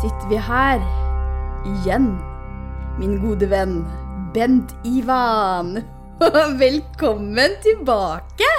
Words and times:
sitter 0.00 0.28
vi 0.30 0.38
her 0.38 0.82
igjen. 1.66 2.10
Min 2.98 3.16
gode 3.22 3.48
venn 3.50 3.80
Bent 4.34 4.74
Ivan. 4.86 5.78
Velkommen 6.62 7.56
tilbake! 7.64 8.50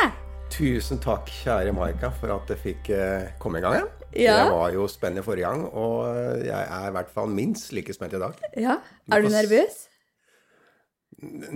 Tusen 0.50 1.00
takk, 1.04 1.30
kjære 1.44 1.74
Maika, 1.76 2.10
for 2.20 2.34
at 2.34 2.50
jeg 2.52 2.62
fikk 2.64 2.90
eh, 2.96 3.30
komme 3.40 3.62
i 3.62 3.64
gang 3.64 3.78
igjen. 3.78 3.92
Ja. 4.18 4.38
Det 4.42 4.56
var 4.58 4.72
jo 4.74 4.88
spennende 4.90 5.22
forrige 5.24 5.46
gang, 5.46 5.68
og 5.70 6.08
jeg 6.42 6.64
er 6.66 6.88
i 6.90 6.94
hvert 6.96 7.12
fall 7.14 7.30
minst 7.30 7.70
like 7.78 7.94
spent 7.94 8.16
i 8.18 8.22
dag. 8.22 8.34
Ja, 8.58 8.80
Er 9.12 9.22
du 9.22 9.30
nervøs? 9.30 9.86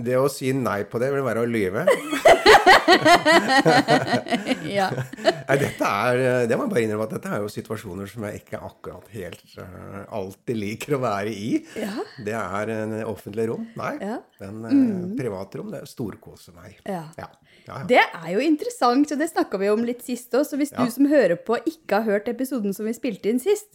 Det 0.04 0.16
å 0.20 0.26
si 0.28 0.50
nei 0.52 0.82
på 0.84 0.98
det 1.00 1.08
vil 1.14 1.24
være 1.24 1.44
å 1.44 1.48
lyve. 1.48 1.86
Ja. 4.64 4.88
Nei, 4.90 5.56
dette 5.60 5.86
er, 5.88 6.18
eh, 6.20 6.46
det 6.48 6.56
må 6.58 6.64
jeg 6.66 6.72
bare 6.72 6.82
innrømme 6.84 7.06
at 7.06 7.12
dette 7.16 7.30
er 7.36 7.42
jo 7.44 7.50
situasjoner 7.52 8.08
som 8.10 8.24
jeg 8.26 8.40
ikke 8.42 8.60
akkurat 8.64 9.08
helt 9.14 9.42
uh, 9.60 10.02
alltid 10.16 10.58
liker 10.58 10.96
å 10.96 11.00
være 11.04 11.32
i. 11.32 11.50
Ja. 11.78 11.92
Det 12.26 12.34
er 12.36 12.72
en 12.74 12.94
offentlig 13.08 13.46
rom. 13.50 13.66
Nei, 13.78 13.92
Ja. 14.02 14.18
men 14.42 14.64
uh, 14.64 15.16
privatrom, 15.18 15.70
det 15.74 15.84
storkoser 15.90 16.56
meg. 16.56 16.78
Ja. 16.88 17.04
Ja. 17.20 17.28
Ja, 17.66 17.78
ja. 17.80 17.84
Det 17.88 18.00
er 18.02 18.30
jo 18.34 18.42
interessant, 18.44 19.12
og 19.14 19.18
det 19.18 19.30
snakka 19.30 19.58
vi 19.60 19.70
om 19.72 19.84
litt 19.88 20.02
sist 20.04 20.34
òg. 20.36 20.44
Så 20.44 20.58
hvis 20.60 20.72
Ja. 20.74 20.84
du 20.84 20.90
som 20.90 21.06
hører 21.08 21.36
på 21.40 21.56
ikke 21.64 22.00
har 22.00 22.02
hørt 22.08 22.28
episoden 22.28 22.74
som 22.76 22.84
vi 22.86 22.92
spilte 22.92 23.30
inn 23.30 23.40
sist, 23.40 23.70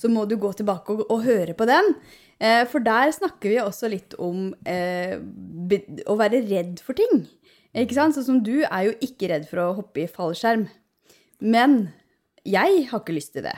så 0.00 0.08
må 0.08 0.26
du 0.28 0.36
gå 0.40 0.52
tilbake 0.56 0.88
og, 0.94 1.04
og 1.10 1.24
høre 1.24 1.52
på 1.54 1.66
den. 1.68 1.94
Eh, 2.40 2.64
for 2.66 2.80
der 2.80 3.12
snakker 3.12 3.48
vi 3.52 3.58
også 3.60 3.90
litt 3.92 4.14
om 4.18 4.54
eh, 4.66 5.18
be, 5.20 5.82
å 6.06 6.16
være 6.16 6.40
redd 6.48 6.80
for 6.80 6.94
ting. 6.94 7.26
Ikke 7.74 7.94
sant? 7.94 8.14
Sånn 8.16 8.24
som 8.24 8.40
du 8.42 8.62
er 8.64 8.88
jo 8.88 8.94
ikke 9.02 9.28
redd 9.28 9.46
for 9.50 9.58
å 9.60 9.74
hoppe 9.76 10.04
i 10.04 10.08
fallskjerm. 10.10 10.68
Men 11.40 11.92
jeg 12.46 12.88
har 12.90 13.00
ikke 13.00 13.16
lyst 13.16 13.34
til 13.36 13.42
det. 13.46 13.56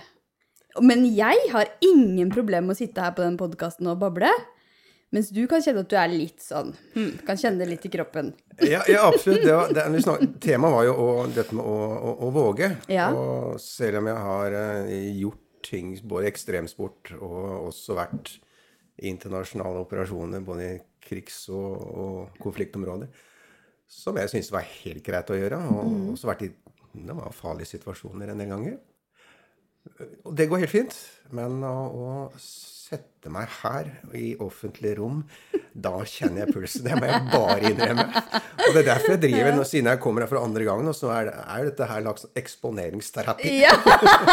Men 0.82 1.06
jeg 1.14 1.36
har 1.52 1.70
ingen 1.80 2.30
problem 2.32 2.66
med 2.68 2.76
å 2.76 2.80
sitte 2.80 3.00
her 3.00 3.12
på 3.16 3.22
den 3.24 3.36
podkasten 3.40 3.86
og 3.88 3.98
bable. 4.02 4.28
Mens 5.14 5.28
du 5.30 5.44
kan 5.46 5.62
kjenne 5.62 5.84
at 5.84 5.90
du 5.92 5.96
er 6.00 6.10
litt 6.10 6.42
sånn 6.42 6.72
hmm, 6.96 7.12
Kan 7.28 7.38
kjenne 7.38 7.62
det 7.62 7.68
litt 7.70 7.84
i 7.86 7.90
kroppen. 7.92 8.32
Ja, 8.66 8.80
ja 8.90 9.04
absolutt. 9.06 9.44
Det 9.44 9.54
var, 9.54 9.70
det, 9.70 10.02
snak, 10.02 10.24
temaet 10.42 10.74
var 10.74 10.88
jo 10.88 10.96
å, 10.98 11.06
dette 11.30 11.54
med 11.54 11.62
å, 11.62 11.76
å, 11.94 12.14
å 12.26 12.32
våge. 12.34 12.72
Ja. 12.90 13.06
Og 13.14 13.60
selv 13.62 14.00
om 14.00 14.10
jeg 14.10 14.24
har 14.26 14.56
uh, 14.56 14.90
gjort 15.22 15.42
ting, 15.66 15.94
både 16.06 16.26
i 16.26 16.30
ekstremsport 16.32 17.14
og 17.20 17.70
også 17.70 17.96
vært 17.98 18.36
i 19.02 19.10
internasjonale 19.10 19.82
operasjoner, 19.84 20.42
både 20.44 20.68
i 20.74 20.76
krigs- 21.06 21.46
og, 21.54 21.72
og 22.02 22.38
konfliktområder, 22.42 23.10
som 23.86 24.16
jeg 24.18 24.32
syntes 24.32 24.50
var 24.54 24.66
helt 24.66 25.04
greit 25.06 25.30
å 25.30 25.38
gjøre, 25.38 25.58
og 25.70 25.84
Mm. 25.86 26.12
også 26.14 26.30
vært 26.32 26.46
i 26.48 26.52
det 26.96 27.14
var 27.16 27.34
farlige 27.36 27.68
situasjoner 27.74 28.30
en 28.32 28.40
del 28.40 28.48
ganger. 28.48 28.76
Og 30.24 30.32
det 30.36 30.48
går 30.48 30.64
helt 30.64 30.72
fint. 30.72 30.96
Men 31.36 31.60
å, 31.66 31.74
å 31.92 32.30
sette 32.86 33.30
meg 33.34 33.48
her 33.64 33.88
i 34.14 34.36
offentlig 34.44 34.92
rom, 35.00 35.24
da 35.74 35.90
kjenner 36.06 36.44
jeg 36.44 36.54
pulsen. 36.54 36.84
Det 36.86 36.94
må 37.00 37.08
jeg 37.10 37.22
bare 37.32 37.70
innrømme. 37.72 38.04
Og 38.66 38.68
det 38.76 38.82
er 38.84 38.86
derfor 38.92 39.14
jeg 39.16 39.22
driver, 39.24 39.50
nå, 39.56 39.64
siden 39.66 39.90
jeg 39.90 40.00
kommer 40.04 40.22
her 40.22 40.30
for 40.30 40.38
andre 40.46 40.64
gangen, 40.68 40.86
og 40.88 40.94
så 40.94 41.10
er, 41.16 41.24
det- 41.30 41.40
er 41.56 41.64
dette 41.70 41.88
her 41.90 42.04
lagt 42.06 42.24
eksponeringsterapi. 42.38 43.50
Ja, 43.64 43.74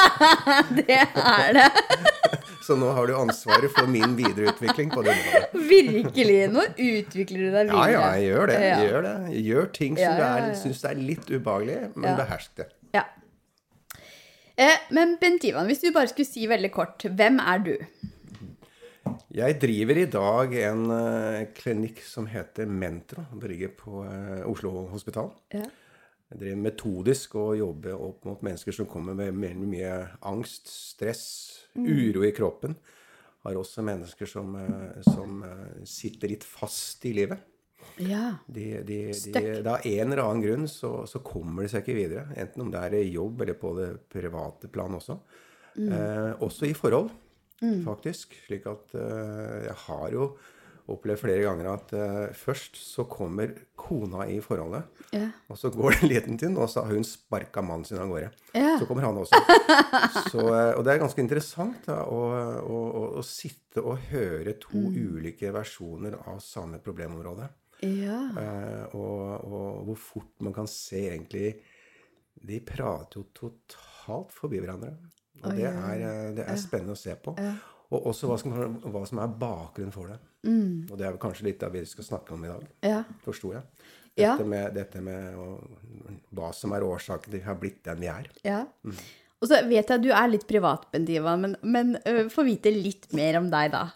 det 0.77 0.99
er 1.01 1.57
det. 1.57 1.67
Så 2.63 2.77
nå 2.79 2.93
har 2.95 3.09
du 3.09 3.15
ansvaret 3.19 3.73
for 3.75 3.89
min 3.91 4.13
videreutvikling 4.15 4.93
på 4.93 5.01
det 5.03 5.11
området. 5.17 5.65
Virkelig. 5.73 6.37
Nå 6.53 6.63
utvikler 6.79 7.41
du 7.43 7.49
deg 7.57 7.73
videre. 7.73 7.89
ja, 7.91 8.05
jeg 8.15 8.29
gjør 8.29 8.47
det. 8.53 8.59
Jeg 8.63 8.87
gjør 8.87 9.01
det. 9.09 9.15
Jeg 9.33 9.43
gjør 9.49 9.67
ting 9.79 9.97
som 9.99 10.05
Ja, 10.05 10.13
ja, 10.21 10.45
ja. 10.45 10.53
syns 10.61 10.85
er 10.87 11.01
litt 11.01 11.27
ubehagelig, 11.33 11.79
men 11.97 12.07
Ja. 12.11 12.15
behersk 12.21 12.55
det. 12.61 12.69
Ja. 12.95 13.03
Eh, 14.55 14.77
men 14.95 15.17
Bent 15.19 15.43
Ivan, 15.49 15.65
hvis 15.67 15.81
du 15.81 15.91
bare 15.91 16.07
skulle 16.13 16.29
si 16.29 16.45
veldig 16.47 16.71
kort, 16.71 17.03
hvem 17.09 17.39
er 17.41 17.59
du? 17.65 17.75
Jeg 19.33 19.59
driver 19.61 19.99
i 19.99 20.09
dag 20.11 20.55
en 20.63 20.83
uh, 20.91 21.45
klinikk 21.57 22.01
som 22.05 22.27
heter 22.29 22.69
Mentro. 22.69 23.25
Det 23.39 23.51
ligger 23.51 23.73
på 23.77 24.03
uh, 24.05 24.43
Oslo 24.49 24.87
hospital. 24.91 25.31
Ja. 25.53 25.65
Jeg 26.33 26.41
driver 26.41 26.61
metodisk 26.63 27.35
og 27.37 27.55
jobber 27.59 27.99
opp 27.99 28.25
mot 28.25 28.43
mennesker 28.45 28.73
som 28.73 28.89
kommer 28.89 29.17
med 29.17 29.35
eller 29.35 29.69
mye 29.69 29.95
angst, 30.25 30.71
stress, 30.71 31.25
uro 31.77 32.23
i 32.25 32.33
kroppen. 32.33 32.73
Har 33.43 33.59
også 33.59 33.83
mennesker 33.85 34.25
som, 34.29 34.55
eh, 34.55 35.01
som 35.03 35.43
sitter 35.85 36.31
litt 36.31 36.45
fast 36.47 37.03
i 37.05 37.11
livet. 37.13 37.43
Ja. 38.01 38.37
De, 38.47 38.65
de, 38.87 38.99
de, 39.11 39.43
av 39.67 39.85
en 39.85 40.13
eller 40.13 40.23
annen 40.23 40.43
grunn 40.43 40.67
så, 40.71 41.03
så 41.09 41.21
kommer 41.25 41.65
de 41.65 41.73
seg 41.73 41.83
ikke 41.83 41.97
videre. 41.97 42.25
Enten 42.39 42.65
om 42.65 42.71
det 42.73 42.81
er 42.81 42.97
i 42.97 43.11
jobb 43.13 43.43
eller 43.43 43.59
på 43.59 43.73
det 43.77 43.89
private 44.11 44.71
plan 44.73 44.95
også. 44.97 45.19
Eh, 45.73 46.31
også 46.43 46.67
i 46.69 46.73
forhold, 46.77 47.09
faktisk. 47.85 48.35
Slik 48.47 48.67
at 48.71 48.97
uh, 48.97 49.61
jeg 49.67 49.77
har 49.85 50.11
jo 50.15 50.33
opplevd 50.91 51.21
flere 51.21 51.45
ganger 51.45 51.69
at 51.71 51.93
uh, 51.95 52.33
først 52.35 52.75
så 52.75 53.05
kommer 53.07 53.53
kona 53.79 54.25
i 54.27 54.39
forholdet. 54.43 54.83
Ja. 55.15 55.29
Og 55.47 55.59
så 55.59 55.71
går 55.71 55.91
det 55.93 56.01
en 56.01 56.11
liten 56.11 56.39
stund, 56.39 56.59
og 56.59 56.69
så 56.71 56.83
har 56.83 56.97
hun 56.97 57.07
sparka 57.07 57.63
mannen 57.63 57.87
sin 57.87 58.01
av 58.03 58.11
gårde. 58.11 58.33
Ja. 58.51 58.75
Så 58.81 58.89
kommer 58.89 59.07
han 59.07 59.21
også. 59.21 59.39
Så, 60.33 60.43
uh, 60.43 60.73
og 60.75 60.83
det 60.83 60.93
er 60.93 61.03
ganske 61.03 61.23
interessant 61.23 61.87
da, 61.87 62.01
å, 62.09 62.21
å, 62.63 62.83
å, 62.83 63.03
å 63.19 63.25
sitte 63.25 63.83
og 63.83 64.09
høre 64.11 64.57
to 64.61 64.89
ulike 64.91 65.53
versjoner 65.55 66.17
av 66.25 66.41
samme 66.43 66.81
problemområde. 66.83 67.47
Ja. 67.83 68.19
Eh, 68.39 68.95
og, 68.95 69.43
og 69.43 69.87
hvor 69.89 69.99
fort 69.99 70.43
man 70.45 70.55
kan 70.55 70.69
se 70.71 71.01
egentlig 71.09 71.49
De 72.33 72.59
prater 72.63 73.19
jo 73.19 73.25
totalt 73.35 74.31
forbi 74.35 74.61
hverandre. 74.63 74.95
Og 75.43 75.57
det 75.57 75.69
er, 75.69 76.03
eh, 76.07 76.27
det 76.37 76.45
er 76.47 76.59
spennende 76.61 76.97
å 76.97 76.99
se 76.99 77.15
på. 77.19 77.35
Og 77.93 78.07
også 78.09 78.29
hva 78.29 78.37
som, 78.41 78.53
hva 78.89 79.03
som 79.05 79.19
er 79.21 79.33
bakgrunnen 79.41 79.93
for 79.93 80.13
det. 80.13 80.19
Og 80.89 80.95
det 80.99 81.07
er 81.07 81.19
kanskje 81.21 81.49
litt 81.49 81.63
av 81.63 81.75
det 81.75 81.83
vi 81.85 81.91
skal 81.91 82.07
snakke 82.07 82.35
om 82.35 82.45
i 82.45 82.51
dag. 82.51 82.63
Ja. 82.83 83.01
Forsto 83.25 83.53
jeg. 83.53 83.65
Ja. 84.15 84.35
Dette 84.35 84.45
med, 84.45 84.73
dette 84.75 85.01
med 85.01 85.35
å, 85.41 85.47
hva 86.37 86.51
som 86.53 86.73
er 86.75 86.85
årsaken 86.85 87.31
til 87.31 87.39
at 87.39 87.41
vi 87.41 87.47
har 87.47 87.59
blitt 87.61 87.83
den 87.85 88.01
vi 88.03 88.09
er. 88.13 88.31
ja. 88.45 88.63
Og 89.43 89.49
så 89.51 89.57
vet 89.67 89.89
jeg 89.91 89.97
at 89.97 90.03
du 90.05 90.11
er 90.15 90.29
litt 90.31 90.45
privat, 90.47 90.85
Bent 90.93 91.09
Ivan, 91.11 91.41
men, 91.43 91.55
men 91.67 91.89
uh, 92.07 92.29
få 92.31 92.45
vite 92.47 92.71
litt 92.71 93.09
mer 93.11 93.35
om 93.41 93.49
deg, 93.51 93.73
da. 93.73 93.89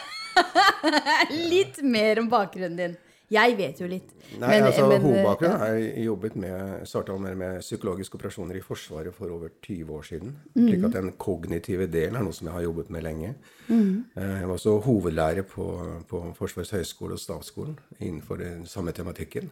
litt 1.52 1.78
mer 1.86 2.18
om 2.18 2.26
bakgrunnen 2.32 2.74
din. 2.80 2.96
Jeg 3.30 3.54
vet 3.56 3.78
jo 3.80 3.86
litt. 3.86 4.08
Nei, 4.40 4.48
Men- 4.56 4.64
altså 4.66 4.88
men, 4.88 5.00
Hovedbakgrunnen 5.04 5.60
er 5.62 5.74
jeg 5.78 6.04
jobbet 6.06 6.36
med, 6.36 6.86
starta 6.88 7.14
med, 7.18 7.36
med 7.38 7.60
psykologiske 7.60 8.14
operasjoner 8.18 8.56
i 8.58 8.60
Forsvaret 8.64 9.14
for 9.14 9.30
over 9.30 9.48
20 9.62 9.92
år 9.94 10.02
siden. 10.02 10.32
Slik 10.56 10.84
at 10.88 10.92
den 10.96 11.12
kognitive 11.12 11.86
delen 11.86 12.16
er 12.18 12.24
noe 12.26 12.32
som 12.34 12.48
jeg 12.48 12.54
har 12.56 12.62
jobbet 12.66 12.90
med 12.90 13.02
lenge. 13.06 13.34
Mm. 13.68 14.04
Jeg 14.16 14.48
var 14.48 14.54
også 14.56 14.80
hovedlærer 14.82 15.42
på, 15.46 15.68
på 16.10 16.24
Forsvarets 16.34 16.70
høgskole 16.74 17.12
og 17.14 17.22
statsskolen, 17.22 17.78
innenfor 18.00 18.36
den 18.42 18.66
samme 18.66 18.92
tematikken. 18.92 19.50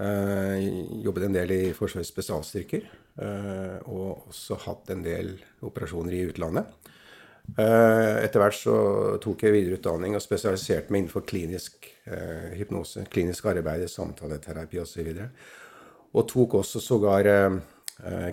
Eh, 0.00 0.56
Jeg 0.60 1.04
jobbet 1.04 1.24
en 1.28 1.34
del 1.36 1.50
i 1.52 1.72
Forsvarets 1.76 2.08
spesialstyrker, 2.12 2.82
eh, 3.20 3.78
og 3.88 4.26
også 4.28 4.56
hatt 4.66 4.90
en 4.92 5.04
del 5.04 5.34
operasjoner 5.62 6.12
i 6.16 6.24
utlandet. 6.30 6.64
Eh, 7.54 8.16
Etter 8.24 8.42
hvert 8.42 8.58
så 8.58 8.76
tok 9.22 9.46
jeg 9.46 9.54
videreutdanning 9.54 10.16
og 10.18 10.24
spesialiserte 10.24 10.92
meg 10.92 11.04
innenfor 11.04 11.24
klinisk 11.28 11.88
eh, 12.10 12.52
hypnose, 12.58 13.06
klinisk 13.12 13.48
arbeid, 13.52 13.86
samtaleterapi 13.90 14.82
osv. 14.82 15.08
Og, 15.14 15.40
og 16.18 16.28
tok 16.32 16.58
også 16.60 16.82
sågar 16.82 17.30
eh, 17.30 17.58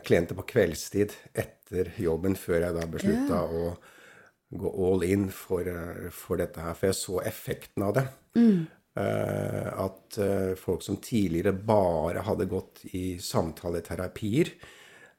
klienter 0.03 0.39
på 0.39 0.47
kveldstid 0.55 1.15
etter 1.31 1.93
jobben, 2.01 2.35
før 2.39 2.65
jeg 2.67 2.77
da 2.79 2.87
beslutta 2.89 3.43
å 3.47 3.73
gå 4.53 4.69
all 4.85 5.05
in 5.07 5.29
for, 5.33 5.65
for 6.13 6.41
dette 6.41 6.61
her. 6.61 6.75
For 6.77 6.91
jeg 6.91 6.99
så 6.99 7.21
effekten 7.25 7.85
av 7.87 7.95
det. 7.97 8.07
Eh, 8.99 9.69
at 9.87 10.19
folk 10.59 10.83
som 10.85 10.99
tidligere 11.01 11.55
bare 11.55 12.21
hadde 12.27 12.49
gått 12.51 12.83
i 12.93 13.15
samtaleterapier, 13.23 14.51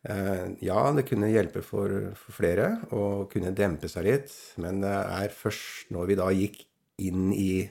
ja, 0.04 0.80
det 0.92 1.06
kunne 1.08 1.30
hjelpe 1.32 1.62
for, 1.64 1.92
for 2.18 2.36
flere 2.36 2.66
og 2.92 3.30
kunne 3.32 3.54
dempe 3.56 3.88
seg 3.88 4.04
litt, 4.04 4.34
men 4.60 4.82
det 4.84 4.92
er 4.92 5.32
først 5.32 5.94
når 5.94 6.10
vi 6.10 6.18
da 6.20 6.28
gikk 6.36 6.58
inn 7.04 7.30
i 7.32 7.64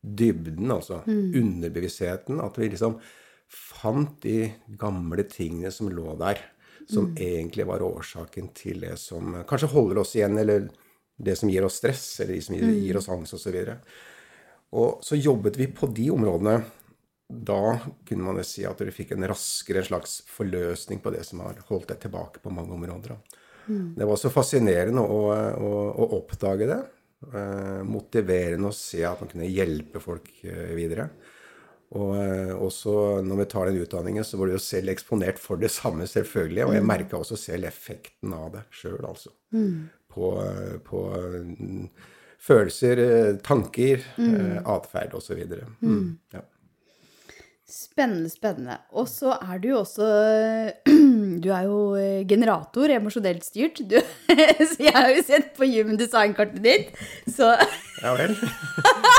dybden, 0.00 0.70
altså 0.72 1.02
underbevisstheten, 1.08 2.40
at 2.44 2.58
vi 2.60 2.70
liksom 2.72 2.98
fant 3.50 4.20
de 4.22 4.50
gamle 4.78 5.24
tingene 5.28 5.72
som 5.74 5.90
lå 5.92 6.14
der, 6.20 6.40
som 6.90 7.10
egentlig 7.16 7.66
var 7.68 7.84
årsaken 7.86 8.50
til 8.56 8.84
det 8.84 8.96
som 8.98 9.34
kanskje 9.48 9.70
holder 9.74 10.00
oss 10.02 10.14
igjen, 10.16 10.38
eller 10.40 10.68
det 11.20 11.36
som 11.38 11.50
gir 11.52 11.66
oss 11.66 11.78
stress, 11.80 12.04
eller 12.20 12.36
de 12.36 12.44
som 12.44 12.56
gir, 12.56 12.70
gir 12.80 12.98
oss 12.98 13.10
angst 13.12 13.36
osv. 13.36 13.56
Og, 13.60 13.66
så 13.68 13.76
og 14.80 15.04
så 15.04 15.18
jobbet 15.18 15.58
vi 15.60 15.68
på 15.74 15.88
de 15.94 16.08
områdene 16.14 16.60
da 17.30 17.78
kunne 18.08 18.26
man 18.26 18.40
jo 18.40 18.46
si 18.46 18.64
at 18.66 18.80
du 18.80 18.90
fikk 18.94 19.14
en 19.14 19.28
raskere 19.30 19.82
en 19.82 19.86
slags 19.86 20.20
forløsning 20.30 21.02
på 21.02 21.12
det 21.14 21.22
som 21.28 21.42
har 21.44 21.60
holdt 21.68 21.92
deg 21.92 22.00
tilbake 22.02 22.42
på 22.42 22.52
mange 22.54 22.74
områder. 22.74 23.16
Mm. 23.66 23.92
Det 23.98 24.08
var 24.08 24.18
så 24.18 24.32
fascinerende 24.34 25.04
å, 25.04 25.20
å, 25.30 25.74
å 25.94 26.08
oppdage 26.18 26.66
det. 26.70 26.80
Eh, 27.20 27.82
motiverende 27.86 28.70
å 28.70 28.74
se 28.74 29.04
at 29.06 29.20
man 29.20 29.30
kunne 29.30 29.50
hjelpe 29.50 30.02
folk 30.02 30.32
eh, 30.48 30.72
videre. 30.76 31.10
Og 31.98 32.14
eh, 32.16 32.52
også 32.54 32.94
når 33.26 33.42
vi 33.42 33.48
tar 33.50 33.70
den 33.70 33.82
utdanningen, 33.82 34.26
så 34.26 34.38
var 34.38 34.48
du 34.48 34.54
jo 34.56 34.62
selv 34.62 34.92
eksponert 34.92 35.40
for 35.42 35.60
det 35.60 35.72
samme, 35.74 36.06
selvfølgelig. 36.10 36.66
Og 36.66 36.76
jeg 36.78 36.86
merka 36.86 37.18
også 37.18 37.38
selv 37.38 37.70
effekten 37.70 38.34
av 38.36 38.52
det 38.54 38.64
sjøl, 38.74 39.02
altså. 39.08 39.34
på, 40.10 40.30
på 40.86 41.02
mm, 41.10 41.90
følelser, 42.40 43.02
eh, 43.04 43.34
tanker, 43.44 44.06
mm. 44.16 44.62
atferd 44.70 45.18
osv. 45.18 45.42
Mm. 45.82 46.06
Ja. 46.34 46.46
Spennende, 47.70 48.28
spennende. 48.32 48.76
Og 48.90 49.06
så 49.08 49.36
er 49.38 49.60
du 49.62 49.68
jo 49.70 49.78
også 49.84 50.06
Du 51.44 51.48
er 51.54 51.68
jo 51.68 51.94
eh, 51.94 52.24
generator, 52.28 52.90
emosjonelt 52.90 53.46
styrt. 53.46 53.78
Du, 53.86 53.96
så 54.72 54.80
jeg 54.82 54.94
har 54.96 55.12
jo 55.14 55.22
sett 55.26 55.52
på 55.56 55.68
human 55.70 56.00
design-kartet 56.00 56.60
ditt, 56.64 56.90
så 57.30 57.54
Ja 58.02 58.16
vel. 58.18 58.34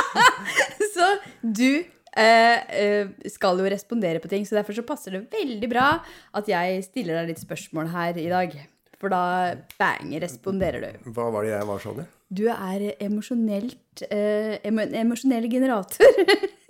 så 0.95 1.07
du 1.41 1.69
eh, 1.79 2.59
eh, 2.75 3.15
skal 3.31 3.61
jo 3.61 3.71
respondere 3.71 4.19
på 4.19 4.31
ting, 4.31 4.45
så 4.47 4.59
derfor 4.59 4.75
så 4.75 4.85
passer 4.85 5.15
det 5.15 5.25
veldig 5.31 5.71
bra 5.71 5.87
at 6.35 6.51
jeg 6.51 6.83
stiller 6.89 7.21
deg 7.21 7.31
litt 7.31 7.43
spørsmål 7.43 7.91
her 7.95 8.19
i 8.19 8.29
dag. 8.31 8.57
For 9.01 9.09
da 9.09 9.55
bang, 9.79 10.11
responderer 10.21 10.83
du. 10.83 11.11
Hva 11.15 11.31
var 11.33 11.47
det 11.47 11.55
jeg 11.55 11.69
var, 11.71 11.79
sånn 11.81 12.03
i? 12.03 12.09
Du 12.31 12.45
er 12.51 12.83
emosjonelt 13.01 14.03
eh, 14.11 14.59
emosjonell 14.63 15.49
generator. 15.51 16.19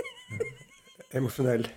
Emosjonell. 1.18 1.68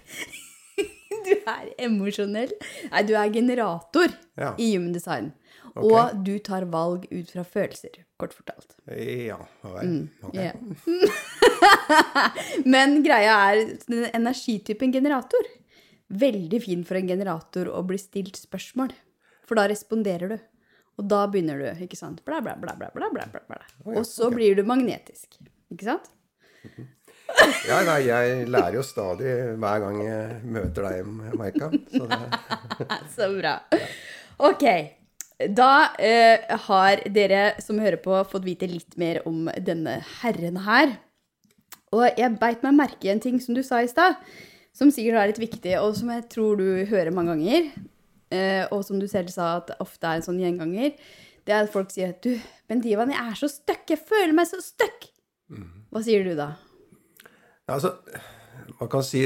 du 1.26 1.32
er 1.34 1.70
emosjonell. 1.86 2.52
Nei, 2.90 3.02
du 3.08 3.14
er 3.18 3.32
generator 3.34 4.12
ja. 4.38 4.52
i 4.58 4.74
Human 4.74 4.92
Design. 4.94 5.32
Okay. 5.74 5.88
Og 5.88 6.20
du 6.22 6.36
tar 6.44 6.68
valg 6.70 7.08
ut 7.10 7.30
fra 7.34 7.42
følelser, 7.42 7.96
kort 8.20 8.34
fortalt. 8.36 8.76
Ja, 8.94 9.40
vel. 9.64 9.88
Mm, 9.90 10.04
okay. 10.28 10.52
yeah. 10.52 10.54
Men 12.74 13.00
greia 13.02 13.34
er 13.50 14.12
energitypen 14.14 14.94
generator. 14.94 15.48
Veldig 16.14 16.60
fin 16.62 16.84
for 16.86 17.00
en 17.00 17.10
generator 17.10 17.72
å 17.74 17.82
bli 17.88 17.98
stilt 17.98 18.38
spørsmål. 18.38 18.94
For 19.48 19.58
da 19.58 19.66
responderer 19.72 20.36
du. 20.36 20.38
Og 21.00 21.08
da 21.10 21.24
begynner 21.26 21.58
du, 21.58 21.66
ikke 21.82 21.98
sant? 21.98 22.22
Bla, 22.22 22.38
bla, 22.44 22.54
bla, 22.54 22.76
bla, 22.78 22.92
bla, 22.94 23.10
bla, 23.10 23.26
bla. 23.34 23.58
Og 23.96 24.04
så 24.06 24.30
blir 24.30 24.54
du 24.54 24.62
magnetisk. 24.68 25.40
Ikke 25.74 25.88
sant? 25.90 26.12
Ja, 27.64 27.78
nei, 27.86 28.00
jeg 28.06 28.48
lærer 28.52 28.76
jo 28.76 28.82
stadig 28.84 29.30
hver 29.60 29.80
gang 29.82 30.00
jeg 30.04 30.40
møter 30.56 30.88
deg, 30.88 31.08
Maika. 31.38 31.70
Så, 31.90 32.08
så 33.16 33.30
bra. 33.38 33.54
Ok. 34.44 34.66
Da 35.50 35.70
eh, 35.98 36.44
har 36.68 37.02
dere 37.10 37.56
som 37.62 37.80
hører 37.82 37.98
på, 38.02 38.14
fått 38.30 38.46
vite 38.46 38.68
litt 38.70 38.98
mer 39.00 39.22
om 39.28 39.48
denne 39.66 39.98
herren 40.20 40.60
her. 40.66 40.94
Og 41.94 42.06
jeg 42.18 42.36
beit 42.40 42.62
meg 42.66 42.76
merke 42.76 43.08
i 43.08 43.12
en 43.12 43.22
ting 43.22 43.40
som 43.42 43.56
du 43.56 43.62
sa 43.66 43.80
i 43.82 43.90
stad, 43.90 44.18
som 44.74 44.90
sikkert 44.94 45.20
er 45.20 45.30
litt 45.30 45.42
viktig, 45.42 45.74
og 45.80 45.94
som 45.98 46.10
jeg 46.14 46.26
tror 46.32 46.58
du 46.58 46.66
hører 46.90 47.14
mange 47.14 47.34
ganger, 47.34 47.68
eh, 48.34 48.64
og 48.74 48.82
som 48.86 48.98
du 49.00 49.06
selv 49.10 49.30
sa 49.34 49.56
at 49.60 49.74
ofte 49.82 50.08
er 50.08 50.18
en 50.18 50.26
sånn 50.26 50.40
gjenganger, 50.42 50.94
det 51.44 51.54
er 51.54 51.66
at 51.66 51.72
folk 51.72 51.92
sier 51.92 52.14
at 52.14 52.24
du, 52.24 52.34
Bendivan, 52.70 53.12
jeg 53.12 53.20
er 53.20 53.38
så 53.38 53.50
stuck, 53.52 53.84
jeg 53.90 54.00
føler 54.00 54.34
meg 54.36 54.48
så 54.50 54.62
stuck. 54.64 55.10
Mm. 55.52 55.68
Hva 55.92 56.02
sier 56.02 56.24
du 56.26 56.32
da? 56.38 56.54
Altså, 57.70 57.94
man 58.80 58.90
kan 58.92 59.04
si 59.06 59.22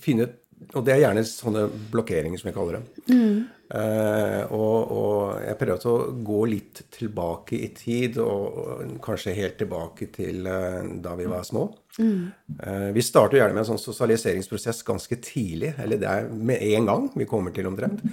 finne 0.00 0.30
Og 0.72 0.84
det 0.86 0.94
er 0.94 1.02
gjerne 1.02 1.24
sånne 1.26 1.64
blokkeringer, 1.90 2.38
som 2.38 2.48
jeg 2.48 2.54
kaller 2.54 2.76
det. 2.78 3.02
Mm. 3.10 3.38
Eh, 3.74 4.52
og, 4.54 4.92
og, 4.94 5.22
jeg 5.42 5.58
prøver 5.58 5.86
å 5.90 5.94
gå 6.22 6.36
litt 6.52 6.82
tilbake 6.94 7.58
i 7.58 7.70
tid, 7.74 8.20
og, 8.22 8.60
og 8.62 8.92
kanskje 9.02 9.34
helt 9.40 9.56
tilbake 9.58 10.06
til 10.14 10.46
eh, 10.46 10.78
da 11.02 11.16
vi 11.18 11.26
var 11.26 11.42
små. 11.48 11.64
Mm. 11.98 12.28
Eh, 12.62 12.86
vi 12.94 13.02
starter 13.02 13.40
gjerne 13.40 13.56
med 13.56 13.64
en 13.64 13.70
sånn 13.72 13.82
sosialiseringsprosess 13.82 14.84
ganske 14.86 15.18
tidlig, 15.24 15.72
eller 15.82 15.98
det 15.98 16.12
er 16.12 16.30
med 16.30 16.62
en 16.68 16.88
gang 16.92 17.10
vi 17.18 17.26
kommer 17.28 17.56
til 17.56 17.66
omtrent. 17.72 18.06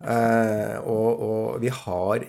Eh, 0.00 0.78
og, 0.88 1.20
og 1.28 1.60
vi 1.62 1.74
har 1.84 2.24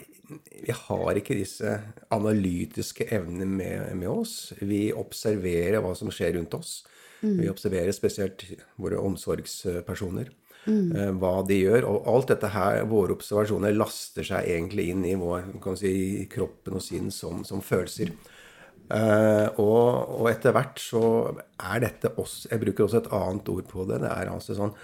vi 0.66 0.74
har 0.74 1.20
ikke 1.20 1.38
disse 1.38 1.78
analytiske 2.14 3.08
evnene 3.14 3.48
med, 3.50 3.92
med, 3.98 4.10
oss. 4.10 4.54
Vi 4.62 4.90
observerer 4.96 5.82
hva 5.84 5.94
som 5.98 6.12
skjer 6.14 6.36
rundt 6.38 6.56
oss. 6.58 6.80
Mm. 7.22 7.38
Vi 7.42 7.52
observerer 7.52 7.96
spesielt 7.96 8.46
våre 8.82 9.00
omsorgspersoner. 9.02 10.32
Mm. 10.66 10.96
Eh, 10.96 11.12
hva 11.22 11.36
de 11.48 11.60
gjør. 11.62 11.88
Og 11.90 12.10
alt 12.14 12.32
dette 12.34 12.52
her, 12.54 12.82
våre 12.90 13.18
observasjoner, 13.18 13.76
laster 13.78 14.26
seg 14.26 14.50
egentlig 14.50 14.90
inn 14.94 15.06
i 15.08 15.16
vår, 15.20 15.52
si, 15.80 15.94
kroppen 16.32 16.80
og 16.80 16.86
sinn 16.86 17.12
som, 17.14 17.46
som 17.48 17.64
følelser. 17.66 18.14
Uh, 18.86 19.50
og, 19.58 20.12
og, 20.20 20.28
etter 20.30 20.54
hvert 20.54 20.78
så 20.78 21.00
er 21.58 21.80
dette 21.82 22.12
også 22.22 22.52
Jeg 22.52 22.62
bruker 22.62 22.84
også 22.86 23.00
et 23.00 23.08
annet 23.18 23.50
ord 23.50 23.66
på 23.72 23.86
det. 23.90 23.98
Det 24.04 24.12
er 24.12 24.30
altså 24.30 24.58
sånn 24.58 24.76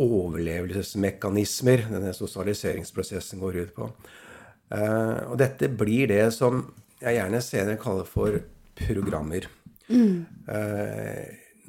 overlevelsesmekanismer 0.00 1.88
denne 1.90 2.12
sosialiseringsprosessen 2.14 3.42
går 3.42 3.58
ut 3.64 3.72
på. 3.74 3.88
Uh, 4.70 5.32
og 5.32 5.36
dette 5.40 5.70
blir 5.74 6.10
det 6.12 6.28
som 6.34 6.62
jeg 7.00 7.16
gjerne 7.16 7.42
senere 7.42 7.80
kaller 7.80 8.08
for 8.08 8.38
programmer. 8.80 9.48
Mm. 9.90 10.26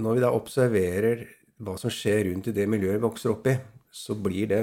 Når 0.03 0.17
vi 0.17 0.21
da 0.21 0.29
observerer 0.35 1.23
hva 1.63 1.73
som 1.79 1.91
skjer 1.91 2.27
rundt 2.27 2.49
i 2.51 2.53
det 2.55 2.67
miljøet 2.69 2.99
vi 2.99 3.05
vokser 3.05 3.31
opp 3.33 3.47
i, 3.49 3.55
så 3.91 4.15
blir 4.19 4.49
det 4.51 4.61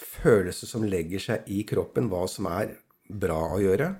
følelser 0.00 0.68
som 0.68 0.86
legger 0.88 1.22
seg 1.22 1.50
i 1.52 1.62
kroppen, 1.68 2.08
hva 2.10 2.24
som 2.30 2.48
er 2.50 2.74
bra 3.10 3.38
å 3.54 3.60
gjøre, 3.60 3.90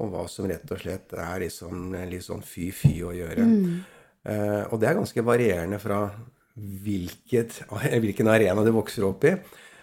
og 0.00 0.12
hva 0.12 0.26
som 0.30 0.48
rett 0.48 0.68
og 0.72 0.80
slett 0.80 1.16
er 1.16 1.42
liksom, 1.44 1.96
litt 2.08 2.26
sånn 2.26 2.44
fy-fy 2.44 2.94
å 3.04 3.12
gjøre. 3.16 3.48
Mm. 3.48 3.74
Og 4.70 4.78
det 4.80 4.88
er 4.88 4.98
ganske 5.00 5.24
varierende 5.26 5.80
fra 5.82 6.04
hvilket, 6.56 7.62
hvilken 8.04 8.30
arena 8.32 8.64
du 8.64 8.72
vokser 8.74 9.06
opp 9.08 9.28
i. 9.28 9.36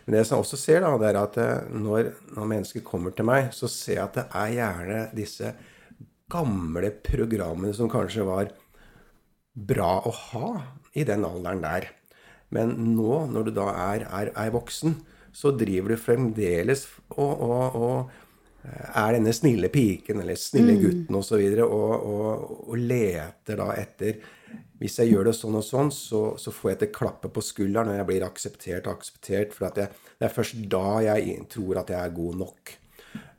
Men 0.10 0.18
det 0.18 0.24
som 0.26 0.40
jeg 0.40 0.42
også 0.42 0.58
ser, 0.58 0.80
da, 0.82 0.96
det 0.98 1.06
er 1.12 1.18
at 1.20 1.36
eh, 1.38 1.68
når, 1.78 2.08
når, 2.34 2.48
mennesker 2.50 2.82
kommer 2.82 3.14
til 3.14 3.28
meg, 3.30 3.52
så 3.54 3.68
ser 3.70 4.00
jeg 4.00 4.06
at 4.08 4.16
det 4.18 4.24
er 4.40 4.56
gjerne 4.56 5.02
disse 5.14 5.52
gamle 6.34 6.90
programmene 7.06 7.76
som 7.78 7.92
kanskje 7.94 8.26
var 8.26 8.50
bra 9.54 9.92
å 10.10 10.14
ha 10.32 10.50
i 10.98 11.06
den 11.06 11.28
alderen 11.30 11.62
der. 11.62 11.86
Men 12.50 12.74
nå, 12.96 13.28
når 13.30 13.52
du 13.52 13.54
da 13.60 13.68
er, 13.92 14.08
er, 14.10 14.34
er 14.34 14.56
voksen, 14.58 14.98
så 15.30 15.54
driver 15.54 15.94
du 15.94 16.02
fremdeles 16.02 16.88
og, 17.14 17.46
og, 17.46 17.78
og 17.78 18.66
er 18.66 19.14
denne 19.14 19.34
snille 19.38 19.70
piken 19.70 20.24
eller 20.24 20.42
snille 20.42 20.74
mm. 20.74 20.82
gutten 20.88 21.22
osv. 21.22 21.38
Og, 21.38 21.70
og, 21.70 21.94
og, 22.10 22.60
og 22.66 22.82
leter 22.82 23.62
da 23.62 23.70
etter 23.78 24.26
hvis 24.80 25.00
jeg 25.02 25.12
gjør 25.12 25.28
det 25.28 25.36
sånn 25.36 25.58
og 25.60 25.66
sånn, 25.66 25.90
så, 25.92 26.22
så 26.40 26.54
får 26.56 26.72
jeg 26.72 26.78
et 26.80 26.94
klappe 26.96 27.32
på 27.36 27.44
skulderen 27.44 27.92
og 27.92 27.98
jeg 28.00 28.08
blir 28.08 28.26
akseptert 28.28 28.88
og 28.88 29.00
akseptert. 29.00 29.56
For 29.56 29.68
jeg, 29.68 29.90
det 30.16 30.28
er 30.28 30.36
først 30.36 30.62
da 30.72 30.86
jeg 31.04 31.34
tror 31.52 31.82
at 31.82 31.92
jeg 31.92 32.00
er 32.00 32.16
god 32.16 32.38
nok. 32.46 32.76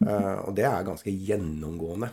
Uh, 0.01 0.37
og 0.49 0.53
det 0.59 0.67
er 0.69 0.85
ganske 0.85 1.15
gjennomgående. 1.15 2.11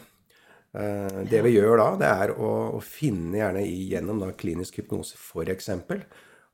Uh, 0.77 1.21
det 1.27 1.41
vi 1.43 1.55
gjør 1.57 1.75
da, 1.81 1.89
det 1.99 2.13
er 2.23 2.33
å, 2.37 2.51
å 2.77 2.81
finne 2.83 3.41
gjerne 3.41 3.65
gjennom 3.67 4.23
da, 4.23 4.31
klinisk 4.37 4.79
hypnose 4.79 5.19
f.eks. 5.19 5.71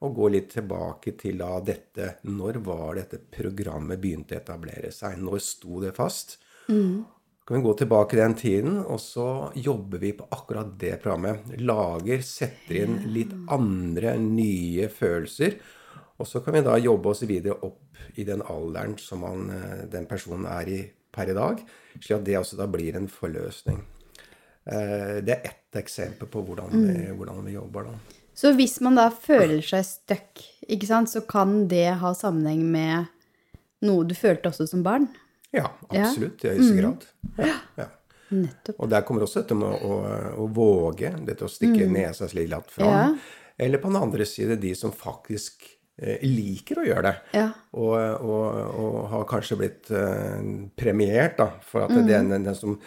Og 0.04 0.18
gå 0.18 0.34
litt 0.34 0.50
tilbake 0.52 1.14
til 1.16 1.38
da 1.40 1.54
dette 1.64 2.18
Når 2.28 2.58
var 2.66 2.98
dette 2.98 3.22
programmet 3.24 4.02
begynte 4.02 4.36
å 4.36 4.42
etablere 4.42 4.90
seg? 4.92 5.22
Når 5.22 5.44
sto 5.46 5.80
det 5.86 5.94
fast? 5.96 6.40
Mm 6.68 7.04
kan 7.48 7.58
vi 7.58 7.64
gå 7.64 7.74
tilbake 7.74 8.16
den 8.16 8.36
tiden, 8.40 8.78
og 8.80 9.02
så 9.04 9.52
jobber 9.60 10.00
vi 10.00 10.14
på 10.16 10.28
akkurat 10.32 10.70
det 10.80 10.96
programmet. 11.04 11.44
Lager, 11.60 12.22
setter 12.24 12.78
inn 12.86 13.02
litt 13.12 13.34
andre, 13.52 14.16
nye 14.22 14.88
følelser. 14.88 15.58
Og 16.22 16.30
så 16.30 16.40
kan 16.44 16.56
vi 16.56 16.64
da 16.64 16.78
jobbe 16.80 17.12
oss 17.12 17.26
videre 17.28 17.58
opp 17.68 18.00
i 18.16 18.24
den 18.24 18.44
alderen 18.48 18.96
som 19.02 19.26
man, 19.26 19.50
eh, 19.52 19.84
den 19.92 20.08
personen 20.08 20.46
er 20.48 20.70
i 20.72 20.80
per 21.14 21.30
i 21.30 21.36
dag, 21.36 21.60
slik 22.00 22.16
at 22.18 22.26
det 22.26 22.38
også 22.40 22.58
da 22.58 22.68
blir 22.72 22.96
en 22.98 23.10
forløsning. 23.12 23.84
Eh, 24.66 25.20
det 25.26 25.36
er 25.36 25.50
ett 25.50 25.78
eksempel 25.84 26.30
på 26.32 26.46
hvordan 26.48 26.72
vi, 26.72 26.94
mm. 27.10 27.18
hvordan 27.18 27.44
vi 27.46 27.58
jobber 27.58 27.90
da. 27.90 27.98
Så 28.34 28.54
hvis 28.58 28.80
man 28.82 28.96
da 28.98 29.10
føler 29.12 29.62
seg 29.62 29.84
stuck, 29.86 30.46
så 31.12 31.22
kan 31.28 31.68
det 31.68 32.00
ha 32.00 32.14
sammenheng 32.18 32.64
med 32.72 33.12
noe 33.84 34.08
du 34.08 34.16
følte 34.16 34.50
også 34.50 34.66
som 34.72 34.82
barn? 34.86 35.10
Ja, 35.54 35.68
absolutt. 35.90 36.44
I 36.44 36.56
høyeste 36.56 36.74
mm. 36.74 36.80
grad. 36.82 37.06
Ja, 37.38 37.60
ja. 37.78 37.92
Nettopp. 38.34 38.80
Og 38.82 38.90
der 38.90 39.06
kommer 39.06 39.26
også 39.26 39.44
dette 39.44 39.58
med 39.58 39.86
å, 39.86 40.00
å 40.42 40.48
våge, 40.50 41.12
dette 41.28 41.46
å 41.46 41.52
stikke 41.52 41.86
mm. 41.86 41.94
nesa 41.94 42.30
slik 42.32 42.50
latt 42.50 42.72
fram. 42.74 42.90
Ja. 42.90 43.08
Eller 43.62 43.82
på 43.82 43.92
den 43.92 44.02
andre 44.02 44.26
side 44.26 44.58
de 44.62 44.72
som 44.78 44.94
faktisk 44.96 45.68
eh, 46.02 46.24
liker 46.26 46.82
å 46.82 46.88
gjøre 46.88 47.06
det. 47.06 47.14
Ja. 47.38 47.46
Og, 47.78 47.94
og, 48.26 48.48
og, 48.82 48.98
har 49.14 49.28
kanskje 49.30 49.60
blitt 49.62 49.94
eh, 49.94 50.42
premiert 50.80 51.38
da, 51.38 51.52
for 51.70 51.86
at 51.86 51.94
mm. 51.94 52.04
den, 52.10 52.34
den, 52.40 52.58
som 52.58 52.80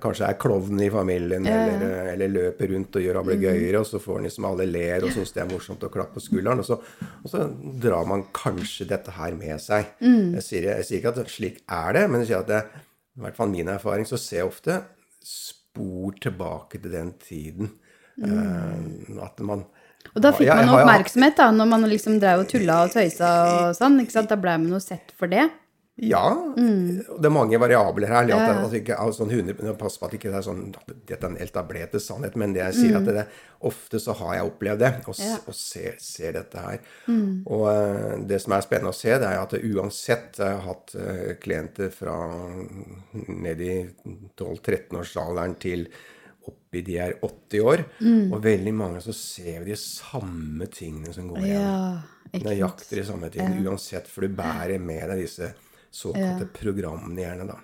kanskje 0.00 0.28
er 0.28 0.38
klovnen 0.40 0.80
i 0.86 0.90
familien, 0.92 1.46
eller, 1.46 2.08
eller, 2.14 2.32
løper 2.32 2.70
rundt 2.72 2.96
og 2.96 3.04
gjør 3.04 3.18
ablegøyer, 3.20 3.74
mm. 3.74 3.80
og 3.82 3.88
så 3.88 4.00
får 4.00 4.18
han 4.18 4.28
liksom 4.28 4.48
alle 4.48 4.66
ler 4.70 5.04
og 5.04 5.12
syns 5.12 5.34
det 5.34 5.42
er 5.42 5.50
morsomt 5.50 5.84
å 5.84 5.90
klappe 5.92 6.16
på 6.16 6.24
skulderen. 6.24 6.62
Og 6.62 6.68
så, 6.68 6.78
og 7.20 7.28
så, 7.30 7.44
drar 7.84 8.08
man 8.08 8.26
kanskje 8.36 8.88
dette 8.90 9.12
her 9.18 9.36
med 9.36 9.60
seg. 9.62 9.92
Mm. 10.00 10.34
Jeg, 10.38 10.46
sier, 10.46 10.68
jeg, 10.70 10.88
sier, 10.88 11.02
ikke 11.02 11.14
at 11.14 11.32
slik 11.32 11.62
er 11.68 11.98
det, 11.98 12.04
men 12.08 12.24
jeg 12.24 12.32
sier 12.32 12.44
at 12.44 12.52
det, 12.52 12.62
i 13.14 13.24
hvert 13.26 13.38
fall 13.38 13.52
min 13.52 13.72
erfaring, 13.74 14.08
så 14.08 14.20
ser 14.20 14.42
jeg 14.42 14.50
ofte 14.50 14.80
spor 15.24 16.16
tilbake 16.22 16.80
til 16.80 16.94
den 16.94 17.14
tiden. 17.20 17.74
Mm. 18.14 18.30
Uh, 18.30 19.24
at 19.26 19.40
man 19.44 19.66
og 20.14 20.22
da 20.22 20.30
fikk 20.36 20.50
man 20.52 20.70
oppmerksomhet, 20.70 21.34
da, 21.40 21.48
når 21.50 21.68
man 21.70 21.86
liksom 21.90 22.18
drev 22.22 22.44
og 22.44 22.50
tulla 22.50 22.82
og 22.84 22.92
tøysa 22.92 23.30
og 23.48 23.76
sånn. 23.78 23.96
ikke 24.02 24.14
sant? 24.14 24.30
Da 24.30 24.36
ble 24.38 24.56
man 24.60 24.76
jo 24.76 24.80
sett 24.82 25.14
for 25.18 25.32
det. 25.32 25.48
Ja. 25.96 26.54
Mm. 26.56 27.04
Det 27.06 27.28
er 27.28 27.32
mange 27.32 27.58
variabler 27.62 28.10
her. 28.10 28.24
At 28.24 28.30
det, 28.30 28.54
altså 28.58 28.78
ikke, 28.80 28.96
altså, 28.98 29.22
sånn 29.22 29.30
100, 29.30 29.74
Pass 29.78 29.98
på 30.00 30.08
at 30.08 30.16
ikke 30.16 30.32
det 30.32 30.40
er 30.40 30.46
sånn 30.46 30.62
at 30.74 30.88
dette 31.06 31.20
er 31.20 31.30
en 31.30 31.42
etablerte 31.44 32.00
sannhet, 32.02 32.34
men 32.40 32.54
det 32.56 32.64
jeg 32.64 32.78
sier 32.80 32.98
at 32.98 33.06
det, 33.06 33.26
ofte 33.64 34.00
så 34.02 34.16
har 34.18 34.32
jeg 34.40 34.48
opplevd 34.48 34.82
det, 34.82 34.90
og, 35.06 35.20
Ja. 35.22 35.36
og 35.46 35.54
ser, 35.54 35.94
ser 36.02 36.34
dette 36.34 36.64
her. 36.64 36.80
Og 37.46 37.62
uh, 37.70 38.16
det 38.26 38.40
som 38.42 38.56
er 38.56 38.66
spennende 38.66 38.90
å 38.90 38.98
se, 38.98 39.14
det 39.22 39.28
er 39.28 39.38
at 39.38 39.54
det 39.54 39.62
uansett 39.70 40.40
Jeg 40.42 40.56
har 40.58 40.66
hatt 40.66 40.96
uh, 40.98 41.30
klienter 41.40 41.94
fra 41.94 42.16
ned 43.30 43.62
i 43.62 43.76
12-13-årsalderen 44.34 45.54
til 45.62 45.86
oppi 46.44 46.82
de 46.84 46.98
er 47.00 47.14
80 47.24 47.62
år, 47.64 47.84
og 48.34 48.42
veldig 48.44 48.74
mange 48.76 49.00
så 49.00 49.14
ser 49.16 49.62
vi 49.62 49.70
de 49.70 49.78
samme 49.80 50.66
tingene 50.68 51.14
som 51.14 51.30
går 51.30 51.46
igjen. 51.46 51.62
Ja. 51.62 52.40
Nøyaktig 52.44 52.98
de 52.98 53.04
samme 53.06 53.30
tingene, 53.32 53.62
uansett, 53.64 54.10
for 54.10 54.26
du 54.26 54.34
bærer 54.36 54.82
med 54.82 55.06
deg 55.08 55.22
disse 55.22 55.54
såkalte 55.94 56.48
programmene 56.54 57.22
gjerne, 57.22 57.46
da. 57.54 57.58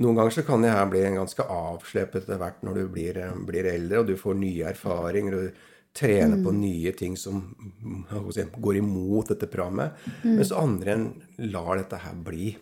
Noen 0.00 0.16
ganger 0.16 0.32
så 0.32 0.42
kan 0.46 0.62
det 0.64 0.70
her 0.72 0.86
bli 0.88 1.02
ganske 1.16 1.44
avslepet 1.44 2.22
etter 2.22 2.38
hvert 2.40 2.62
når 2.64 2.78
du 2.78 2.86
blir, 2.94 3.18
eh, 3.20 3.34
blir 3.46 3.66
eldre, 3.68 4.00
og 4.00 4.08
du 4.08 4.16
får 4.16 4.38
nye 4.38 4.70
erfaringer, 4.70 5.34
og 5.36 5.42
du 5.50 5.66
trener 5.92 6.36
Mm. 6.38 6.44
på 6.46 6.52
nye 6.54 6.92
ting 6.94 7.16
som 7.18 7.40
mm, 7.82 8.32
si, 8.32 8.44
går 8.62 8.76
imot 8.78 9.32
dette 9.32 9.48
programmet, 9.50 9.90
mens 10.22 10.52
andre 10.54 10.92
enn 10.94 11.06
lar 11.50 11.76
dette 11.80 11.98
her 11.98 12.14
bli. 12.14 12.52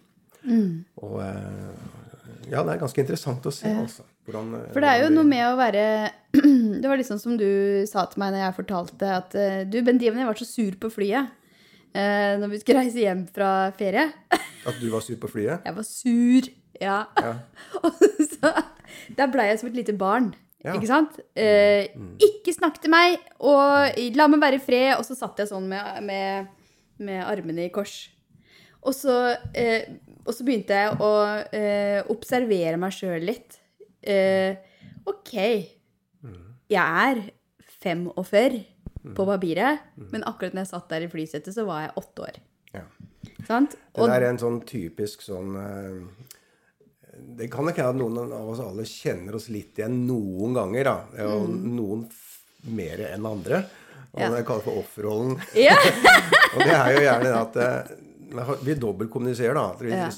Mm. 0.49 0.85
Og 1.05 1.21
eh, 1.21 1.75
ja, 2.49 2.63
det 2.65 2.73
er 2.73 2.81
ganske 2.81 3.03
interessant 3.05 3.45
å 3.45 3.53
se, 3.53 3.69
altså. 3.69 4.07
Hvordan, 4.25 4.55
eh, 4.57 4.73
For 4.73 4.81
det 4.81 4.89
er 4.89 5.03
jo 5.05 5.11
noe 5.13 5.29
med 5.29 5.45
å 5.45 5.57
være 5.61 5.85
Det 6.83 6.89
var 6.89 6.99
liksom 7.01 7.19
som 7.21 7.37
du 7.37 7.85
sa 7.89 8.05
til 8.07 8.21
meg 8.21 8.33
når 8.35 8.43
jeg 8.47 8.57
fortalte 8.59 9.13
at 9.21 9.33
du, 9.33 9.79
du, 9.79 9.83
Bendiven, 9.85 10.19
jeg 10.21 10.29
var 10.29 10.41
så 10.41 10.49
sur 10.49 10.75
på 10.81 10.91
flyet 10.93 11.31
når 12.39 12.53
vi 12.53 12.61
skulle 12.63 12.83
reise 12.85 13.03
hjem 13.03 13.25
fra 13.35 13.71
ferie. 13.79 14.05
At 14.69 14.77
du 14.81 14.89
var 14.93 15.03
sur 15.05 15.19
på 15.21 15.31
flyet? 15.33 15.65
Jeg 15.67 15.77
var 15.77 15.87
sur, 15.87 16.51
ja. 16.81 16.99
Ja. 17.19 17.33
Og 17.83 18.05
så 18.29 18.53
Der 19.17 19.31
blei 19.33 19.49
jeg 19.51 19.59
som 19.61 19.71
et 19.71 19.81
lite 19.81 19.97
barn. 19.99 20.33
Ja. 20.65 20.75
Ikke 20.75 20.91
sant? 20.91 21.19
Eh, 21.39 21.89
ikke 22.25 22.53
snakk 22.55 22.81
til 22.83 22.91
meg, 22.91 23.21
og 23.39 23.99
la 24.19 24.27
meg 24.31 24.41
være 24.43 24.59
i 24.59 24.63
fred. 24.63 24.93
Og 24.99 25.05
så 25.07 25.15
satt 25.19 25.39
jeg 25.39 25.51
sånn 25.53 25.69
med, 25.71 26.01
med, 26.07 26.49
med 26.99 27.23
armene 27.23 27.69
i 27.69 27.73
kors. 27.75 28.09
Og 28.83 28.95
så, 28.95 29.15
eh, 29.59 29.87
og 30.25 30.35
så 30.35 30.47
begynte 30.47 30.77
jeg 30.77 30.99
å 31.03 31.13
eh, 31.55 32.01
observere 32.11 32.79
meg 32.81 32.95
sjøl 32.95 33.27
litt. 33.27 33.59
Eh, 34.03 34.59
OK, 35.09 35.35
jeg 36.69 36.77
er 37.09 37.23
45 37.79 38.59
på 39.17 39.25
papiret, 39.29 39.79
men 40.13 40.25
akkurat 40.29 40.53
når 40.57 40.65
jeg 40.67 40.71
satt 40.73 40.89
der 40.91 41.05
i 41.07 41.09
flysetet, 41.13 41.55
så 41.55 41.65
var 41.69 41.87
jeg 41.87 41.93
åtte 42.03 42.23
år. 42.29 42.39
ja. 42.75 42.83
Sant? 43.47 43.77
Det 43.95 44.07
der 44.11 44.23
er 44.23 44.29
en 44.33 44.39
sånn 44.41 44.59
typisk 44.67 45.23
sånn 45.23 45.55
eh, 45.57 46.27
Det 47.39 47.47
kan 47.51 47.67
ikke 47.71 47.85
hende 47.87 48.05
at 48.05 48.15
noen 48.17 48.33
av 48.35 48.49
oss 48.53 48.61
alle 48.63 48.85
kjenner 48.89 49.35
oss 49.39 49.49
litt 49.53 49.79
igjen 49.79 49.95
noen 50.07 50.55
ganger, 50.55 50.85
da. 50.91 51.25
Og 51.27 51.49
noen 51.51 52.05
mer 52.75 53.05
enn 53.13 53.27
andre. 53.27 53.63
Og 54.13 54.19
Mm. 54.19 54.23
Ja. 54.23 54.29
det 54.33 54.45
kalles 54.49 54.65
for 54.65 54.79
offerrollen. 54.81 55.35
Ja. 55.55 55.75
og 56.55 56.61
det 56.65 56.75
er 56.75 56.93
jo 56.95 57.01
gjerne 57.05 57.33
at 57.39 57.57
eh, 57.61 57.91
vi 58.65 58.75
dobbeltkommuniserer, 58.75 59.55
da. 59.55 59.67
At 59.75 59.83
vi, 59.85 59.91
Ja. 59.93 60.09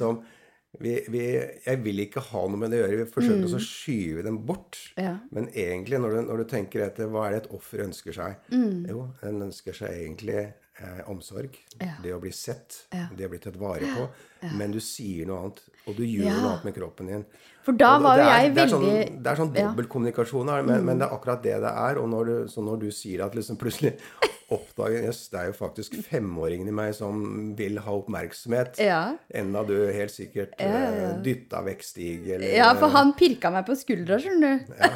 Vi, 0.79 0.93
vi, 1.11 1.23
jeg 1.67 1.81
vil 1.85 1.99
ikke 2.07 2.21
ha 2.31 2.45
noe 2.47 2.57
med 2.61 2.71
det 2.71 2.79
å 2.79 2.87
gjøre. 2.87 3.05
Vi 3.05 3.11
forsøker 3.11 3.49
Mm. 3.49 3.57
å 3.59 3.63
skyve 3.65 4.23
dem 4.23 4.39
bort. 4.47 4.79
Ja. 4.97 5.17
Men 5.35 5.49
egentlig, 5.51 5.99
når 6.01 6.11
du, 6.15 6.21
når 6.29 6.37
du 6.39 6.45
tenker 6.45 6.85
etter 6.87 7.07
hva 7.11 7.27
er 7.27 7.33
det 7.35 7.43
et 7.45 7.51
offer 7.57 7.83
ønsker 7.85 8.13
seg? 8.15 8.37
Mm. 8.55 8.87
Jo, 8.89 9.09
den 9.23 9.43
ønsker 9.49 9.73
seg 9.75 9.91
egentlig 9.91 10.53
eh, 10.81 11.03
omsorg. 11.11 11.57
Ja. 11.81 11.95
Det 12.03 12.13
å 12.17 12.21
bli 12.21 12.33
sett. 12.33 12.85
Ja. 12.93 13.07
Det 13.17 13.27
å 13.27 13.31
bli 13.31 13.39
tatt 13.39 13.57
vare 13.61 13.81
på. 13.95 14.09
Men 14.57 14.73
du 14.73 14.81
sier 14.81 15.27
noe 15.29 15.39
annet, 15.45 15.59
og 15.87 15.97
du 15.99 16.03
gjør 16.07 16.25
Ja. 16.31 16.37
noe 16.41 16.51
annet 16.55 16.65
med 16.65 16.75
kroppen 16.75 17.07
din. 17.07 17.25
For 17.63 17.73
da 17.77 17.97
Og 17.99 18.03
var 18.03 18.17
jo 18.17 18.25
det 18.25 18.31
er- 18.33 18.41
jeg 18.41 18.55
det 18.55 18.63
er 18.63 18.67
veldig 18.67 18.73
sånn, 18.73 19.23
Det 19.23 19.27
er 19.33 19.37
sånn 19.37 19.55
Ja. 19.55 19.61
Mm. 19.69 19.77
dobbeltkommunikasjon 19.77 20.47
men, 20.47 20.67
men, 20.67 20.85
men 20.87 20.99
det 20.99 21.09
er 21.09 21.15
akkurat 21.15 21.43
det 21.43 21.61
det 21.61 21.73
er. 21.77 21.99
Og 21.99 22.09
når 22.09 22.25
du, 22.27 22.49
så 22.49 22.63
når 22.65 22.81
du 22.81 22.91
sier 22.91 23.25
at 23.25 23.35
liksom 23.35 23.57
plutselig 23.59 23.99
oppdager 24.51 25.05
Jøss, 25.05 25.29
det 25.31 25.39
er 25.41 25.47
jo 25.47 25.53
faktisk 25.53 25.93
femåringen 26.09 26.67
i 26.69 26.73
meg 26.73 26.95
som 26.95 27.55
vil 27.55 27.77
ha 27.79 27.93
oppmerksomhet. 27.93 28.79
Ja. 28.83 29.15
Enda 29.33 29.63
du 29.67 29.93
helt 29.93 30.11
sikkert 30.11 30.57
ja, 30.59 31.13
dytta 31.23 31.63
vekk 31.63 31.83
Stig, 31.85 32.27
eller 32.29 32.57
Ja, 32.57 32.73
for 32.75 32.89
han 32.89 33.13
pirka 33.15 33.51
meg 33.53 33.67
på 33.67 33.77
skuldra, 33.77 34.19
skjønner 34.19 34.59
du. 34.67 34.75
Ja. 34.81 34.91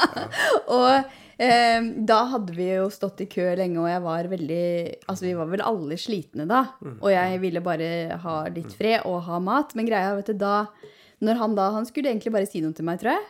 og 0.76 0.86
eh, 0.90 1.02
da 1.40 2.16
hadde 2.34 2.52
vi 2.52 2.66
jo 2.68 2.90
stått 2.92 3.22
i 3.24 3.26
kø 3.32 3.46
lenge, 3.56 3.78
og 3.80 3.88
jeg 3.88 4.02
var 4.04 4.26
veldig 4.28 4.64
Altså, 5.08 5.24
vi 5.24 5.34
var 5.38 5.48
vel 5.48 5.62
alle 5.64 5.96
slitne 5.96 6.44
da. 6.50 6.58
Og 7.00 7.08
jeg 7.14 7.40
ville 7.40 7.62
bare 7.64 8.18
ha 8.20 8.34
litt 8.52 8.74
fred 8.76 9.06
og 9.08 9.22
ha 9.24 9.38
mat. 9.40 9.72
Men 9.78 9.88
greia, 9.88 10.12
vet 10.18 10.32
du, 10.34 10.36
da 10.42 10.66
Når 11.24 11.40
han 11.40 11.54
da 11.56 11.70
Han 11.78 11.88
skulle 11.88 12.12
egentlig 12.12 12.32
bare 12.34 12.48
si 12.50 12.60
noe 12.60 12.76
til 12.76 12.84
meg, 12.84 13.00
tror 13.00 13.14
jeg. 13.14 13.24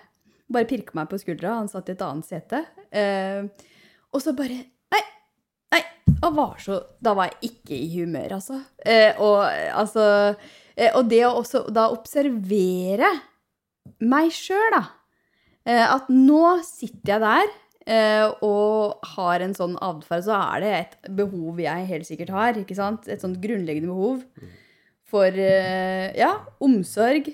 Bare 0.51 0.67
pirke 0.67 0.97
meg 0.99 1.07
på 1.11 1.21
skuldra. 1.23 1.55
Han 1.61 1.71
satt 1.71 1.89
i 1.89 1.95
et 1.95 2.03
annet 2.03 2.27
sete. 2.27 2.65
Eh, 2.91 3.47
og 4.11 4.23
så 4.25 4.35
bare 4.35 4.59
Nei! 4.91 5.03
Nei! 5.77 5.83
Og 6.27 6.35
var 6.35 6.59
så 6.63 6.81
Da 6.99 7.15
var 7.15 7.31
jeg 7.31 7.53
ikke 7.53 7.79
i 7.79 7.89
humør, 7.95 8.39
altså. 8.41 8.59
Eh, 8.83 9.15
og 9.23 9.45
altså 9.47 10.35
eh, 10.75 10.91
Og 10.97 11.05
det 11.11 11.23
å 11.29 11.37
også 11.45 11.69
da 11.71 11.87
observere 11.95 13.15
meg 14.03 14.31
sjøl, 14.35 14.75
da. 14.75 14.85
Eh, 15.69 15.87
at 15.87 16.11
nå 16.11 16.59
sitter 16.67 17.15
jeg 17.15 17.23
der 17.23 17.51
og 18.47 19.07
har 19.17 19.43
en 19.43 19.55
sånn 19.57 19.77
atferd, 19.83 20.25
så 20.27 20.37
er 20.39 20.63
det 20.63 20.73
et 20.77 21.13
behov 21.19 21.59
jeg 21.63 21.89
helt 21.89 22.07
sikkert 22.07 22.35
har. 22.35 22.59
ikke 22.61 22.77
sant? 22.79 23.09
Et 23.11 23.23
sånt 23.23 23.41
grunnleggende 23.43 23.91
behov 23.91 24.23
for 25.11 25.43
eh, 25.43 26.11
ja, 26.19 26.35
omsorg, 26.63 27.33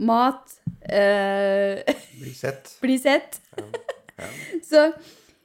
mat, 0.00 0.56
eh, 0.88 1.82
bli 2.22 2.32
sett. 2.36 2.76
bli 2.80 2.98
sett. 3.00 3.40
Så, 4.70 4.88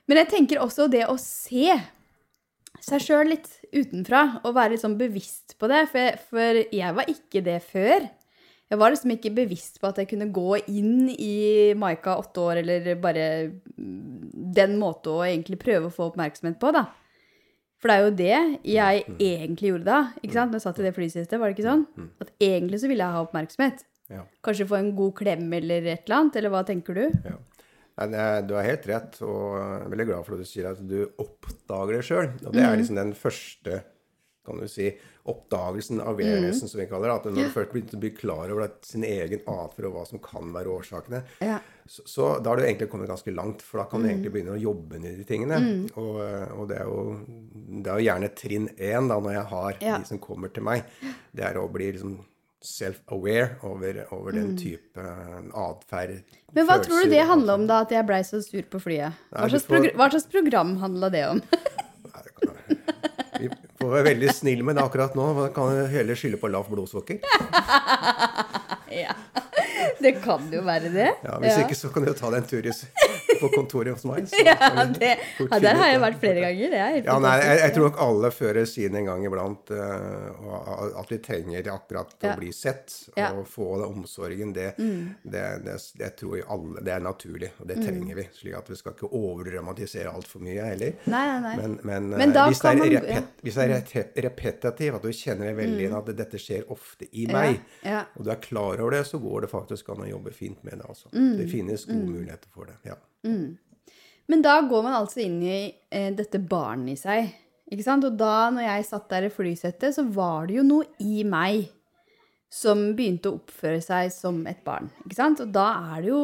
men 0.07 0.21
jeg 0.21 0.31
tenker 0.31 0.63
også 0.63 0.87
det 0.91 1.05
å 1.09 1.17
se 1.19 1.73
seg 2.87 3.03
sjøl 3.03 3.33
litt 3.33 3.49
utenfra, 3.73 4.39
og 4.45 4.55
være 4.55 4.75
litt 4.75 4.83
sånn 4.83 4.99
bevisst 4.99 5.57
på 5.59 5.67
det. 5.71 5.83
For 5.91 6.03
jeg, 6.03 6.21
for 6.29 6.61
jeg 6.79 6.97
var 6.99 7.11
ikke 7.11 7.43
det 7.43 7.59
før. 7.65 8.07
Jeg 8.67 8.79
var 8.81 8.91
liksom 8.91 9.11
ikke 9.15 9.31
bevisst 9.35 9.77
på 9.79 9.87
at 9.87 9.99
jeg 10.01 10.09
kunne 10.11 10.27
gå 10.35 10.57
inn 10.67 11.07
i 11.13 11.73
Maika 11.79 12.17
åtte 12.19 12.41
år, 12.43 12.59
eller 12.63 12.95
bare 12.99 13.25
mm, 13.77 14.53
den 14.57 14.77
måten 14.81 15.13
å 15.13 15.21
egentlig 15.23 15.59
prøve 15.61 15.87
å 15.87 15.93
få 15.93 16.09
oppmerksomhet 16.11 16.57
på, 16.59 16.73
da. 16.75 16.85
For 17.77 17.87
det 17.91 17.95
er 17.95 18.03
jo 18.07 18.15
det 18.17 18.61
jeg 18.65 19.03
egentlig 19.21 19.69
gjorde 19.69 19.85
da. 19.85 19.99
ikke 20.23 20.33
sant? 20.33 20.49
Når 20.51 20.57
jeg 20.59 20.65
satt 20.65 20.79
i 20.81 20.85
det 20.87 20.95
flysetet, 20.97 21.37
var 21.39 21.47
det 21.51 21.55
ikke 21.59 21.67
sånn? 21.69 21.83
At 22.23 22.31
egentlig 22.41 22.79
så 22.81 22.89
ville 22.89 23.05
jeg 23.05 23.13
ha 23.15 23.21
oppmerksomhet. 23.21 23.83
Ja. 24.09 24.23
Kanskje 24.43 24.65
få 24.71 24.79
en 24.79 24.95
god 24.97 25.13
klem 25.19 25.45
eller 25.53 25.85
et 25.93 26.07
eller 26.07 26.17
annet, 26.17 26.39
eller 26.41 26.53
hva 26.55 26.63
tenker 26.65 26.97
du? 26.97 27.05
Ja. 27.27 27.37
Du 28.47 28.53
har 28.57 28.65
helt 28.65 28.87
rett, 28.89 29.15
og 29.25 29.55
jeg 29.57 29.77
er 29.85 29.91
veldig 29.93 30.05
glad 30.09 30.25
for 30.25 30.35
at 30.35 30.41
du 30.43 30.49
sier 30.49 30.67
at 30.71 30.81
du 30.89 30.97
oppdager 31.21 31.95
det 31.97 32.03
sjøl. 32.05 32.27
Og 32.45 32.51
det 32.53 32.61
Mm. 32.63 32.67
er 32.71 32.77
liksom 32.81 32.95
den 32.99 33.13
første 33.13 33.79
kan 34.47 34.59
du 34.61 34.67
si, 34.67 34.91
oppdagelsen 35.27 35.99
av 36.01 36.19
mm. 36.21 36.53
som 36.55 36.79
vi 36.79 36.85
kaller 36.89 37.09
det. 37.11 37.15
At 37.17 37.25
når 37.29 37.47
du 37.47 37.55
først 37.55 37.73
begynte 37.73 37.97
å 37.97 38.03
bli 38.03 38.11
klar 38.15 38.53
over 38.53 38.67
at 38.67 38.87
sin 38.87 39.03
egen 39.07 39.43
atferd 39.43 39.89
og 39.89 39.97
hva 39.97 40.05
som 40.09 40.21
kan 40.23 40.53
være 40.55 40.71
årsakene, 40.71 41.23
Ja. 41.43 41.59
så, 41.87 42.05
så 42.07 42.29
da 42.43 42.51
har 42.53 42.61
du 42.61 42.65
egentlig 42.67 42.89
kommet 42.91 43.11
ganske 43.11 43.33
langt. 43.35 43.65
For 43.65 43.81
da 43.81 43.87
kan 43.91 44.03
du 44.03 44.09
egentlig 44.09 44.33
begynne 44.37 44.55
å 44.55 44.61
jobbe 44.61 45.01
med 45.03 45.19
de 45.19 45.27
tingene. 45.27 45.59
Og, 45.99 46.21
og 46.57 46.63
det, 46.71 46.79
er 46.79 46.87
jo, 46.89 47.03
det 47.83 47.91
er 47.91 47.99
jo 48.01 48.07
gjerne 48.07 48.31
trinn 48.39 48.71
én 48.77 49.11
da, 49.11 49.19
når 49.19 49.37
jeg 49.39 49.45
har 49.53 49.77
Ja. 49.83 49.99
de 49.99 50.11
som 50.13 50.23
kommer 50.23 50.53
til 50.53 50.65
meg. 50.67 50.87
Det 51.35 51.45
er 51.45 51.59
å 51.61 51.67
bli 51.71 51.91
liksom 51.91 52.17
self-aware 52.67 53.59
over, 53.67 53.99
over 54.15 54.31
den 54.35 54.55
type 54.57 55.03
atferd. 55.53 56.23
Men 56.55 56.67
hva 56.67 56.79
tror 56.83 57.05
du 57.05 57.11
det 57.13 57.21
handla 57.29 57.55
om, 57.59 57.67
da, 57.69 57.83
at 57.85 57.93
jeg 57.93 58.07
blei 58.07 58.23
så 58.25 58.41
sur 58.43 58.65
på 58.71 58.81
flyet? 58.81 59.13
Hva 59.31 59.49
slags, 59.51 59.67
får- 59.69 60.31
program 60.33 60.75
handla 60.81 61.11
det 61.13 61.23
om? 61.29 61.41
Nei, 62.11 62.23
det 62.25 62.33
kan- 62.33 62.53
Vi 63.37 63.49
får 63.79 63.91
være 63.93 64.07
veldig 64.11 64.33
snill 64.33 64.63
med 64.65 64.77
det 64.77 64.85
akkurat 64.85 65.17
nå. 65.17 65.27
Man 65.37 65.53
kan 65.55 65.85
heller 65.91 66.17
skylde 66.17 66.39
på 66.41 66.49
lavt 66.51 66.71
blodsukker. 66.73 67.21
ja. 69.03 69.15
Det 70.01 70.13
kan 70.23 70.49
jo 70.53 70.61
være 70.65 70.91
det. 70.93 71.09
Ja, 71.25 71.37
hvis 71.41 71.59
ikke, 71.63 71.77
så 71.77 71.89
kan 71.93 72.05
du 72.05 72.11
jo 72.11 72.17
ta 72.17 72.29
deg 72.33 72.43
en 72.43 72.49
tur 72.49 72.65
i, 72.65 72.73
på 73.41 73.49
kontoret 73.55 73.93
hos 73.97 74.05
meg. 74.09 74.27
så 74.29 74.41
Ja, 74.47 74.85
det, 74.85 75.11
ja, 75.39 75.59
der 75.63 75.75
har 75.81 75.91
jeg 75.93 76.01
vært 76.01 76.19
flere 76.21 76.43
ganger. 76.45 76.71
Det 76.73 76.79
er 76.81 76.91
helt 76.95 77.05
Ja, 77.09 77.17
nei, 77.23 77.35
jeg, 77.43 77.59
jeg 77.63 77.73
tror 77.75 77.87
nok 77.89 78.01
alle 78.07 78.31
fører 78.35 78.65
sine 78.69 79.01
en 79.03 79.11
gang 79.11 79.25
iblant 79.29 79.73
Uh, 79.77 80.99
at 80.99 81.11
vi 81.11 81.17
trenger 81.23 81.67
akkurat 81.73 82.13
Ja. 82.23 82.33
å 82.33 82.37
bli 82.39 82.51
sett 82.55 82.93
Ja. 83.17 83.31
Mm. 83.33 83.39
og 83.41 83.47
få 83.47 83.67
den 83.81 83.97
omsorgen. 83.97 84.53
Det, 84.53 84.67
det, 84.77 85.43
det, 85.65 85.75
det 85.99 86.09
tror 86.19 86.37
jeg 86.37 86.45
alle 86.49 86.81
det 86.85 86.93
er 86.93 87.03
naturlig, 87.03 87.49
og 87.59 87.67
det 87.69 87.77
trenger 87.83 88.15
vi. 88.15 88.25
slik 88.37 88.55
at 88.57 88.69
vi 88.71 88.75
skal 88.79 88.93
ikke 88.95 89.09
overdramatisere 89.11 90.11
altfor 90.13 90.43
mye 90.45 90.63
heller. 90.69 90.93
Nei, 91.09 91.25
nei. 91.43 91.55
Men, 91.59 91.75
men, 91.83 92.09
Men 92.15 92.35
eh, 92.35 92.47
hvis, 92.51 92.61
det 92.63 92.73
er 92.73 92.93
repet, 92.97 93.33
hvis 93.43 93.57
det 93.59 93.65
er 93.67 94.23
repetitiv, 94.27 94.95
at 94.99 95.07
du 95.07 95.11
kjenner 95.13 95.57
veldig 95.57 95.85
inn 95.89 95.97
at 95.97 96.13
dette 96.17 96.41
skjer 96.41 96.67
ofte 96.73 97.09
i 97.11 97.27
meg, 97.31 97.59
og 98.15 98.23
du 98.25 98.31
er 98.33 98.41
klar 98.43 98.79
over 98.81 98.97
det, 98.97 99.03
så 99.09 99.19
går 99.21 99.45
det 99.47 99.51
faktisk 99.53 99.89
an 99.93 100.05
å 100.05 100.09
jobbe 100.09 100.33
fint 100.35 100.63
med 100.67 100.79
det. 100.81 100.87
Altså. 100.87 101.11
Mm. 101.13 101.35
Det 101.41 101.49
finnes 101.51 101.85
gode 101.89 102.07
muligheter 102.07 102.49
for 102.53 102.69
det. 102.71 102.77
ja. 102.87 102.97
Men 103.23 104.41
da 104.43 104.57
går 104.67 104.83
man 104.83 104.93
altså 104.97 105.21
inn 105.23 105.41
i 105.43 105.59
eh, 105.91 106.09
dette 106.15 106.39
barnet 106.39 106.93
i 106.97 106.99
seg. 106.99 107.29
Ikke 107.71 107.83
sant? 107.83 108.05
Og 108.07 108.15
da, 108.19 108.49
når 108.53 108.63
jeg 108.67 108.85
satt 108.89 109.09
der 109.11 109.27
i 109.27 109.31
flysettet, 109.33 109.95
så 109.95 110.03
var 110.15 110.47
det 110.47 110.57
jo 110.59 110.63
noe 110.67 110.85
i 111.03 111.23
meg 111.27 111.69
som 112.51 112.93
begynte 112.95 113.27
å 113.31 113.39
oppføre 113.41 113.81
seg 113.83 114.11
som 114.15 114.39
et 114.47 114.61
barn. 114.63 114.87
Ikke 115.05 115.17
sant? 115.19 115.41
Og 115.43 115.49
da 115.55 115.65
er 115.95 116.03
det 116.05 116.11
jo 116.13 116.21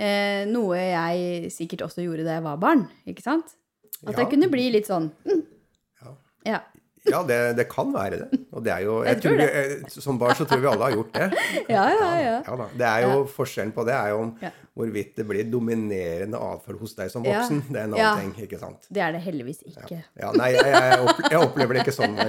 eh, 0.00 0.44
noe 0.48 0.78
jeg 0.80 1.50
sikkert 1.52 1.84
også 1.88 2.04
gjorde 2.06 2.24
da 2.24 2.38
jeg 2.38 2.46
var 2.46 2.60
barn. 2.62 2.86
Ikke 3.08 3.24
sant? 3.24 3.52
At 4.02 4.14
Ja. 4.16 4.22
jeg 4.24 4.30
kunne 4.32 4.48
bli 4.50 4.70
litt 4.72 4.88
sånn 4.88 5.10
mm, 5.28 5.42
Ja. 6.02 6.14
Ja. 6.48 6.60
Ja, 7.10 7.18
det, 7.26 7.36
det 7.58 7.64
kan 7.70 7.88
være 7.90 8.18
det. 8.20 8.38
Og 8.54 8.62
det 8.62 8.70
er 8.70 8.84
jo 8.86 9.00
Jeg 9.02 9.18
tror 9.24 9.32
vi, 9.40 9.46
eh, 9.60 9.72
Som 9.90 10.18
barn 10.20 10.36
så 10.38 10.44
tror 10.46 10.60
vi 10.62 10.68
alle 10.70 10.84
har 10.86 10.92
gjort 10.94 11.12
det. 11.16 11.26
Ja, 11.74 11.86
ja, 11.90 12.10
ja. 12.22 12.34
Ja. 12.46 12.66
Det 12.78 12.86
er 12.86 13.06
jo 13.08 13.24
Forskjellen 13.26 13.72
på 13.74 13.82
det 13.88 13.96
er 13.96 14.12
jo 14.12 14.20
om 14.28 14.30
hvorvidt 14.78 15.16
det 15.18 15.26
blir 15.28 15.44
dominerende 15.52 16.38
atferd 16.40 16.78
hos 16.80 16.94
deg 16.96 17.10
som 17.12 17.26
voksen. 17.26 17.58
Det 17.68 17.76
er 17.80 17.88
en 17.90 17.96
annen 17.98 18.22
ting, 18.22 18.46
ikke 18.46 18.60
sant? 18.62 18.86
Det 18.88 19.02
er 19.04 19.12
det 19.12 19.20
heldigvis 19.26 19.64
ikke. 19.68 19.98
Ja, 20.22 20.30
nei, 20.38 20.52
jeg, 20.54 20.64
jeg, 20.64 21.00
opp- 21.04 21.26
jeg 21.28 21.42
opplever 21.42 21.76
det 21.76 21.82
ikke 21.84 21.96
sånn. 21.98 22.14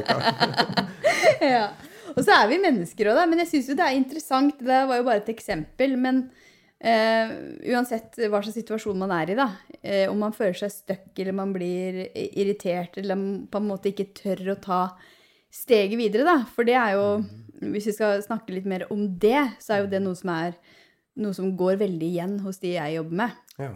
Ja. 1.43 1.67
Og 2.13 2.21
så 2.25 2.33
er 2.35 2.49
vi 2.51 2.57
mennesker 2.61 3.09
òg, 3.09 3.17
da. 3.17 3.23
Men 3.29 3.41
jeg 3.43 3.49
syns 3.53 3.69
jo 3.71 3.75
det 3.79 3.85
er 3.87 3.95
interessant. 3.97 4.59
Det 4.59 4.81
var 4.89 4.99
jo 4.99 5.05
bare 5.07 5.21
et 5.23 5.29
eksempel. 5.33 5.95
Men 5.99 6.25
uansett 6.83 8.17
hva 8.27 8.41
slags 8.43 8.57
situasjon 8.57 8.99
man 8.99 9.13
er 9.15 9.31
i, 9.31 9.37
da. 9.39 9.47
Eh, 9.79 10.05
om 10.11 10.19
man 10.19 10.35
føler 10.35 10.57
seg 10.59 10.73
stuck, 10.73 11.09
eller 11.15 11.35
man 11.35 11.53
blir 11.55 12.01
irritert, 12.13 12.97
eller 12.99 13.15
man 13.19 13.45
på 13.51 13.61
en 13.61 13.69
måte 13.69 13.93
ikke 13.93 14.11
tør 14.17 14.53
å 14.53 14.59
ta 14.63 14.81
steget 15.53 15.95
videre, 15.99 16.25
da. 16.27 16.37
For 16.49 16.67
det 16.67 16.77
er 16.79 16.97
jo 16.97 17.07
Hvis 17.63 17.85
vi 17.87 17.93
skal 17.95 18.19
snakke 18.19 18.51
litt 18.51 18.65
mer 18.67 18.81
om 18.91 19.05
det, 19.15 19.39
så 19.63 19.77
er 19.77 19.77
jo 19.85 19.91
det 19.93 20.01
noe 20.03 20.17
som 20.19 20.33
er 20.33 20.57
noe 21.23 21.31
som 21.37 21.53
går 21.55 21.77
veldig 21.79 22.09
igjen 22.09 22.33
hos 22.43 22.59
de 22.59 22.73
jeg 22.73 22.97
jobber 22.97 23.19
med. 23.21 23.37
Ja. 23.61 23.69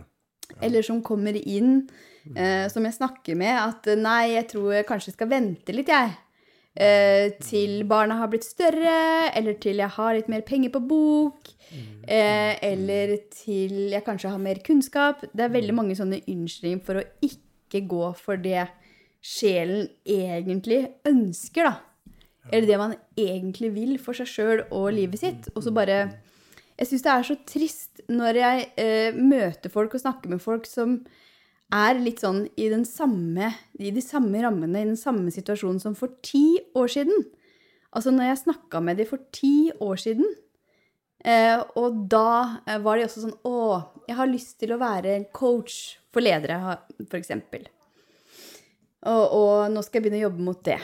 Eller 0.63 0.83
som 0.83 0.99
kommer 1.05 1.37
inn, 1.37 1.87
eh, 2.35 2.67
som 2.71 2.83
jeg 2.83 2.97
snakker 2.97 3.37
med, 3.39 3.53
at 3.55 3.87
eh, 3.87 3.99
nei, 3.99 4.33
jeg 4.33 4.49
tror 4.51 4.73
jeg 4.73 4.87
kanskje 4.89 5.13
skal 5.15 5.31
vente 5.31 5.75
litt, 5.75 5.91
jeg. 5.91 6.15
Eh, 6.77 7.31
til 7.41 7.81
barna 7.89 8.19
har 8.19 8.29
blitt 8.29 8.45
større, 8.45 9.31
eller 9.33 9.57
til 9.61 9.81
jeg 9.81 9.89
har 9.95 10.13
litt 10.13 10.29
mer 10.29 10.43
penger 10.45 10.73
på 10.75 10.83
bok. 10.85 11.49
Eh, 12.07 12.53
eller 12.63 13.15
til 13.33 13.89
jeg 13.95 14.05
kanskje 14.05 14.29
har 14.31 14.41
mer 14.41 14.61
kunnskap. 14.65 15.25
Det 15.33 15.47
er 15.47 15.55
veldig 15.55 15.75
mange 15.75 15.97
sånne 15.97 16.21
unnskyldninger 16.29 16.83
for 16.85 17.01
å 17.01 17.07
ikke 17.25 17.81
gå 17.89 18.11
for 18.19 18.39
det 18.39 18.67
sjelen 19.25 19.89
egentlig 20.05 20.85
ønsker, 21.09 21.67
da. 21.67 22.13
Eller 22.53 22.69
det 22.69 22.79
man 22.79 22.95
egentlig 23.19 23.73
vil 23.75 23.97
for 23.99 24.15
seg 24.15 24.29
sjøl 24.31 24.63
og 24.69 24.91
livet 24.95 25.19
sitt. 25.19 25.49
Og 25.55 25.65
så 25.65 25.73
bare 25.75 25.99
Jeg 26.77 26.91
syns 26.91 27.01
det 27.01 27.09
er 27.09 27.23
så 27.25 27.35
trist 27.49 28.01
når 28.05 28.37
jeg 28.37 28.65
eh, 28.77 29.15
møter 29.17 29.71
folk 29.73 29.95
og 29.97 30.01
snakker 30.03 30.29
med 30.29 30.43
folk 30.43 30.67
som 30.69 30.99
er 31.73 31.99
litt 31.99 32.21
sånn 32.23 32.45
i, 32.55 32.69
samme, 32.87 33.51
i 33.79 33.91
de 33.91 34.03
samme 34.03 34.39
rammene, 34.43 34.81
i 34.81 34.89
den 34.93 34.99
samme 34.99 35.31
situasjonen 35.33 35.81
som 35.83 35.95
for 35.97 36.15
ti 36.23 36.59
år 36.77 36.91
siden. 36.91 37.25
Altså 37.91 38.13
når 38.13 38.29
jeg 38.29 38.43
snakka 38.45 38.81
med 38.83 38.99
dem 39.01 39.09
for 39.09 39.23
ti 39.35 39.71
år 39.83 39.99
siden, 39.99 40.27
eh, 41.25 41.59
og 41.79 42.05
da 42.11 42.61
eh, 42.67 42.79
var 42.83 42.97
de 42.99 43.07
også 43.07 43.25
sånn 43.25 43.35
Å, 43.47 43.57
jeg 44.07 44.19
har 44.19 44.31
lyst 44.31 44.57
til 44.61 44.75
å 44.75 44.79
være 44.81 45.17
coach 45.35 45.97
for 46.13 46.23
ledere, 46.23 46.77
eksempel. 47.19 47.67
Og, 49.07 49.23
og 49.23 49.51
nå 49.71 49.83
skal 49.83 49.99
jeg 49.99 50.07
begynne 50.07 50.21
å 50.23 50.27
jobbe 50.27 50.47
mot 50.47 50.63
det. 50.65 50.79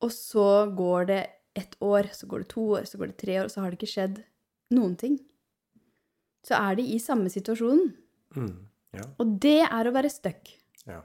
Og 0.00 0.12
så 0.14 0.48
går 0.76 1.10
det 1.12 1.20
ett 1.60 1.76
år, 1.84 2.08
så 2.14 2.28
går 2.30 2.44
det 2.44 2.52
to 2.54 2.64
år, 2.78 2.88
så 2.88 3.00
går 3.00 3.12
det 3.12 3.20
tre 3.20 3.36
år, 3.40 3.48
og 3.48 3.52
så 3.52 3.60
har 3.60 3.72
det 3.72 3.80
ikke 3.80 3.94
skjedd 3.94 4.22
noen 4.72 4.96
ting. 4.96 5.20
Så 6.46 6.56
er 6.56 6.78
de 6.78 6.86
i 6.88 6.98
samme 7.02 7.28
situasjonen. 7.32 7.92
Mm. 8.36 8.69
Ja. 8.96 9.04
Og 9.22 9.36
det 9.42 9.58
er 9.66 9.86
å 9.88 9.92
være 9.94 10.10
stuck. 10.10 10.50
Ja. 10.88 11.02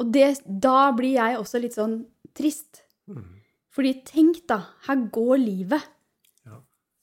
Og 0.00 0.12
det, 0.14 0.30
da 0.46 0.90
blir 0.96 1.16
jeg 1.18 1.36
også 1.40 1.60
litt 1.60 1.76
sånn 1.76 1.98
trist. 2.36 2.82
Mm. 3.10 3.26
Fordi 3.74 3.92
tenk 4.08 4.42
da, 4.50 4.60
her 4.86 5.02
går 5.12 5.36
livet. 5.42 5.84
Ja. 6.46 6.60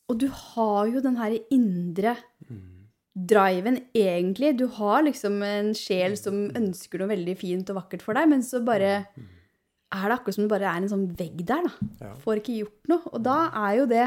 Og 0.09 0.17
du 0.23 0.27
har 0.33 0.87
jo 0.91 1.03
den 1.05 1.19
her 1.19 1.37
indre 1.53 2.17
Mm. 2.47 2.87
driven 3.17 3.77
egentlig. 3.97 4.55
Du 4.57 4.67
har 4.67 5.01
liksom 5.03 5.41
en 5.43 5.73
sjel 5.73 6.15
som 6.17 6.49
ønsker 6.55 6.99
noe 7.01 7.09
veldig 7.09 7.33
fint 7.37 7.69
og 7.73 7.79
vakkert 7.81 8.01
for 8.05 8.13
deg, 8.13 8.29
men 8.29 8.41
så 8.45 8.61
bare 8.63 8.91
er 9.07 10.03
det 10.09 10.17
akkurat 10.17 10.35
som 10.35 10.43
det 10.45 10.51
bare 10.51 10.69
er 10.69 10.81
en 10.83 10.89
sånn 10.91 11.07
vegg 11.17 11.45
der, 11.47 11.63
da. 11.65 11.87
Ja. 12.01 12.13
Får 12.21 12.41
ikke 12.41 12.57
gjort 12.59 12.91
noe. 12.91 13.01
Og 13.13 13.23
da 13.25 13.37
er 13.67 13.77
jo 13.81 13.85
det 13.89 14.05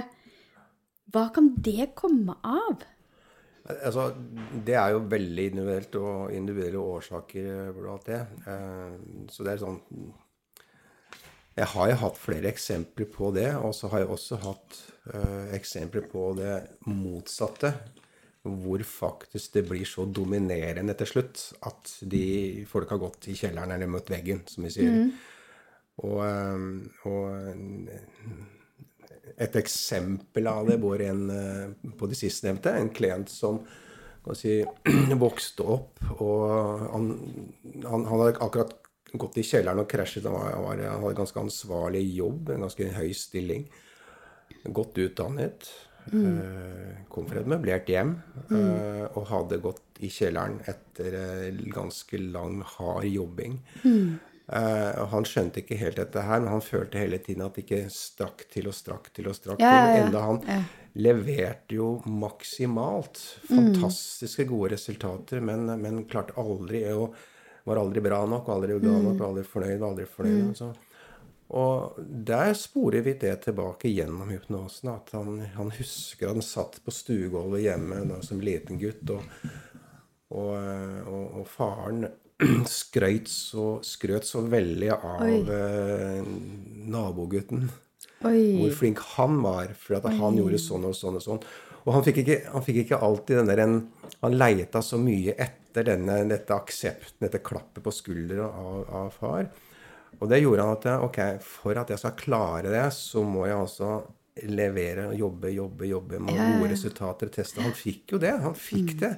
Hva 1.11 1.25
kan 1.35 1.49
det 1.59 1.89
komme 1.99 2.37
av? 2.47 2.85
Altså, 3.87 4.09
det 4.67 4.75
er 4.75 4.95
jo 4.95 5.05
veldig 5.11 5.45
individuelt 5.51 5.97
og 6.01 6.33
individuelle 6.35 6.83
årsaker 6.97 7.71
blant 7.77 8.07
det. 8.07 8.21
Eh, 8.47 8.97
Så 9.31 9.45
det 9.47 9.53
er 9.55 9.63
sånn 9.63 9.81
Jeg 11.57 11.67
har 11.67 11.89
jo 11.91 11.97
hatt 12.05 12.17
flere 12.17 12.49
eksempler 12.49 13.09
på 13.11 13.33
det, 13.35 13.49
og 13.57 13.75
så 13.75 13.89
har 13.91 13.99
jeg 14.05 14.09
også 14.15 14.37
hatt 14.45 14.77
eh, 15.13 15.51
eksempler 15.59 16.07
på 16.09 16.31
det 16.39 16.55
motsatte. 16.87 17.73
Hvor 18.43 18.81
faktisk 18.87 19.53
det 19.59 19.67
blir 19.69 19.85
så 19.85 20.07
dominerende 20.09 20.95
til 20.97 21.07
slutt 21.11 21.43
at 21.69 21.91
de 22.09 22.65
folk 22.71 22.89
har 22.89 23.03
gått 23.03 23.29
i 23.29 23.35
kjelleren 23.37 23.75
eller 23.75 23.91
møtt 23.91 24.09
veggen, 24.09 24.41
som 24.49 24.65
vi 24.65 24.71
sier. 24.71 25.11
Og, 26.01 26.23
eh, 26.25 26.59
og 27.11 27.21
et 29.41 29.57
eksempel 29.57 30.49
av 30.51 30.69
det 30.69 30.77
var 30.83 31.03
en 31.07 31.23
eh, 31.33 31.93
på 31.99 32.09
de 32.11 32.19
sistnevnte, 32.19 32.75
en 32.77 32.93
klient 32.95 33.31
som 33.33 33.61
si, 34.37 34.61
vokste 35.25 35.67
opp, 35.77 36.03
og 36.19 36.45
han, 36.93 37.11
han, 37.87 37.87
han 37.89 38.09
hadde 38.11 38.35
akkurat 38.37 38.77
gått 39.11 39.41
i 39.41 39.47
kjelleren 39.47 39.83
og 39.83 39.89
krasjet. 39.91 40.27
Han, 40.29 40.37
var, 40.37 40.53
han, 40.55 40.65
var, 40.67 40.83
han 40.87 41.05
hadde 41.05 41.19
ganske 41.19 41.41
ansvarlig 41.41 42.03
jobb, 42.15 42.53
en 42.53 42.67
ganske 42.67 42.91
høy 42.95 43.13
stilling. 43.17 43.65
Godt 44.69 45.01
utdannet. 45.03 45.71
Mm. 46.11 46.39
kom 47.13 47.27
fra 47.29 47.43
et 47.43 47.49
møblert 47.51 47.91
hjem 47.93 48.15
mm. 48.49 49.11
og 49.21 49.27
hadde 49.29 49.59
gått 49.61 50.01
i 50.01 50.09
kjelleren 50.11 50.57
etter 50.71 51.17
eh, 51.19 51.59
ganske 51.71 52.19
lang, 52.33 52.63
hard 52.77 53.05
jobbing. 53.05 53.59
Eh, 53.85 54.30
og 54.51 55.09
han 55.13 55.27
skjønte 55.29 55.61
ikke 55.63 55.77
helt 55.79 55.97
dette 56.01 56.23
her, 56.27 56.41
men 56.43 56.51
han 56.57 56.63
følte 56.65 56.99
hele 56.99 57.19
tiden 57.23 57.45
at 57.47 57.55
det 57.55 57.63
ikke 57.67 57.85
strakk 57.95 58.47
til 58.51 58.67
og 58.67 58.75
strakk 58.75 59.11
til 59.15 59.29
og 59.31 59.37
strakk 59.39 59.61
Ja, 59.63 59.71
til. 59.95 60.01
Enda 60.07 60.21
han 60.27 60.41
Ja. 60.49 60.61
leverte 60.99 61.77
jo 61.77 62.03
maksimalt. 62.07 63.21
Fantastiske 63.47 64.45
gode 64.51 64.73
resultater, 64.75 65.41
men, 65.41 65.67
men 65.81 66.05
klarte 66.11 66.35
aldri 66.41 66.83
å 66.93 67.13
Var 67.69 67.77
aldri 67.77 68.01
bra 68.01 68.23
nok, 68.27 68.47
aldri 68.49 68.79
bra 68.81 68.95
nok, 69.05 69.19
var 69.21 69.27
aldri 69.29 69.43
fornøyd, 69.45 69.83
aldri 69.85 70.07
fornøyd. 70.09 70.47
altså. 70.49 70.71
Og 71.53 71.99
der 72.25 72.55
sporer 72.57 73.03
vi 73.05 73.13
det 73.21 73.35
tilbake 73.45 73.91
gjennom 73.93 74.31
hypnosen. 74.33 74.89
At 74.95 75.11
han, 75.13 75.37
han 75.59 75.71
husker 75.77 76.33
han 76.33 76.41
satt 76.43 76.79
på 76.83 76.91
stuegulvet 76.91 77.61
hjemme 77.67 78.01
da, 78.09 78.23
som 78.25 78.41
liten 78.41 78.81
gutt, 78.81 79.05
og, 79.13 79.29
og, 80.31 80.57
og, 80.57 81.25
og 81.43 81.47
faren 81.53 82.09
skrøt 82.81 83.31
så, 83.31 83.67
skrøt 83.87 84.27
så 84.29 84.43
veldig 84.47 84.91
av 84.97 85.25
Oi. 85.27 85.39
eh, 85.55 86.21
nabogutten. 86.91 87.69
Oi. 88.29 88.41
Hvor 88.61 88.77
flink 88.83 89.01
han 89.15 89.41
var, 89.45 89.73
for 89.81 89.99
at 90.01 90.09
han 90.21 90.37
gjorde 90.37 90.61
sånn 90.61 90.85
og 90.89 90.97
sånn 90.97 91.17
og 91.21 91.25
sånn. 91.25 91.43
Og 91.87 91.95
han 91.97 92.05
fikk 92.05 92.21
ikke, 92.23 92.39
han 92.53 92.65
fikk 92.67 92.83
ikke 92.83 93.01
alltid 93.01 93.41
den 93.41 93.51
der 93.51 93.65
en, 93.65 93.81
Han 94.21 94.35
leita 94.37 94.83
så 94.85 94.99
mye 95.01 95.33
etter 95.41 95.87
denne, 95.87 96.19
dette 96.29 96.53
aksepten, 96.53 97.23
dette 97.23 97.41
klappet 97.41 97.81
på 97.81 97.93
skuldra 97.95 98.51
av, 98.51 98.83
av 98.93 99.15
far. 99.17 99.47
Og 100.21 100.29
det 100.29 100.43
gjorde 100.43 100.67
han 100.67 100.75
at 100.75 100.89
ok, 101.07 101.21
for 101.41 101.81
at 101.81 101.89
jeg 101.89 102.03
skal 102.03 102.19
klare 102.19 102.73
det, 102.75 102.85
så 102.93 103.23
må 103.25 103.47
jeg 103.49 103.57
altså 103.57 103.95
levere 104.51 105.07
og 105.09 105.17
jobbe, 105.17 105.55
jobbe, 105.55 105.89
jobbe 105.89 106.21
med 106.21 106.37
gode 106.37 106.69
resultater 106.75 107.31
og 107.31 107.35
Teste. 107.39 107.65
Han 107.65 107.73
fikk 107.77 108.13
jo 108.13 108.21
det. 108.21 108.35
Han 108.45 108.57
fikk 108.59 108.93
det. 109.01 109.15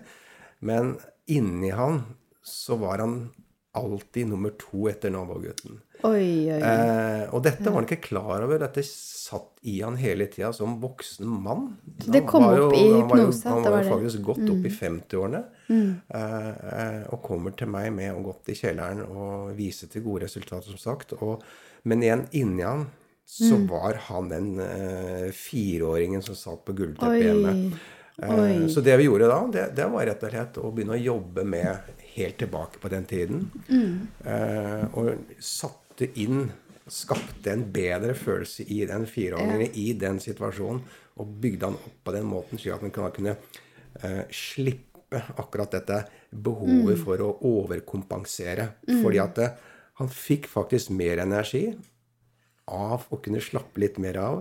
Men 0.62 0.94
inni 1.34 1.72
han 1.74 2.04
så 2.42 2.76
var 2.80 2.98
han 3.04 3.30
alltid 3.74 4.26
nummer 4.28 4.50
to 4.60 4.84
etter 4.90 5.10
nabogutten. 5.14 5.78
Oi, 6.04 6.50
oi, 6.50 6.58
oi. 6.58 6.60
Eh, 6.60 7.22
og 7.32 7.40
dette 7.46 7.62
var 7.64 7.78
han 7.78 7.86
ikke 7.86 8.02
klar 8.04 8.42
over. 8.44 8.58
Dette 8.60 8.82
satt 8.84 9.62
i 9.70 9.78
han 9.80 9.94
hele 9.96 10.26
tida 10.28 10.50
som 10.52 10.74
voksen 10.82 11.24
mann. 11.24 11.76
det 11.86 12.24
kom 12.28 12.44
opp 12.50 12.74
i 12.74 12.82
han 12.90 13.08
var 13.08 13.22
jo- 13.22 13.26
hypnose 13.30 13.48
Han 13.48 13.62
var 13.62 13.78
jo 13.78 13.78
det. 13.78 13.92
faktisk 13.92 14.22
godt 14.26 14.50
opp 14.50 14.66
i 14.66 14.72
50-årene. 14.76 15.44
Mm. 15.72 16.00
eh, 16.12 17.02
og 17.14 17.22
kommer 17.24 17.54
til 17.56 17.68
meg 17.72 17.92
med 17.96 18.12
å 18.12 18.22
gått 18.26 18.50
i 18.52 18.58
kjelleren 18.58 19.06
og 19.08 19.54
vise 19.56 19.86
til 19.88 20.02
gode 20.04 20.26
resultater, 20.26 20.68
som 20.68 20.76
sagt. 20.82 21.14
Og, 21.22 21.40
men 21.84 22.02
igjen, 22.02 22.26
inni 22.32 22.62
han 22.66 22.86
så 23.24 23.56
var 23.70 23.94
han 24.10 24.28
den 24.28 24.58
eh, 24.60 25.30
fireåringen 25.32 26.20
som 26.22 26.34
satt 26.36 26.64
på 26.66 26.74
gulvteppet 26.76 27.22
hjemme. 27.24 27.78
Eh, 28.20 28.66
Så 28.68 28.82
det 28.84 28.98
vi 29.00 29.06
gjorde 29.08 29.30
da, 29.30 29.38
det, 29.54 29.62
det 29.78 29.86
var 29.88 30.04
rett 30.04 30.22
og 30.26 30.30
slett 30.34 30.58
å 30.60 30.68
begynne 30.74 30.98
å 30.98 31.00
jobbe 31.00 31.44
med 31.48 31.94
helt 32.16 32.38
tilbake 32.40 32.80
på 32.82 32.90
den 32.92 33.06
tiden. 33.08 33.46
Eh, 34.24 34.84
og 34.98 35.38
satte 35.38 36.10
inn 36.20 36.50
Skapte 36.92 37.52
en 37.52 37.68
bedre 37.70 38.14
følelse 38.18 38.64
i 38.74 38.80
den 38.90 39.04
fireåringen, 39.06 39.70
i 39.78 39.92
den 39.94 40.18
situasjonen. 40.20 40.80
Og 41.22 41.28
bygde 41.40 41.68
han 41.68 41.76
opp 41.78 42.00
på 42.04 42.14
den 42.16 42.26
måten, 42.26 42.58
slik 42.58 42.74
at 42.74 42.82
han 42.82 42.90
kunne, 42.90 43.12
kunne 43.14 43.36
eh, 44.02 44.24
slippe 44.34 45.20
akkurat 45.38 45.76
dette 45.76 46.00
behovet 46.32 46.98
for 47.04 47.22
å 47.22 47.30
overkompensere. 47.52 48.66
Fordi 48.88 49.20
at 49.22 49.38
eh, 49.44 49.54
han 50.00 50.10
fikk 50.10 50.50
faktisk 50.50 50.90
mer 50.96 51.22
energi. 51.22 51.68
Av 52.70 53.08
og 53.10 53.20
kunne 53.24 53.40
slappe 53.42 53.80
litt 53.82 53.96
mer 54.02 54.16
av. 54.22 54.36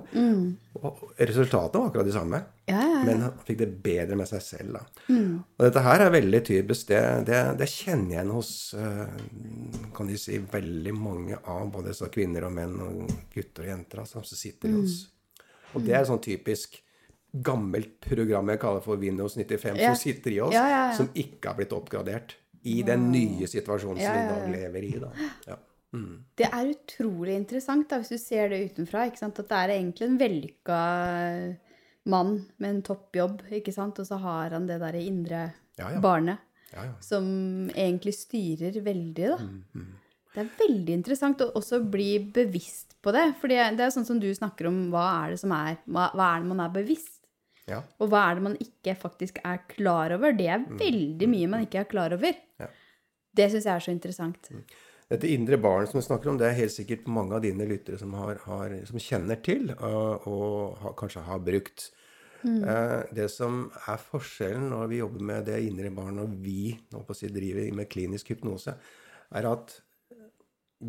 Og 0.78 1.00
resultatet 1.18 1.80
var 1.80 1.88
akkurat 1.90 2.06
de 2.08 2.14
samme. 2.16 2.42
Ja, 2.70 2.78
ja, 2.78 2.90
ja. 2.92 3.00
Men 3.08 3.24
han 3.26 3.40
fikk 3.48 3.58
det 3.64 3.70
bedre 3.84 4.16
med 4.20 4.30
seg 4.30 4.44
selv. 4.46 4.78
da. 4.78 5.16
Og 5.58 5.66
dette 5.66 5.82
her 5.84 6.04
er 6.06 6.14
veldig 6.14 6.42
typisk. 6.48 6.92
Det, 6.92 7.02
det, 7.28 7.40
det 7.60 7.68
kjenner 7.72 8.14
jeg 8.14 8.20
igjen 8.20 8.36
hos 8.36 8.52
eh, 8.78 9.90
kan 9.98 10.12
de 10.12 10.20
si, 10.22 10.38
veldig 10.54 10.94
mange 10.96 11.40
av 11.50 11.66
både 11.74 11.96
så 11.98 12.12
kvinner 12.14 12.46
og 12.48 12.54
menn 12.56 12.78
og 12.86 13.10
gutter 13.34 13.66
og 13.66 13.74
jenter 13.74 14.04
altså, 14.06 14.22
som 14.22 14.38
sitter 14.40 14.70
i 14.72 14.78
oss. 14.84 15.02
Og 15.74 15.84
det 15.88 15.98
er 15.98 16.08
sånn 16.08 16.22
typisk 16.24 16.78
gammelt 17.32 17.98
program 18.04 18.50
jeg 18.52 18.60
kaller 18.60 18.84
for 18.84 19.00
Windows 19.00 19.38
95, 19.40 19.78
Ja. 19.80 19.92
som 19.94 20.00
sitter 20.02 20.34
i 20.36 20.40
oss, 20.44 20.56
som 20.98 21.10
ikke 21.16 21.48
har 21.48 21.56
blitt 21.60 21.74
oppgradert 21.76 22.36
i 22.68 22.82
den 22.86 23.08
nye 23.10 23.48
situasjonen 23.50 23.98
som 23.98 24.14
vi 24.14 24.20
ja, 24.20 24.26
i 24.26 24.30
dag 24.30 24.42
ja. 24.46 24.50
lever 24.60 24.84
i. 24.86 24.92
da. 25.02 25.12
Ja. 25.48 25.56
Det 26.40 26.48
er 26.48 26.70
utrolig 26.72 27.34
interessant 27.36 27.90
da, 27.92 27.98
hvis 28.00 28.14
du 28.14 28.18
ser 28.22 28.50
det 28.54 28.62
utenfra. 28.72 29.08
Ikke 29.10 29.20
sant? 29.20 29.40
At 29.44 29.50
det 29.50 29.58
er 29.60 29.74
egentlig 29.76 30.08
en 30.08 30.20
vellykka 30.22 30.78
mann 32.12 32.38
med 32.58 32.70
en 32.70 32.82
toppjobb, 32.86 33.44
ikke 33.60 33.74
sant? 33.76 34.00
og 34.02 34.08
så 34.08 34.18
har 34.24 34.56
han 34.56 34.68
det 34.70 34.80
der 34.82 34.98
indre 35.02 35.42
Ja, 35.78 35.92
ja. 35.94 36.00
barnet 36.04 36.40
Ja, 36.74 36.86
ja. 36.88 36.94
som 37.04 37.70
egentlig 37.76 38.14
styrer 38.16 38.80
veldig, 38.82 39.28
da. 39.36 39.38
Mm, 39.38 39.98
Det 40.34 40.40
er 40.46 40.50
veldig 40.62 40.94
interessant 40.96 41.42
å 41.44 41.52
også 41.60 41.82
bli 41.92 42.20
bevisst 42.34 42.96
på 43.04 43.12
det. 43.12 43.36
For 43.42 43.52
det 43.52 43.60
er 43.60 43.92
sånn 43.92 44.08
som 44.08 44.20
du 44.20 44.30
snakker 44.34 44.70
om, 44.70 44.86
hva 44.94 45.26
er 45.26 45.34
det 45.36 45.40
som 45.44 45.52
er 45.52 45.76
Hva, 45.86 46.08
hva 46.16 46.36
er 46.36 46.40
det 46.46 46.48
man 46.54 46.64
er 46.64 46.70
bevisst? 46.70 47.18
ja. 47.68 47.82
Og 48.00 48.10
hva 48.10 48.30
er 48.32 48.36
det 48.40 48.44
man 48.44 48.56
ikke 48.60 48.96
faktisk 48.98 49.38
er 49.46 49.60
klar 49.70 50.12
over? 50.16 50.34
Det 50.34 50.48
er 50.48 50.64
veldig 50.66 51.28
mye 51.30 51.48
man 51.52 51.66
ikke 51.68 51.84
er 51.84 51.92
klar 51.92 52.14
over. 52.16 52.34
Mm. 52.34 52.64
Ja. 52.64 52.68
Det 53.36 53.52
syns 53.52 53.66
jeg 53.68 53.76
er 53.76 53.80
så 53.86 53.92
interessant. 53.92 54.50
Dette 55.12 55.28
indre 55.28 55.58
barn 55.60 55.90
som 55.90 56.00
vi 56.00 56.06
snakker 56.06 56.32
om, 56.32 56.38
det 56.40 56.48
er 56.48 56.60
helt 56.62 56.72
sikkert 56.72 57.10
mange 57.12 57.36
av 57.36 57.44
dine 57.44 57.66
lyttere 57.68 58.00
som, 58.00 58.14
har, 58.16 58.40
har, 58.46 58.76
som 58.88 59.02
kjenner 59.02 59.42
til 59.44 59.74
og, 59.74 60.28
og 60.30 60.78
har, 60.86 60.96
kanskje 61.02 61.26
har 61.28 61.42
brukt. 61.44 61.90
Eh, 62.42 62.98
det 63.14 63.28
som 63.30 63.66
er 63.92 64.02
forskjellen 64.02 64.72
når 64.72 64.88
vi 64.90 65.02
jobber 65.02 65.26
med 65.28 65.46
det 65.52 65.60
indre 65.68 65.92
barn 65.94 66.24
og 66.24 66.34
vi 66.42 66.72
nå 66.94 67.04
på 67.06 67.14
å 67.14 67.18
si, 67.18 67.30
driver 67.30 67.68
med 67.78 67.90
klinisk 67.92 68.32
hypnose, 68.34 68.74
er 69.36 69.48
at 69.52 69.76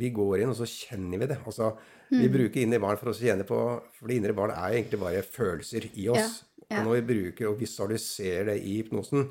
vi 0.01 0.09
går 0.15 0.41
inn 0.41 0.53
og 0.55 0.57
så 0.57 0.69
kjenner 0.71 1.21
vi 1.21 1.29
det. 1.35 1.41
Altså, 1.45 1.75
Vi 2.13 2.29
bruker 2.33 2.63
indre 2.63 2.81
barn 2.81 2.99
for 3.01 3.13
å 3.13 3.17
kjenne 3.17 3.45
på 3.49 3.59
For 3.97 4.09
det 4.09 4.19
indre 4.21 4.35
barn 4.37 4.53
er 4.55 4.79
egentlig 4.79 5.01
bare 5.01 5.25
følelser 5.25 5.91
i 5.93 6.09
oss. 6.13 6.41
Ja, 6.41 6.67
ja. 6.71 6.81
Og 6.81 6.87
når 6.87 7.01
vi 7.01 7.09
bruker 7.11 7.51
og 7.51 7.61
visualiserer 7.61 8.53
det 8.53 8.61
i 8.65 8.79
hypnosen, 8.79 9.27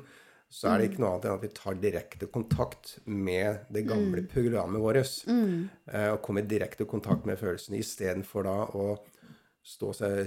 så 0.52 0.68
er 0.68 0.80
det 0.80 0.90
ikke 0.90 1.00
noe 1.00 1.14
annet 1.14 1.26
enn 1.28 1.38
at 1.38 1.44
vi 1.46 1.50
tar 1.56 1.78
direkte 1.80 2.28
kontakt 2.32 2.98
med 3.08 3.62
det 3.72 3.86
gamle 3.88 4.20
programmet 4.28 4.82
vårt. 4.84 5.14
Mm. 5.24 5.70
Og 6.12 6.18
kommer 6.26 6.44
direkte 6.44 6.84
kontakt 6.88 7.24
med 7.28 7.40
følelsene 7.40 7.80
istedenfor 7.80 8.44
da 8.44 8.58
å 8.76 8.86
stå 9.62 9.92
seg, 9.94 10.20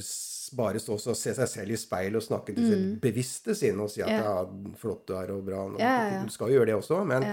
bare 0.55 0.79
stå 0.81 0.95
og 0.95 1.17
se 1.19 1.33
seg 1.35 1.49
selv 1.51 1.75
i 1.75 1.79
speilet 1.79 2.17
og 2.21 2.25
snakke 2.25 2.55
til 2.55 2.69
sitt 2.71 2.85
bevisste 3.03 3.55
sinn 3.57 3.81
og 3.83 3.91
si 3.91 4.01
at 4.01 4.13
ja. 4.15 4.21
Ja. 4.23 4.73
flott 4.79 5.03
du 5.09 5.15
er 5.19 5.33
og 5.35 5.43
bra. 5.45 5.65
Nå, 5.69 5.79
yeah, 5.81 6.13
ja. 6.15 6.21
Du 6.23 6.33
skal 6.33 6.53
jo 6.53 6.59
gjøre 6.61 6.71
det 6.71 6.77
også, 6.79 7.01
men 7.07 7.27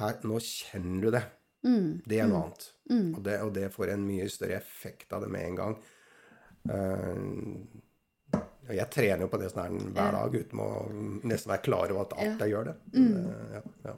her, 0.00 0.16
nå 0.26 0.40
kjenner 0.42 1.04
du 1.04 1.12
det. 1.14 1.24
Det 2.06 2.20
er 2.22 2.30
noe 2.30 2.46
annet. 2.46 2.70
Og, 3.16 3.20
det, 3.26 3.36
og 3.44 3.52
det 3.56 3.68
får 3.74 3.92
en 3.94 4.06
mye 4.06 4.28
større 4.32 4.58
effekt 4.58 5.12
av 5.14 5.24
det 5.24 5.30
med 5.34 5.46
en 5.50 5.60
gang. 5.60 5.76
Eh, 6.72 7.20
og 7.22 7.85
jeg 8.74 8.90
trener 8.90 9.26
jo 9.26 9.30
på 9.30 9.38
det 9.40 9.50
sånn 9.52 9.90
hver 9.94 10.14
dag 10.16 10.34
uten 10.34 10.62
å 10.62 10.68
nesten 11.28 11.52
være 11.52 11.64
klar 11.66 11.92
over 11.94 12.06
at 12.06 12.14
alt 12.18 12.44
jeg 12.44 12.54
gjør 12.54 12.70
det. 12.70 12.76
Mm. 12.96 13.26
ja, 13.54 13.62
ja. 13.86 13.96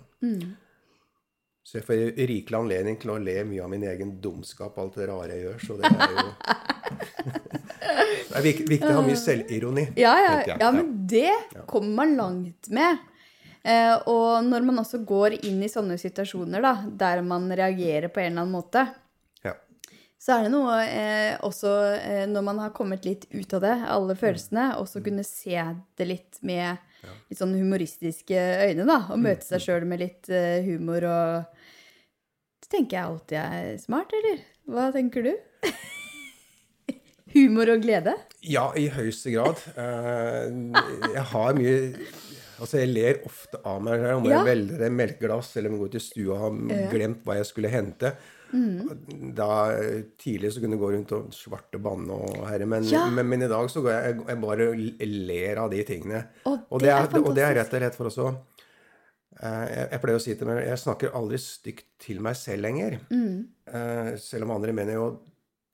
Så 1.68 1.78
jeg 1.78 1.84
får 1.84 2.02
rikelig 2.28 2.56
anledning 2.56 2.96
til 3.00 3.12
å 3.12 3.18
le 3.20 3.36
mye 3.44 3.60
av 3.60 3.68
min 3.68 3.82
egen 3.84 4.14
dumskap, 4.24 4.78
alt 4.80 4.94
det 4.96 5.08
rare 5.10 5.34
jeg 5.36 5.44
gjør. 5.44 5.58
Så 5.66 5.76
det 5.76 5.90
er 5.92 6.14
jo 6.16 6.28
Det 8.28 8.36
er 8.38 8.44
vik 8.44 8.62
viktig 8.68 8.88
å 8.88 8.96
ha 8.98 9.04
mye 9.04 9.18
selvironi. 9.18 9.84
Ja, 10.00 10.14
ja, 10.22 10.32
ja, 10.60 10.70
men 10.72 10.92
det 11.08 11.32
kommer 11.68 12.04
man 12.04 12.14
langt 12.16 12.68
med. 12.72 13.04
Eh, 13.68 13.94
og 14.08 14.46
når 14.46 14.64
man 14.64 14.80
også 14.80 15.00
går 15.04 15.38
inn 15.48 15.60
i 15.64 15.68
sånne 15.68 15.98
situasjoner 16.00 16.64
da, 16.64 16.74
der 16.88 17.20
man 17.26 17.48
reagerer 17.50 18.08
på 18.12 18.22
en 18.22 18.30
eller 18.30 18.46
annen 18.46 18.54
måte. 18.54 18.84
Så 20.18 20.34
er 20.34 20.46
det 20.46 20.50
noe 20.50 20.74
eh, 20.82 21.36
også 21.46 21.72
eh, 21.94 22.24
når 22.26 22.44
man 22.48 22.58
har 22.64 22.74
kommet 22.74 23.06
litt 23.06 23.28
ut 23.30 23.52
av 23.54 23.62
det, 23.62 23.74
alle 23.86 24.16
følelsene, 24.18 24.72
også 24.80 25.02
kunne 25.04 25.22
se 25.26 25.54
det 25.98 26.08
litt 26.08 26.40
med 26.42 26.82
litt 27.30 27.38
sånn 27.38 27.54
humoristiske 27.54 28.38
øyne, 28.66 28.86
da, 28.88 29.04
og 29.12 29.22
møte 29.22 29.46
seg 29.46 29.62
sjøl 29.62 29.86
med 29.88 30.02
litt 30.02 30.30
eh, 30.32 30.58
humor 30.66 31.06
og 31.06 31.60
Så 32.64 32.72
tenker 32.74 32.98
jeg 32.98 33.04
alltid 33.06 33.36
jeg 33.38 33.68
er 33.68 33.78
smart, 33.80 34.14
eller? 34.18 34.40
Hva 34.68 34.88
tenker 34.92 35.28
du? 35.28 35.30
humor 37.36 37.70
og 37.76 37.84
glede? 37.86 38.16
Ja, 38.42 38.72
i 38.74 38.88
høyeste 38.92 39.32
grad. 39.36 39.62
Eh, 39.78 40.50
jeg 41.14 41.28
har 41.34 41.58
mye 41.58 41.78
Altså, 42.58 42.80
jeg 42.80 42.90
ler 42.90 43.20
ofte 43.22 43.60
av 43.70 43.76
meg 43.86 44.00
selv 44.02 44.16
om 44.18 44.24
jeg 44.26 44.46
velger 44.48 44.80
et 44.82 44.94
melkeglass 44.98 45.52
eller 45.54 45.70
om 45.70 45.76
jeg 45.76 45.82
går 45.84 45.92
til 45.92 46.02
stua 46.02 46.32
og 46.34 46.40
har 46.42 46.88
glemt 46.90 47.20
hva 47.22 47.36
jeg 47.38 47.46
skulle 47.46 47.70
hente. 47.70 48.10
Mm. 48.52 49.32
Da 49.36 49.48
Tidlig 50.20 50.52
så 50.54 50.62
kunne 50.62 50.76
jeg 50.78 50.80
gå 50.82 50.90
rundt 50.94 51.12
og 51.16 51.32
svarte 51.36 51.80
banne 51.84 52.14
og 52.16 52.46
herre, 52.48 52.66
men, 52.70 52.84
Ja. 52.88 53.06
men, 53.12 53.28
men 53.28 53.42
i 53.44 53.50
dag 53.50 53.68
så 53.70 53.82
går 53.84 53.92
jeg, 53.92 54.20
jeg 54.28 54.40
bare 54.40 54.68
ler 55.04 55.60
av 55.64 55.70
de 55.74 55.82
tingene. 55.84 56.22
Og 56.48 56.58
og, 56.70 56.80
det 56.80 56.90
er 56.94 57.08
og 57.20 57.34
det 57.36 57.44
er 57.44 57.54
rett 57.60 57.74
og 57.74 57.82
slett 57.82 57.98
for 57.98 58.08
også 58.12 58.28
eh, 59.42 59.64
jeg, 59.74 59.88
jeg 59.92 60.00
pleier 60.04 60.18
å 60.20 60.22
si 60.24 60.34
til 60.38 60.48
meg 60.50 60.62
Jeg 60.66 60.80
snakker 60.84 61.14
aldri 61.18 61.40
stygt 61.42 61.86
til 62.06 62.20
meg 62.24 62.36
selv 62.40 62.64
lenger. 62.66 62.98
Mm. 63.12 63.34
Eh, 63.68 64.12
selv 64.22 64.48
om 64.48 64.56
andre 64.56 64.72
mener 64.76 64.98
jo 64.98 65.08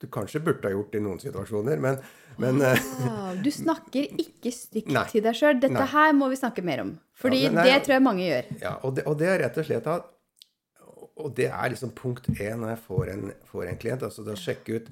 du 0.03 0.09
kanskje 0.11 0.41
burde 0.43 0.67
ha 0.67 0.73
gjort 0.73 0.91
det 0.91 0.99
i 0.99 1.03
noen 1.05 1.21
situasjoner, 1.21 1.79
men, 1.79 1.95
men 2.43 2.57
eh, 2.67 2.81
Wow, 3.05 3.37
du 3.39 3.47
snakker 3.55 4.09
ikke 4.19 4.51
stygt 4.51 4.91
Nei. 4.91 5.05
til 5.13 5.23
deg 5.23 5.37
sjøl. 5.39 5.55
Dette 5.63 5.77
Nei. 5.79 5.85
her 5.93 6.11
må 6.17 6.27
vi 6.33 6.35
snakke 6.41 6.65
mer 6.67 6.81
om. 6.83 6.91
Fordi 7.15 7.45
Ja, 7.45 7.53
nei, 7.55 7.63
det 7.69 7.77
tror 7.85 7.95
jeg 7.95 8.03
mange 8.03 8.25
gjør. 8.27 8.49
Ja, 8.59 8.73
og 8.83 8.97
det, 8.97 9.05
og 9.07 9.15
det 9.21 9.29
er 9.31 9.39
rett 9.45 9.61
og 9.63 9.69
slett 9.69 9.87
at 9.87 10.11
Og 11.21 11.31
det 11.37 11.47
er 11.47 11.71
liksom 11.71 11.93
punkt 11.95 12.27
én 12.33 12.59
når 12.59 12.73
jeg 12.73 12.83
får 12.87 13.13
en, 13.13 13.29
får 13.47 13.69
en 13.69 13.79
klient. 13.79 14.03
altså 14.03 14.25
Da 14.25 14.35
sjekke 14.39 14.79
ut 14.79 14.91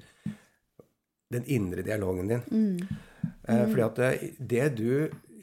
den 1.34 1.44
indre 1.50 1.84
dialogen 1.84 2.30
din. 2.30 2.42
Eh, 3.48 3.66
fordi 3.68 3.84
at 3.84 4.00
det, 4.00 4.10
det 4.38 4.66
du 4.78 4.90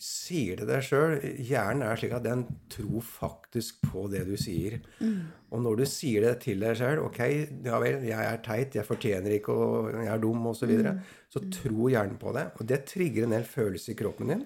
sier 0.02 0.58
til 0.58 0.66
deg 0.66 0.82
sjøl 0.82 1.20
Hjernen 1.46 1.84
er 1.86 2.00
slik 2.00 2.14
at 2.18 2.24
den 2.26 2.48
tror 2.74 3.04
faktisk 3.06 3.84
på 3.86 4.08
det 4.10 4.24
du 4.26 4.34
sier. 4.40 4.80
Og 5.54 5.62
når 5.62 5.82
du 5.82 5.86
sier 5.86 6.26
det 6.26 6.32
til 6.48 6.64
deg 6.64 6.80
sjøl 6.80 7.04
Ok, 7.06 7.20
ja 7.68 7.78
vel, 7.84 8.02
jeg 8.08 8.18
er 8.32 8.42
teit, 8.46 8.78
jeg 8.80 8.88
fortjener 8.88 9.36
ikke, 9.38 9.54
og 9.54 9.92
jeg 9.94 10.10
er 10.10 10.24
dum, 10.24 10.48
osv. 10.50 10.64
Så, 10.64 10.72
videre, 10.72 10.96
så 11.30 11.44
tror 11.54 11.92
hjernen 11.94 12.18
på 12.22 12.34
det. 12.34 12.48
Og 12.58 12.66
det 12.72 12.82
trigger 12.90 13.28
en 13.28 13.36
del 13.38 13.46
følelser 13.46 13.94
i 13.94 14.00
kroppen 14.02 14.34
din. 14.34 14.44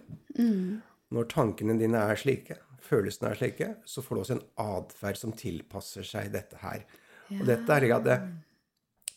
Når 1.15 1.29
tankene 1.31 1.77
dine 1.79 2.03
er 2.03 2.19
slike, 2.19 2.57
følelsene 2.85 3.31
er 3.31 3.39
slike, 3.39 3.69
så 3.89 4.03
får 4.05 4.15
du 4.15 4.21
også 4.23 4.35
en 4.37 4.45
atferd 4.65 5.17
som 5.19 5.33
tilpasser 5.37 6.05
seg 6.07 6.31
dette 6.33 6.59
her. 6.61 6.85
Og 7.39 7.45
dette 7.49 7.73
er 7.79 7.87
at 7.95 8.09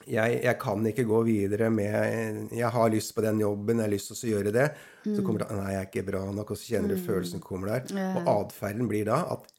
jeg, 0.08 0.38
jeg 0.40 0.56
kan 0.62 0.86
ikke 0.88 1.04
gå 1.04 1.18
videre 1.26 1.66
med 1.74 2.52
Jeg 2.56 2.70
har 2.72 2.88
lyst 2.88 3.12
på 3.16 3.20
den 3.26 3.42
jobben, 3.42 3.76
jeg 3.82 3.84
har 3.84 3.92
lyst 3.92 4.08
til 4.14 4.16
å 4.30 4.32
gjøre 4.38 4.52
det. 4.54 4.68
Så 5.04 5.20
kommer 5.26 5.42
det 5.44 5.50
Nei, 5.58 5.72
jeg 5.74 5.82
er 5.82 5.88
ikke 5.90 6.06
bra 6.06 6.22
nok, 6.32 6.52
og 6.54 6.56
så 6.60 6.70
kjenner 6.72 6.94
du 6.94 7.02
følelsen 7.04 7.42
kommer 7.44 7.74
der. 7.74 8.16
Og 8.22 8.30
atferden 8.46 8.88
blir 8.88 9.04
da 9.10 9.18
at 9.34 9.50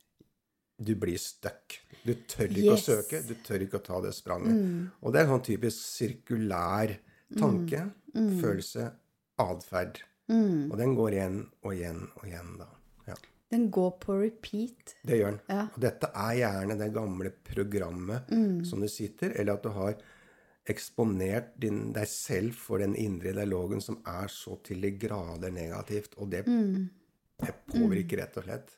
du 0.80 0.94
blir 0.96 1.20
stuck. 1.22 1.78
Du 2.08 2.14
tør 2.32 2.48
ikke 2.48 2.64
Yes. 2.72 2.88
å 2.88 2.96
søke, 2.96 3.20
du 3.28 3.36
tør 3.46 3.66
ikke 3.68 3.78
å 3.82 3.86
ta 3.86 4.00
det 4.02 4.14
spranget. 4.16 4.90
Og 5.04 5.12
det 5.14 5.20
er 5.22 5.28
en 5.28 5.34
sånn 5.36 5.46
typisk 5.52 5.78
sirkulær 6.00 6.96
tanke, 7.38 7.84
følelse, 8.40 8.88
atferd. 9.38 10.00
Og 10.30 10.78
den 10.80 10.96
går 10.98 11.18
igjen 11.20 11.40
og 11.66 11.74
igjen 11.76 12.08
og 12.16 12.26
igjen, 12.26 12.56
da. 12.58 12.70
Den 13.50 13.70
går 13.74 13.92
på 14.04 14.20
repeat. 14.22 14.96
Det 15.06 15.18
gjør 15.18 15.32
den. 15.34 15.40
Ja. 15.50 15.64
Og 15.74 15.80
dette 15.82 16.10
er 16.14 16.34
gjerne 16.38 16.76
det 16.78 16.92
gamle 16.94 17.32
programmet 17.50 18.30
som 18.70 18.82
du 18.84 18.88
sitter, 18.88 19.34
eller 19.42 19.58
at 19.58 19.64
du 19.66 19.70
har 19.74 19.96
eksponert 20.70 21.56
din, 21.58 21.88
deg 21.96 22.06
selv 22.12 22.54
for 22.54 22.78
den 22.84 22.94
indre 23.00 23.32
dialogen 23.34 23.82
som 23.82 23.98
er 24.06 24.30
så 24.30 24.60
til 24.68 24.84
de 24.86 24.92
grader 25.02 25.50
negativt. 25.56 26.14
Og 26.22 26.30
det, 26.30 26.44
det 26.46 27.56
påvirker 27.74 28.22
rett 28.22 28.38
og 28.38 28.46
slett. 28.46 28.76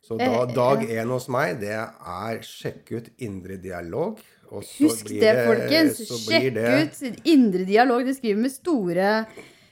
Så 0.00 0.16
da, 0.16 0.46
dag 0.48 0.86
én 0.88 1.10
hos 1.12 1.26
meg, 1.28 1.58
det 1.60 1.74
er 1.76 2.38
sjekke 2.46 3.00
ut 3.02 3.10
indre 3.26 3.58
dialog. 3.60 4.22
Husk 4.50 5.06
blir 5.10 5.20
det, 5.20 5.42
folkens. 5.46 5.98
så 6.08 6.16
blir 6.28 6.46
Sjekk 6.46 6.54
det- 6.56 7.10
ut 7.18 7.26
indre 7.34 7.66
dialog. 7.68 8.06
Du 8.06 8.14
skriver 8.16 8.40
med 8.40 8.50
store 8.54 9.10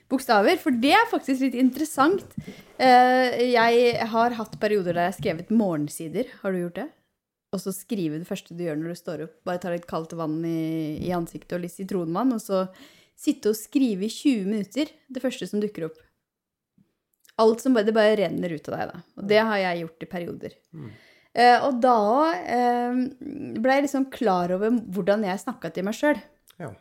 bokstaver, 0.08 0.56
for 0.60 0.72
det 0.72 0.92
er 0.96 1.08
faktisk 1.10 1.44
litt 1.46 1.56
interessant. 1.60 2.24
Eh, 2.78 3.50
Jeg 3.52 4.06
har 4.12 4.36
hatt 4.38 4.54
perioder 4.60 4.94
der 4.96 5.08
jeg 5.08 5.12
har 5.14 5.18
skrevet 5.20 5.50
morgensider. 5.54 6.30
Har 6.42 6.52
du 6.54 6.62
gjort 6.62 6.78
det? 6.80 6.88
Og 7.52 7.60
så 7.62 7.72
skrive 7.72 8.18
det 8.20 8.28
første 8.28 8.52
du 8.56 8.64
gjør 8.66 8.76
når 8.76 8.92
du 8.92 8.98
står 9.00 9.22
opp. 9.24 9.34
Bare 9.48 9.60
ta 9.62 9.70
litt 9.72 9.86
kaldt 9.88 10.12
vann 10.18 10.40
i, 10.44 10.98
i 11.00 11.12
ansiktet 11.16 11.56
og 11.56 11.62
litt 11.64 11.72
sitronvann, 11.72 12.34
og 12.36 12.42
så 12.44 12.66
sitte 13.18 13.50
og 13.52 13.56
skrive 13.58 14.04
i 14.06 14.12
20 14.12 14.44
minutter 14.46 14.90
det 15.08 15.22
første 15.24 15.48
som 15.48 15.60
dukker 15.62 15.88
opp. 15.88 15.96
Alt 17.38 17.62
som 17.62 17.74
bare, 17.76 17.86
det 17.86 17.94
bare 17.94 18.16
renner 18.18 18.50
ut 18.52 18.68
av 18.68 18.74
deg, 18.74 18.90
da. 18.92 19.00
Og 19.20 19.28
det 19.30 19.38
har 19.46 19.60
jeg 19.62 19.84
gjort 19.84 20.02
i 20.04 20.10
perioder. 20.10 20.56
Eh, 21.38 21.64
og 21.68 21.76
da 21.84 21.96
eh, 22.34 23.00
ble 23.62 23.76
jeg 23.76 23.84
liksom 23.86 24.08
klar 24.10 24.50
over 24.56 24.74
hvordan 24.74 25.22
jeg 25.28 25.42
snakka 25.44 25.70
til 25.76 25.86
meg 25.86 25.94
sjøl. 25.94 26.18
Ja. 26.58 26.72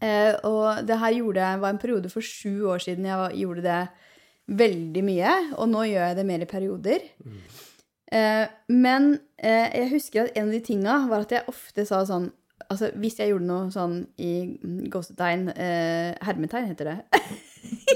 Eh, 0.00 0.34
og 0.46 0.86
det 0.86 0.98
her 1.00 1.16
gjorde 1.16 1.54
var 1.62 1.72
en 1.72 1.80
periode 1.82 2.10
for 2.12 2.22
sju 2.22 2.68
år 2.70 2.82
siden 2.84 3.08
jeg 3.08 3.40
gjorde 3.42 3.64
det 3.66 3.80
veldig 4.58 5.04
mye. 5.04 5.36
Og 5.58 5.70
nå 5.70 5.86
gjør 5.90 6.10
jeg 6.10 6.18
det 6.18 6.26
mer 6.28 6.44
i 6.44 6.50
perioder. 6.50 7.06
Eh, 8.12 8.44
men 8.72 9.10
eh, 9.36 9.68
jeg 9.74 9.92
husker 9.92 10.24
at 10.24 10.38
en 10.38 10.48
av 10.48 10.56
de 10.56 10.64
tinga 10.64 10.98
var 11.10 11.26
at 11.26 11.34
jeg 11.36 11.48
ofte 11.50 11.84
sa 11.88 12.04
sånn 12.08 12.30
Altså 12.68 12.90
hvis 13.00 13.14
jeg 13.16 13.30
gjorde 13.30 13.46
noe 13.48 13.68
sånn 13.72 14.00
i 14.20 14.58
gåsetegn 14.92 15.46
eh, 15.54 16.16
Hermetegn 16.26 16.66
heter 16.68 16.90
det. 16.90 17.20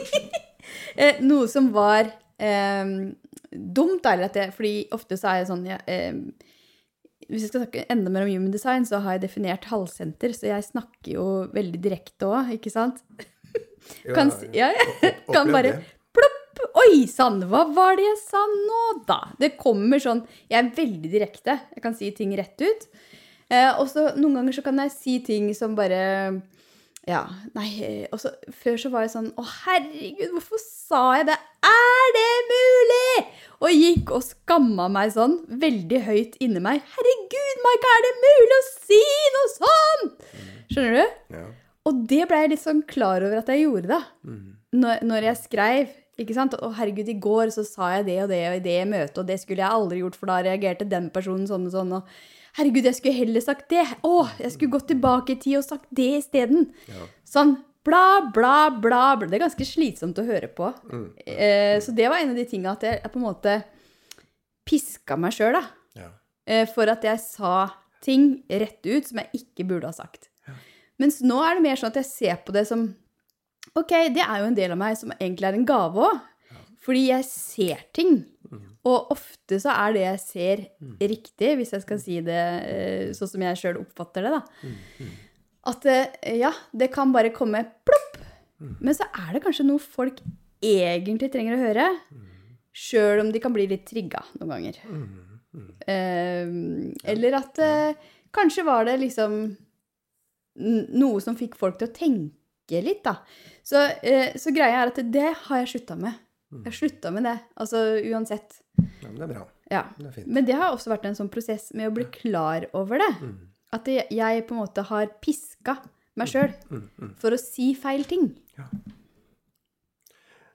eh, 1.02 1.18
noe 1.20 1.48
som 1.50 1.66
var 1.74 2.06
eh, 2.38 2.92
dumt, 3.52 4.06
eller 4.06 4.30
at 4.30 4.38
jeg 4.38 4.54
Fordi 4.56 4.72
ofte 4.96 5.18
så 5.20 5.32
er 5.32 5.42
jeg 5.42 5.50
sånn 5.50 5.66
jeg, 5.68 6.00
Hvis 7.28 7.44
jeg 7.44 7.52
skal 7.52 7.64
snakke 7.64 7.86
enda 7.92 8.12
mer 8.12 8.26
om 8.26 8.32
human 8.32 8.52
design, 8.54 8.86
så 8.88 9.00
har 9.04 9.16
jeg 9.16 9.26
definert 9.26 9.68
halvsenter, 9.70 10.34
så 10.36 10.48
jeg 10.50 10.68
snakker 10.68 11.14
jo 11.14 11.26
veldig 11.54 11.80
direkte 11.82 12.28
òg, 12.28 12.54
ikke 12.58 12.72
sant? 12.72 13.02
Kan, 14.14 14.30
ja, 14.54 14.68
ja, 14.70 15.08
kan 15.26 15.50
bare 15.52 15.72
plopp! 16.14 16.60
Oi 16.78 17.02
sann, 17.10 17.40
hva 17.50 17.64
var 17.74 17.96
det 17.98 18.04
jeg 18.06 18.18
sa 18.20 18.42
nå, 18.46 18.82
da? 19.08 19.16
Det 19.40 19.56
kommer 19.58 19.98
sånn 20.00 20.20
Jeg 20.46 20.60
er 20.60 20.68
veldig 20.76 21.10
direkte. 21.10 21.56
Jeg 21.74 21.82
kan 21.82 21.96
si 21.98 22.12
ting 22.14 22.30
rett 22.38 22.62
ut. 22.62 22.86
Eh, 23.50 23.72
og 23.74 23.88
så 23.90 24.12
noen 24.14 24.38
ganger 24.38 24.56
så 24.56 24.64
kan 24.64 24.78
jeg 24.84 24.94
si 24.94 25.16
ting 25.26 25.50
som 25.58 25.74
bare 25.76 26.02
Ja, 27.08 27.24
nei 27.56 27.68
eh, 27.82 28.02
Og 28.14 28.20
så 28.22 28.30
før 28.54 28.76
så 28.78 28.90
var 28.92 29.02
jeg 29.02 29.10
sånn 29.16 29.32
Å, 29.34 29.42
herregud, 29.64 30.36
hvorfor 30.36 30.60
sa 30.62 31.00
jeg 31.18 31.26
det? 31.32 31.38
Er 31.66 32.12
det 32.14 32.28
mulig? 32.50 33.24
Og 33.62 33.74
gikk 33.74 34.12
og 34.14 34.22
skamma 34.26 34.86
meg 34.90 35.10
sånn, 35.14 35.36
veldig 35.62 36.00
høyt 36.06 36.38
inni 36.42 36.62
meg. 36.62 36.82
Herregud, 36.96 37.60
Maika, 37.62 37.90
er 37.96 38.06
det 38.06 38.12
mulig 38.22 38.56
å 38.56 38.62
si 38.68 39.00
noe 39.36 39.50
sånt? 39.52 40.24
Skjønner 40.72 40.96
du? 40.98 41.20
Ja. 41.36 41.44
Og 41.86 42.00
det 42.10 42.20
ble 42.30 42.40
jeg 42.42 42.50
litt 42.54 42.62
sånn 42.64 42.82
klar 42.90 43.22
over 43.22 43.38
at 43.38 43.50
jeg 43.50 43.62
gjorde, 43.64 43.92
da. 43.92 44.00
Når, 44.74 45.04
når 45.06 45.28
jeg 45.28 45.40
skrev. 45.44 45.94
ikke 46.18 46.34
sant? 46.36 46.58
Å, 46.58 46.72
herregud, 46.78 47.10
i 47.14 47.18
går 47.22 47.54
så 47.54 47.62
sa 47.66 47.92
jeg 47.96 48.08
det 48.10 48.18
og 48.24 48.30
det 48.34 48.42
og 48.50 48.58
i 48.58 48.64
det 48.66 48.78
møtet, 48.90 49.22
og 49.22 49.30
det 49.30 49.38
skulle 49.42 49.62
jeg 49.62 49.78
aldri 49.78 50.02
gjort, 50.02 50.18
for 50.18 50.30
da 50.30 50.40
reagerte 50.42 50.86
den 50.90 51.06
personen 51.14 51.46
sånn 51.50 51.70
og 51.70 51.74
sånn. 51.74 51.96
og 51.98 52.10
Herregud, 52.58 52.84
jeg 52.84 52.98
skulle 52.98 53.16
heller 53.16 53.40
sagt 53.44 53.68
det. 53.72 53.84
Å, 54.04 54.26
jeg 54.42 54.52
skulle 54.54 54.74
gått 54.74 54.88
tilbake 54.92 55.34
i 55.34 55.40
tid 55.40 55.58
og 55.60 55.64
sagt 55.64 55.86
det 55.94 56.08
isteden. 56.18 56.66
Sånn 57.24 57.54
bla, 57.86 58.30
bla, 58.34 58.70
bla, 58.70 59.04
bla. 59.16 59.28
Det 59.28 59.38
er 59.38 59.44
ganske 59.46 59.66
slitsomt 59.66 60.18
å 60.20 60.26
høre 60.26 60.50
på. 60.52 60.68
Eh, 61.26 61.78
så 61.82 61.94
det 61.96 62.10
var 62.12 62.20
en 62.20 62.34
av 62.34 62.38
de 62.38 62.44
tinga 62.48 62.74
at 62.76 62.84
jeg, 62.86 63.00
jeg 63.00 63.12
på 63.14 63.20
en 63.22 63.24
måte 63.24 63.54
piska 64.68 65.16
meg 65.18 65.34
sjøl, 65.34 65.56
da. 65.58 65.62
Ja. 65.98 66.10
Eh, 66.46 66.66
for 66.70 66.92
at 66.92 67.06
jeg 67.06 67.22
sa 67.24 67.54
ting 68.04 68.42
rett 68.50 68.84
ut 68.84 69.08
som 69.08 69.22
jeg 69.22 69.42
ikke 69.42 69.66
burde 69.70 69.88
ha 69.88 69.96
sagt. 69.96 70.28
Mens 71.00 71.22
nå 71.24 71.38
er 71.42 71.56
det 71.56 71.64
mer 71.64 71.80
sånn 71.80 71.90
at 71.94 72.02
jeg 72.02 72.10
ser 72.10 72.42
på 72.46 72.54
det 72.54 72.66
som 72.68 72.90
Ok, 73.78 73.92
det 74.12 74.20
er 74.20 74.42
jo 74.42 74.48
en 74.50 74.56
del 74.58 74.72
av 74.74 74.76
meg 74.76 74.96
som 74.98 75.12
egentlig 75.14 75.46
er 75.48 75.56
en 75.56 75.64
gave 75.64 76.02
òg. 76.04 76.16
Fordi 76.82 77.06
jeg 77.06 77.24
ser 77.24 77.84
ting. 77.96 78.24
Og 78.88 79.12
ofte 79.14 79.60
så 79.62 79.70
er 79.78 79.92
det 79.94 80.00
jeg 80.02 80.20
ser, 80.24 80.62
riktig, 80.98 81.52
hvis 81.60 81.70
jeg 81.76 81.84
skal 81.84 82.00
si 82.02 82.16
det 82.26 82.40
eh, 82.66 83.12
sånn 83.14 83.30
som 83.30 83.44
jeg 83.46 83.60
sjøl 83.60 83.78
oppfatter 83.84 84.26
det, 84.26 84.32
da. 84.34 84.40
At 85.70 85.86
eh, 85.86 86.32
ja, 86.40 86.50
det 86.74 86.88
kan 86.94 87.12
bare 87.14 87.30
komme 87.34 87.62
plopp. 87.86 88.16
Men 88.82 88.94
så 88.94 89.06
er 89.18 89.36
det 89.36 89.42
kanskje 89.44 89.66
noe 89.68 89.82
folk 89.82 90.18
egentlig 90.62 91.30
trenger 91.34 91.56
å 91.56 91.62
høre. 91.62 91.86
Sjøl 92.72 93.22
om 93.22 93.30
de 93.34 93.40
kan 93.42 93.54
bli 93.54 93.68
litt 93.70 93.86
trigga 93.90 94.22
noen 94.40 94.52
ganger. 94.56 94.78
Eh, 95.86 96.52
eller 97.14 97.38
at 97.38 97.58
eh, 97.62 98.10
kanskje 98.34 98.64
var 98.66 98.86
det 98.88 98.98
liksom 99.02 99.40
noe 100.56 101.22
som 101.24 101.36
fikk 101.38 101.56
folk 101.58 101.78
til 101.80 101.90
å 101.90 101.96
tenke 101.96 102.82
litt, 102.84 103.02
da. 103.04 103.18
Så, 103.66 103.82
eh, 104.02 104.34
så 104.40 104.52
greia 104.54 104.82
er 104.82 104.92
at 104.92 105.00
det 105.12 105.30
har 105.46 105.62
jeg 105.62 105.72
slutta 105.74 105.98
med. 105.98 106.21
Jeg 106.60 106.68
har 106.68 106.76
slutta 106.76 107.10
med 107.14 107.24
det. 107.24 107.38
Altså 107.56 107.80
uansett. 108.12 108.60
ja, 108.78 109.08
men 109.08 109.16
det 109.16 109.24
er 109.26 109.32
bra. 109.34 109.46
Ja. 109.72 109.82
Det 109.96 110.06
er 110.10 110.14
fint. 110.18 110.28
Men 110.28 110.44
det 110.48 110.58
har 110.60 110.74
også 110.74 110.92
vært 110.92 111.06
en 111.08 111.16
sånn 111.16 111.32
prosess 111.32 111.70
med 111.72 111.88
å 111.88 111.94
bli 111.96 112.04
klar 112.12 112.68
over 112.76 113.00
det. 113.00 113.12
At 113.72 113.88
jeg 113.88 114.46
på 114.48 114.56
en 114.56 114.60
måte 114.60 114.84
har 114.84 115.14
piska 115.24 115.78
meg 116.20 116.28
sjøl 116.28 116.52
for 117.16 117.32
å 117.32 117.40
si 117.40 117.70
feil 117.78 118.04
ting. 118.04 118.34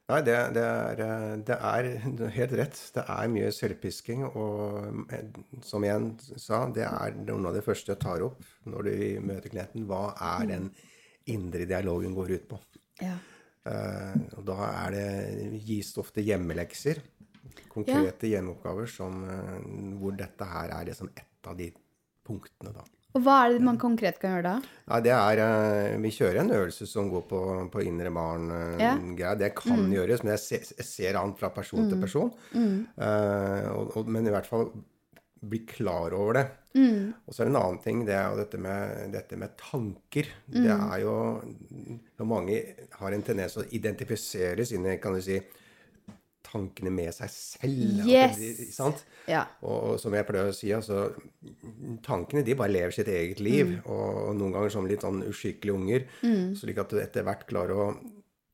Nei, 0.07 0.21
det, 0.23 0.35
det, 0.55 0.63
er, 0.63 0.99
det 1.43 1.55
er 1.57 1.87
helt 2.31 2.53
rett. 2.55 2.77
Det 2.95 3.03
er 3.11 3.31
mye 3.33 3.49
selvpisking. 3.51 4.21
Og 4.29 5.09
eh, 5.11 5.25
som 5.67 5.83
jeg 5.83 6.37
sa, 6.39 6.61
det 6.71 6.85
er 6.87 7.17
noe 7.25 7.49
av 7.49 7.57
det 7.57 7.65
første 7.65 7.91
jeg 7.91 7.99
tar 8.05 8.23
opp 8.23 8.45
når 8.71 8.87
du 8.87 8.93
møter 9.27 9.51
klienten. 9.51 9.83
Hva 9.89 10.13
er 10.37 10.47
den 10.53 10.69
indre 11.27 11.67
dialogen 11.67 12.15
går 12.15 12.37
ut 12.37 12.47
på? 12.53 12.61
Ja. 13.03 13.17
Eh, 13.67 14.17
og 14.39 14.45
da 14.47 14.57
er 14.85 14.95
det, 14.95 15.07
gis 15.67 15.93
det 15.93 16.03
ofte 16.03 16.23
hjemmelekser. 16.23 17.01
Konkrete 17.73 18.29
hjemmeoppgaver 18.31 18.87
som, 18.89 19.23
eh, 19.27 19.57
hvor 19.99 20.15
dette 20.17 20.45
her 20.47 20.71
er 20.79 20.85
liksom 20.91 21.09
ett 21.15 21.47
av 21.51 21.57
de 21.59 21.71
punktene. 22.27 22.73
da. 22.73 22.83
Og 23.15 23.23
hva 23.23 23.35
er 23.45 23.53
det 23.55 23.63
man 23.65 23.77
konkret 23.81 24.19
kan 24.21 24.35
gjøre 24.35 24.43
da? 24.43 24.55
Ja, 24.87 24.99
det 25.01 25.13
er, 25.15 25.39
eh, 25.41 25.97
Vi 25.97 26.09
kjører 26.11 26.41
en 26.41 26.51
øvelse 26.51 26.85
som 26.87 27.09
går 27.09 27.23
på, 27.27 27.39
på 27.71 27.81
indre 27.85 28.11
Ja. 28.11 28.11
barn-greier. 28.13 29.37
Det 29.39 29.55
kan 29.55 29.89
gjøres, 29.91 30.23
men 30.23 30.35
jeg 30.35 30.39
ser, 30.39 30.75
jeg 30.77 30.85
ser 30.85 31.15
an 31.17 31.33
fra 31.33 31.49
person 31.49 31.89
til 31.89 31.99
person. 31.99 32.31
Eh, 32.53 33.69
og, 33.71 33.95
og, 33.97 34.07
men 34.07 34.27
i 34.27 34.29
hvert 34.29 34.45
fall 34.45 34.71
bli 35.41 35.61
klar 35.69 36.15
over 36.17 36.39
det. 36.39 36.45
Og 37.25 37.33
så 37.33 37.41
er 37.41 37.47
det 37.47 37.53
en 37.53 37.59
annen 37.61 37.79
ting, 37.83 38.01
det 38.07 38.15
er 38.17 38.27
jo 38.31 38.41
dette 38.41 38.59
med, 38.61 39.13
dette 39.13 39.37
med 39.39 39.55
tanker. 39.59 40.29
Det 40.45 40.65
er 40.73 40.99
jo 41.03 41.13
når 42.17 42.29
Mange 42.29 42.59
har 42.99 43.13
en 43.13 43.25
tendens 43.25 43.57
til 43.57 43.65
å 43.65 43.71
identifisere 43.77 44.65
sine 44.67 44.97
kan 45.01 45.17
du 45.17 45.21
si, 45.25 45.39
tankene 46.47 46.91
med 46.93 47.11
seg 47.15 47.31
selv. 47.33 48.05
Yes. 48.07 48.39
sant? 48.75 49.03
Ja. 49.27 49.43
Og, 49.61 49.93
og 49.93 50.01
som 50.01 50.15
jeg 50.15 50.27
pleier 50.27 50.51
å 50.51 50.55
si, 50.55 50.71
altså 50.75 51.09
Tankene 52.05 52.43
de 52.47 52.55
bare 52.57 52.71
lever 52.71 52.95
sitt 52.95 53.09
eget 53.11 53.41
liv. 53.43 53.73
Og, 53.85 54.29
og 54.29 54.37
noen 54.39 54.55
ganger 54.55 54.73
som 54.73 54.87
litt 54.89 55.03
sånn 55.05 55.25
uskikkelige 55.27 55.75
unger. 55.75 56.07
Slik 56.57 56.79
at 56.83 56.93
du 56.93 57.01
etter 57.01 57.27
hvert 57.27 57.43
klarer 57.49 57.83
å, 57.83 57.87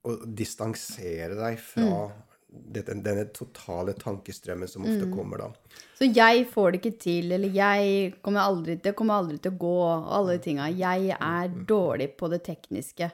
å 0.09 0.15
distansere 0.25 1.37
deg 1.37 1.59
fra 1.61 1.85
dette, 1.85 2.22
denne 2.53 3.25
totale 3.33 3.93
tankestrømmen 3.97 4.69
som 4.69 4.85
ofte 4.85 5.09
kommer 5.13 5.43
da. 5.43 5.49
Så 5.97 6.09
jeg 6.09 6.47
får 6.51 6.71
det 6.71 6.81
ikke 6.81 6.97
til, 7.01 7.31
eller 7.35 7.53
jeg 7.53 8.13
kommer 8.25 8.45
aldri, 8.45 8.77
det 8.81 8.95
kommer 8.97 9.21
aldri 9.21 9.39
til 9.41 9.53
å 9.53 9.61
gå, 9.61 9.77
alle 10.17 10.37
de 10.37 10.43
tinga. 10.43 10.69
Jeg 10.73 11.15
er 11.17 11.55
dårlig 11.69 12.13
på 12.19 12.29
det 12.33 12.43
tekniske. 12.47 13.09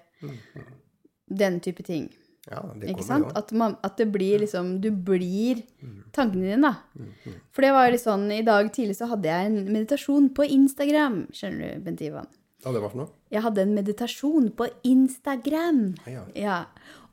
Den 1.30 1.60
type 1.64 1.86
ting. 1.86 2.10
Ja, 2.50 2.64
det 2.74 2.90
Ikke 2.90 3.06
sant? 3.06 3.30
At, 3.38 3.52
man, 3.54 3.76
at 3.86 4.00
det 4.00 4.08
blir 4.10 4.40
liksom 4.42 4.80
Du 4.82 4.88
blir 4.90 5.60
tankene 6.16 6.48
dine, 6.48 6.72
da. 6.72 7.04
For 7.54 7.62
det 7.62 7.72
var 7.76 7.86
jo 7.86 7.94
litt 7.94 8.06
sånn 8.06 8.24
I 8.34 8.42
dag 8.48 8.72
tidlig 8.74 8.96
så 8.98 9.10
hadde 9.12 9.30
jeg 9.30 9.50
en 9.50 9.60
meditasjon 9.68 10.32
på 10.34 10.48
Instagram. 10.58 11.20
Skjønner 11.36 11.76
du, 11.76 11.84
Bent 11.86 12.02
Ivan? 12.02 12.30
Ja, 12.64 12.74
det 12.74 12.82
var 12.82 12.92
for 12.92 13.04
noe? 13.04 13.12
Jeg 13.32 13.44
hadde 13.46 13.64
en 13.64 13.76
meditasjon 13.78 14.50
på 14.58 14.68
Instagram. 14.88 15.84
Ja. 16.10 16.24
Ja. 16.36 16.58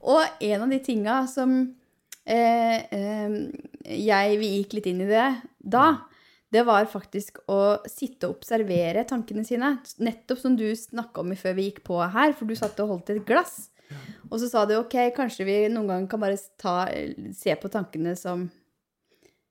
Og 0.07 0.25
en 0.41 0.65
av 0.65 0.73
de 0.73 0.81
tinga 0.83 1.21
som 1.31 1.59
jeg 2.27 4.39
Vi 4.41 4.53
gikk 4.57 4.79
litt 4.79 4.89
inn 4.91 5.05
i 5.05 5.11
det 5.11 5.29
da. 5.63 5.87
Det 6.53 6.63
var 6.67 6.87
faktisk 6.89 7.41
å 7.51 7.79
sitte 7.91 8.29
og 8.29 8.39
observere 8.39 9.05
tankene 9.09 9.45
sine. 9.47 9.77
Nettopp 9.99 10.41
som 10.41 10.55
du 10.59 10.69
snakka 10.79 11.23
om 11.23 11.35
før 11.39 11.57
vi 11.59 11.69
gikk 11.69 11.83
på 11.87 11.99
her, 12.01 12.35
for 12.39 12.47
du 12.47 12.55
satt 12.59 12.79
og 12.83 12.93
holdt 12.93 13.11
et 13.15 13.25
glass. 13.27 13.67
Og 14.31 14.41
så 14.41 14.49
sa 14.51 14.65
du 14.67 14.77
ok, 14.79 14.95
kanskje 15.17 15.47
vi 15.47 15.57
noen 15.71 15.91
ganger 15.91 16.09
kan 16.11 16.23
bare 16.23 16.39
ta, 16.59 16.87
se 17.35 17.55
på 17.61 17.71
tankene 17.73 18.17
som 18.19 18.47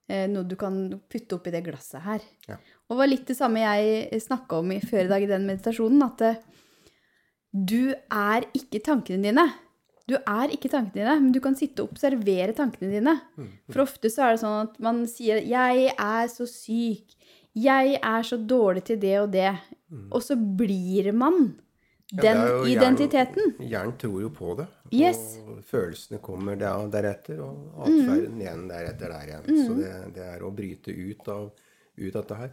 eh, 0.09 0.25
noe 0.31 0.47
du 0.47 0.55
kan 0.59 0.77
putte 1.11 1.37
oppi 1.37 1.53
det 1.53 1.63
glasset 1.67 2.03
her. 2.05 2.25
Ja. 2.49 2.59
Og 2.85 2.95
det 2.95 3.01
var 3.01 3.11
litt 3.11 3.29
det 3.29 3.37
samme 3.37 3.63
jeg 3.63 4.21
snakka 4.25 4.61
om 4.61 4.73
i 4.75 4.81
før 4.83 5.05
i 5.05 5.11
dag 5.11 5.25
i 5.25 5.31
den 5.31 5.47
meditasjonen, 5.47 6.03
at 6.05 6.25
eh, 6.27 6.41
du 7.55 7.95
er 7.95 8.47
ikke 8.57 8.83
tankene 8.83 9.23
dine. 9.23 9.47
Du 10.07 10.13
er 10.15 10.51
ikke 10.53 10.69
tankene 10.69 11.01
dine, 11.01 11.15
men 11.21 11.31
du 11.33 11.39
kan 11.41 11.55
sitte 11.57 11.81
og 11.81 11.95
observere 11.95 12.53
tankene 12.53 12.91
dine. 12.93 13.15
For 13.71 13.81
ofte 13.87 14.11
så 14.13 14.27
er 14.27 14.35
det 14.35 14.41
sånn 14.43 14.67
at 14.67 14.79
man 14.79 15.05
sier 15.09 15.41
'jeg 15.41 15.93
er 15.97 16.27
så 16.29 16.45
syk', 16.45 17.15
'jeg 17.55 17.99
er 18.03 18.21
så 18.21 18.37
dårlig 18.37 18.83
til 18.85 18.99
det 18.99 19.19
og 19.19 19.31
det', 19.31 19.57
og 20.11 20.21
så 20.21 20.35
blir 20.35 21.11
man 21.13 21.55
den 22.13 22.37
ja, 22.37 22.45
hjernen- 22.45 22.69
identiteten. 22.69 23.55
Hjernen 23.59 23.97
tror 23.97 24.21
jo 24.21 24.29
på 24.29 24.55
det. 24.57 24.67
Yes. 24.93 25.39
Og 25.47 25.63
følelsene 25.63 26.21
kommer 26.21 26.55
der, 26.55 26.87
deretter, 26.93 27.39
og 27.41 27.87
atferden 27.87 28.39
igjen 28.41 28.67
deretter 28.69 29.09
der 29.09 29.25
igjen. 29.25 29.65
Så 29.65 29.73
det, 29.79 30.13
det 30.13 30.23
er 30.23 30.43
å 30.45 30.51
bryte 30.53 30.93
ut 30.93 31.27
av 31.27 31.51
ut 31.97 32.13
dette 32.13 32.35
her. 32.35 32.51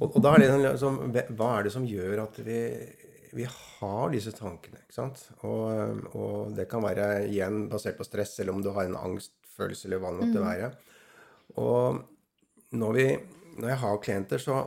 Og, 0.00 0.16
og 0.16 0.22
da 0.22 0.34
er 0.34 0.38
det 0.38 0.72
liksom, 0.72 1.12
hva 1.36 1.58
er 1.58 1.62
det 1.64 1.72
som 1.72 1.84
gjør 1.86 2.22
at 2.22 2.38
vi, 2.44 2.58
vi 3.38 3.46
har 3.48 4.12
disse 4.12 4.32
tankene? 4.34 4.82
ikke 4.82 4.96
sant? 4.96 5.22
Og, 5.46 6.04
og 6.18 6.54
det 6.56 6.68
kan 6.70 6.84
være 6.84 7.26
igjen 7.28 7.66
basert 7.70 7.98
på 7.98 8.06
stress, 8.06 8.36
eller 8.42 8.56
om 8.56 8.62
du 8.64 8.72
har 8.74 8.88
en 8.88 8.98
angstfølelse, 8.98 9.86
eller 9.88 10.02
hva 10.02 10.12
det 10.14 10.24
måtte 10.24 10.44
være. 10.44 10.70
Og 11.62 12.00
når, 12.78 12.98
vi, 12.98 13.06
når 13.60 13.72
jeg 13.72 13.82
har 13.84 14.02
klienter, 14.04 14.42
så 14.42 14.62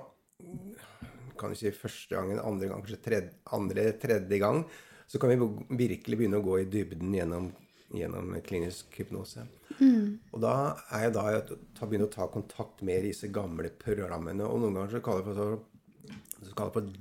kan 1.41 1.51
du 1.51 1.57
si 1.57 1.73
første 1.73 2.15
gangen, 2.15 2.39
andre 2.41 2.69
gang, 2.69 2.83
kanskje 2.85 3.01
tredje, 3.03 3.33
andre, 3.57 3.87
tredje 4.01 4.39
gang, 4.41 4.63
så 5.09 5.19
kan 5.19 5.33
vi 5.33 5.49
virkelig 5.87 6.19
begynne 6.19 6.39
å 6.39 6.45
gå 6.45 6.61
i 6.61 6.69
dybden 6.71 7.15
gjennom, 7.17 7.49
gjennom 7.97 8.35
klinisk 8.45 8.93
hypnose. 9.01 9.43
Og 10.31 10.43
da 10.43 10.53
er 10.93 11.07
jeg 11.07 11.15
da 11.17 11.25
jeg 11.33 11.57
begynner 11.81 12.07
å 12.07 12.13
ta 12.13 12.27
kontakt 12.31 12.83
med 12.85 13.03
disse 13.07 13.31
gamle 13.33 13.73
programmene. 13.81 14.45
Og 14.45 14.61
noen 14.61 14.77
ganger 14.77 14.95
så 14.95 15.03
kaller 15.03 15.25
jeg 15.25 15.31
det 15.31 15.41
for, 15.41 16.15
så 16.45 16.55
kaller 16.55 16.69
jeg 16.69 16.71
det 16.71 16.77
for 16.77 16.93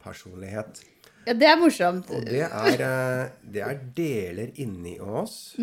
delpersonlighet. 0.00 0.82
Ja, 1.26 1.34
det 1.34 1.46
er 1.46 1.56
morsomt. 1.60 2.10
Og 2.10 2.24
det 2.24 2.42
er, 2.46 2.80
eh, 2.80 3.30
det 3.42 3.62
er 3.62 3.80
deler 3.94 4.52
inni 4.56 4.98
oss. 5.00 5.54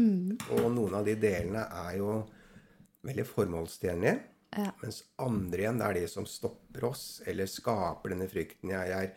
Og 0.51 0.71
noen 0.71 0.93
av 0.93 1.05
de 1.05 1.15
delene 1.15 1.65
er 1.65 1.97
jo 1.97 2.25
veldig 3.03 3.25
formålstjenlige. 3.25 4.19
Ja. 4.57 4.71
Mens 4.81 5.03
andre 5.19 5.59
igjen, 5.59 5.77
det 5.79 5.87
er 5.87 5.93
de 5.93 6.07
som 6.07 6.25
stopper 6.25 6.85
oss, 6.85 7.21
eller 7.25 7.45
skaper 7.45 8.09
denne 8.09 8.27
frykten. 8.29 8.69
Jeg 8.69 8.91
er 8.91 9.11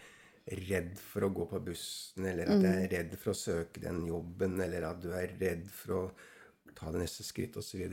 redd 0.68 0.98
for 0.98 1.22
å 1.22 1.32
gå 1.32 1.46
på 1.46 1.60
bussen, 1.64 2.26
eller 2.26 2.48
at 2.48 2.64
jeg 2.64 2.84
er 2.84 2.92
redd 2.96 3.16
for 3.18 3.32
å 3.32 3.38
søke 3.38 3.80
den 3.80 4.06
jobben, 4.06 4.60
eller 4.60 4.88
at 4.88 5.00
du 5.00 5.12
er 5.12 5.36
redd 5.38 5.68
for 5.70 5.92
å 5.94 6.10
ta 6.74 6.90
det 6.90 7.04
neste 7.04 7.22
skritt, 7.22 7.56
osv. 7.56 7.84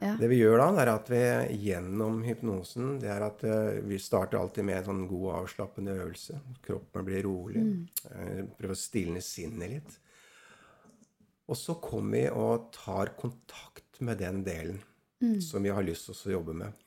Ja. 0.00 0.14
Det 0.18 0.28
vi 0.30 0.40
gjør 0.40 0.58
da, 0.58 0.68
er 0.82 0.90
at 0.90 1.10
vi 1.12 1.22
gjennom 1.68 2.22
hypnosen 2.26 2.96
det 3.02 3.10
er 3.14 3.22
at 3.26 3.44
eh, 3.46 3.78
Vi 3.86 3.98
starter 4.02 4.40
alltid 4.40 4.66
med 4.66 4.80
en 4.80 4.88
sånn 4.88 5.04
god, 5.10 5.28
avslappende 5.42 5.94
øvelse. 6.02 6.40
Kroppen 6.66 7.06
blir 7.06 7.22
rolig. 7.26 7.62
Mm. 7.62 8.48
Prøver 8.58 8.74
å 8.74 8.78
stilne 8.78 9.22
sinnet 9.24 9.76
litt. 9.76 10.00
Og 11.44 11.58
så 11.60 11.76
kommer 11.82 12.18
vi 12.18 12.24
og 12.32 12.70
tar 12.74 13.12
kontakt 13.20 14.00
med 14.00 14.18
den 14.18 14.42
delen 14.46 14.82
som 15.40 15.62
vi 15.64 15.72
har 15.72 15.84
lyst 15.84 16.10
til 16.10 16.16
å 16.32 16.34
jobbe 16.38 16.54
med. 16.58 16.84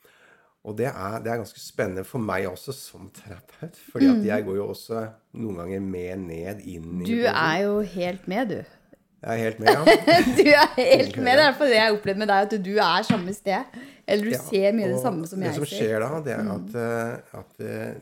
Og 0.68 0.76
det 0.76 0.90
er, 0.90 1.20
det 1.24 1.32
er 1.32 1.40
ganske 1.40 1.62
spennende 1.62 2.04
for 2.06 2.20
meg 2.24 2.48
også 2.50 2.74
som 2.76 3.08
terapeut. 3.16 3.78
fordi 3.92 4.10
at 4.12 4.26
jeg 4.26 4.46
går 4.48 4.58
jo 4.60 4.66
også 4.74 5.06
noen 5.40 5.62
ganger 5.62 5.86
med 5.86 6.26
ned 6.26 6.66
inn 6.68 7.04
i 7.04 7.08
Du 7.08 7.24
er 7.30 7.62
jo 7.64 7.80
helt 7.94 8.28
med, 8.28 8.52
du. 8.52 8.78
Jeg 9.24 9.34
er 9.34 9.44
helt 9.44 9.60
med, 9.60 9.68
ja. 9.74 9.84
Du 10.38 10.44
er 10.54 10.74
helt 10.78 11.16
med. 11.18 11.26
Det 11.26 11.32
er 11.34 11.40
derfor 11.42 11.66
det 11.66 11.74
jeg 11.80 11.86
har 11.88 11.96
opplevd 11.98 12.20
med 12.22 12.30
deg, 12.30 12.44
at 12.52 12.64
du 12.68 12.74
er 12.78 13.08
samme 13.08 13.34
sted. 13.34 13.80
Eller 14.08 14.24
du 14.30 14.32
Ja, 14.36 14.42
ser 14.46 14.76
mye 14.78 14.92
det 14.94 15.00
samme 15.02 15.28
som 15.28 15.42
det 15.42 15.48
jeg 15.50 15.56
som 15.58 15.66
ser. 15.66 15.82
skjer 15.82 16.06
da, 16.06 16.10
det 16.28 16.36
er 16.36 16.52
at, 16.54 16.76
eh, 16.84 17.40
at 17.42 17.64
eh, 17.66 17.96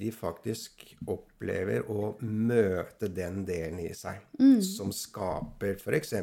de 0.00 0.10
faktisk 0.14 0.84
opplever 1.10 1.82
å 1.90 2.12
møte 2.22 3.08
den 3.12 3.42
delen 3.48 3.80
i 3.82 3.90
seg 3.98 4.20
Mm. 4.38 4.60
som 4.62 4.92
skaper 4.94 5.74
f.eks. 5.76 6.14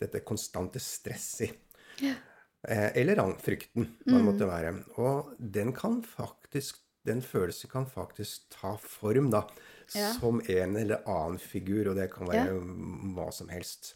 dette 0.00 0.20
konstante 0.24 0.78
stresset. 0.80 1.58
Ja. 2.00 2.14
eller 2.94 3.16
frykten, 3.40 3.86
hva 4.06 4.12
det 4.14 4.20
Mm. 4.20 4.24
måtte 4.30 4.46
være. 4.46 4.70
Og 4.98 5.34
den 5.40 5.72
kan 5.72 6.02
faktisk 6.02 6.76
den 7.06 7.22
følelsen 7.22 7.70
kan 7.70 7.86
faktisk 7.88 8.42
ta 8.52 8.76
form 8.76 9.30
da, 9.32 9.42
Ja. 9.94 10.12
som 10.20 10.40
en 10.48 10.76
eller 10.76 11.00
annen 11.06 11.38
figur, 11.38 11.90
og 11.90 11.96
det 11.96 12.10
kan 12.12 12.26
være 12.28 12.46
Ja. 12.46 12.52
Mm. 12.60 13.14
hva 13.16 13.30
som 13.32 13.48
helst. 13.48 13.94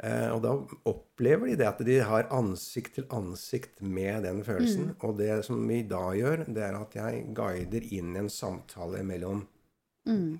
Eh, 0.00 0.28
og 0.30 0.42
da 0.42 0.52
opplever 0.86 1.46
de 1.48 1.56
det 1.56 1.66
at 1.66 1.78
de 1.84 1.98
har 2.06 2.28
ansikt 2.30 2.94
til 2.94 3.04
ansikt 3.10 3.80
med 3.82 4.22
den 4.22 4.44
følelsen. 4.44 4.92
Og 5.02 5.16
det 5.18 5.44
som 5.44 5.66
vi 5.66 5.82
da 5.82 6.12
gjør, 6.14 6.44
det 6.46 6.62
er 6.62 6.76
at 6.78 6.92
jeg 6.94 7.24
guider 7.34 7.82
inn 7.92 8.14
en 8.16 8.28
samtale 8.28 9.02
mellom 9.02 9.46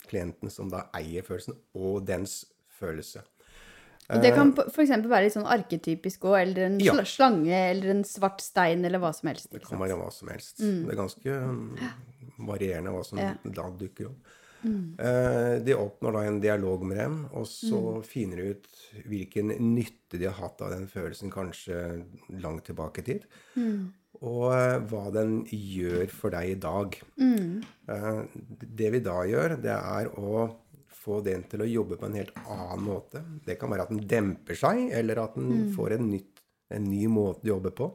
klienten 0.08 0.48
som 0.50 0.70
da 0.72 0.86
eier 0.96 1.22
følelsen, 1.26 1.54
og 1.76 2.06
dens 2.08 2.44
følelse. 2.78 3.20
Og 4.08 4.22
det 4.22 4.30
kan 4.32 4.54
f.eks. 4.56 4.88
være 5.04 5.24
litt 5.26 5.34
sånn 5.34 5.44
arketypisk 5.44 6.20
òg, 6.24 6.38
eller 6.40 6.62
en 6.70 6.78
Ja. 6.80 6.94
slange, 7.04 7.52
eller 7.52 7.90
en 7.90 8.04
svart 8.04 8.40
stein, 8.40 8.82
eller 8.84 8.98
hva 8.98 9.12
som 9.14 9.28
helst. 9.28 9.50
Det 9.52 9.60
kan 9.60 9.76
sant? 9.76 9.80
være 9.82 9.98
hva 9.98 10.10
som 10.12 10.28
helst. 10.28 10.56
Det 10.58 10.88
er 10.88 10.96
ganske 10.96 11.26
um, 11.44 11.76
varierende 12.38 12.90
hva 12.94 13.04
som 13.04 13.18
Ja. 13.18 13.34
da 13.44 13.68
dukker 13.68 14.06
opp. 14.06 14.16
Eh, 14.98 15.54
de 15.62 15.74
oppnår 15.78 16.12
da 16.16 16.24
en 16.26 16.40
dialog 16.42 16.82
med 16.86 16.98
dem, 16.98 17.18
og 17.32 17.46
så 17.46 18.00
finner 18.06 18.40
de 18.40 18.54
ut 18.54 18.68
hvilken 19.06 19.52
nytte 19.74 20.18
de 20.18 20.26
har 20.26 20.38
hatt 20.40 20.62
av 20.64 20.72
den 20.74 20.88
følelsen 20.90 21.30
kanskje 21.30 21.78
langt 22.42 22.66
tilbake 22.66 23.04
i 23.04 23.08
tid. 23.12 23.26
Og 24.18 24.46
eh, 24.50 24.78
hva 24.90 25.04
den 25.14 25.44
gjør 25.52 26.08
for 26.10 26.34
deg 26.34 26.54
i 26.56 26.58
dag. 26.62 26.96
Eh, 27.94 28.22
det 28.82 28.90
vi 28.96 29.02
da 29.04 29.20
gjør, 29.30 29.58
det 29.62 29.76
er 29.76 30.10
å 30.18 30.48
få 30.98 31.20
den 31.24 31.44
til 31.48 31.62
å 31.62 31.70
jobbe 31.70 31.96
på 32.00 32.08
en 32.08 32.18
helt 32.18 32.34
annen 32.42 32.82
måte. 32.84 33.22
Det 33.46 33.56
kan 33.60 33.70
være 33.70 33.86
at 33.86 33.94
den 33.94 34.02
demper 34.10 34.58
seg, 34.58 34.88
eller 34.98 35.22
at 35.22 35.38
den 35.38 35.70
får 35.76 35.94
en, 35.96 36.10
nytt, 36.10 36.42
en 36.74 36.84
ny 36.90 37.06
måte 37.08 37.46
å 37.46 37.54
jobbe 37.54 37.70
på. 37.78 37.92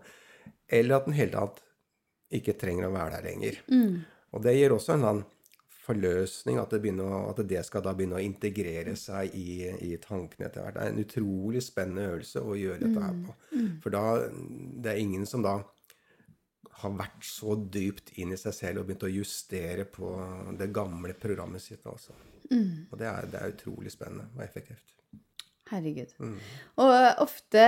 Eller 0.73 0.95
at 0.95 1.09
den 1.09 1.19
helt 1.19 1.35
tatt 1.35 1.59
ikke 2.33 2.55
trenger 2.57 2.87
å 2.87 2.95
være 2.95 3.19
der 3.19 3.27
lenger. 3.27 3.59
Og 4.33 4.41
det 4.41 4.55
gir 4.55 4.73
også 4.73 4.95
en 4.95 5.03
sånn 5.05 5.23
forløsning, 5.83 6.57
at 6.61 6.71
det, 6.71 6.93
å, 7.03 7.11
at 7.31 7.41
det 7.49 7.61
skal 7.67 7.83
da 7.83 7.93
begynne 7.95 8.19
å 8.19 8.23
integrere 8.23 8.95
seg 8.99 9.35
i, 9.35 9.67
i 9.83 9.91
tankene 10.01 10.47
etter 10.47 10.63
hvert. 10.63 10.77
Det 10.77 10.85
er 10.85 10.93
en 10.93 11.03
utrolig 11.03 11.63
spennende 11.65 12.09
øvelse 12.13 12.43
å 12.43 12.57
gjøre 12.59 12.85
dette 12.85 13.03
her 13.03 13.21
på. 13.25 13.37
For 13.83 13.95
da 13.95 14.03
det 14.31 14.93
er 14.93 15.01
ingen 15.03 15.27
som 15.29 15.43
da 15.45 15.57
har 16.83 16.95
vært 16.99 17.27
så 17.27 17.55
dypt 17.55 18.15
inn 18.19 18.33
i 18.33 18.39
seg 18.39 18.55
selv 18.55 18.81
og 18.81 18.89
begynt 18.89 19.05
å 19.07 19.11
justere 19.11 19.85
på 19.87 20.15
det 20.59 20.71
gamle 20.75 21.15
programmet 21.19 21.63
sitt. 21.63 21.83
Altså. 21.87 22.15
Og 22.49 22.97
det 22.99 23.07
er, 23.09 23.29
det 23.31 23.39
er 23.39 23.53
utrolig 23.53 23.93
spennende 23.93 24.27
og 24.35 24.43
effektivt. 24.45 24.89
Herregud. 25.71 26.11
Mm. 26.19 26.35
Og 26.83 27.23
ofte, 27.23 27.63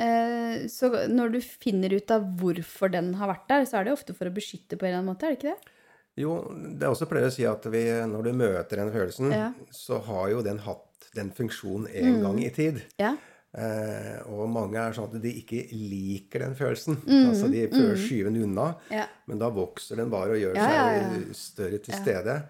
eh, 0.00 0.64
så 0.72 0.88
når 1.10 1.36
du 1.36 1.40
finner 1.44 1.92
ut 1.92 2.14
av 2.14 2.24
hvorfor 2.40 2.90
den 2.94 3.12
har 3.20 3.30
vært 3.30 3.46
der, 3.50 3.66
så 3.68 3.78
er 3.78 3.86
det 3.86 3.94
ofte 3.94 4.16
for 4.16 4.30
å 4.30 4.34
beskytte 4.34 4.78
på 4.80 4.86
en 4.86 4.90
eller 4.90 5.02
annen 5.02 5.12
måte, 5.12 5.28
er 5.28 5.34
det 5.34 5.40
ikke 5.40 5.52
det? 5.52 5.73
Jo, 6.16 6.34
det 6.78 6.82
er 6.86 6.92
også 6.92 7.08
pleier 7.10 7.26
å 7.26 7.32
si 7.34 7.44
at 7.48 7.64
vi, 7.72 7.84
når 8.06 8.22
du 8.28 8.32
møter 8.38 8.76
den 8.76 8.92
følelsen, 8.94 9.32
Ja. 9.34 9.52
så 9.74 9.98
har 10.06 10.28
jo 10.30 10.42
den 10.46 10.58
hatt 10.58 11.08
den 11.14 11.30
funksjonen 11.34 11.88
en 11.94 12.20
gang 12.22 12.38
i 12.44 12.50
tid. 12.54 12.82
Ja. 12.98 13.16
Eh, 13.54 14.16
og 14.26 14.48
mange 14.50 14.74
er 14.82 14.92
sånn 14.96 15.12
at 15.14 15.22
de 15.22 15.30
ikke 15.38 15.60
liker 15.70 16.42
den 16.42 16.54
følelsen. 16.58 16.96
Altså 17.06 17.46
De 17.50 17.66
prøver 17.70 17.94
å 17.94 18.00
skyve 18.02 18.24
den 18.32 18.42
unna, 18.42 18.74
Mm, 18.74 18.96
Ja. 18.96 19.06
men 19.28 19.38
da 19.38 19.48
vokser 19.50 19.96
den 19.96 20.10
bare 20.10 20.30
og 20.34 20.40
gjør 20.42 20.54
seg 20.56 21.34
større 21.34 21.78
til 21.82 21.94
stede. 21.94 22.42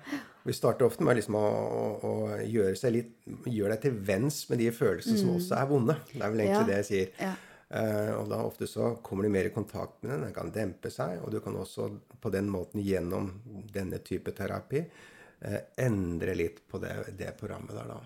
Vi 0.47 0.53
starter 0.53 0.85
ofte 0.87 1.01
med 1.05 1.17
liksom 1.17 1.35
å, 1.37 1.45
å, 1.45 2.03
å 2.05 2.39
gjøre 2.45 2.91
litt 2.93 3.11
Gjøre 3.47 3.71
deg 3.71 3.81
til 3.81 3.93
venns 3.93 4.49
med 4.51 4.59
de 4.59 4.71
følelsene 4.71 5.17
som 5.19 5.31
også 5.37 5.57
er 5.57 5.67
vonde. 5.67 5.97
Det 6.13 6.21
er 6.23 6.31
vel 6.31 6.41
egentlig 6.41 6.65
Mm. 6.65 6.69
Ja. 6.69 6.75
det 6.75 6.85
jeg 6.85 7.09
sier. 7.17 7.37
Eh, 7.75 8.13
og 8.15 8.29
da 8.31 8.39
ofte 8.47 8.69
så 8.71 8.93
kommer 9.03 9.27
du 9.27 9.33
mer 9.35 9.49
i 9.49 9.55
kontakt 9.55 10.03
med 10.03 10.13
den. 10.13 10.29
Den 10.29 10.37
kan 10.37 10.53
dempe 10.55 10.93
seg, 10.95 11.19
og 11.25 11.33
du 11.35 11.41
kan 11.43 11.57
også 11.59 11.89
på 12.23 12.31
den 12.31 12.51
måten 12.53 12.83
gjennom 12.85 13.33
denne 13.75 13.99
type 14.07 14.31
terapi 14.37 14.85
eh, 14.85 15.61
endre 15.83 16.37
litt 16.39 16.63
på 16.71 16.79
det, 16.83 16.95
det 17.19 17.33
programmet 17.41 17.75
der, 17.75 17.91
da. 17.91 17.99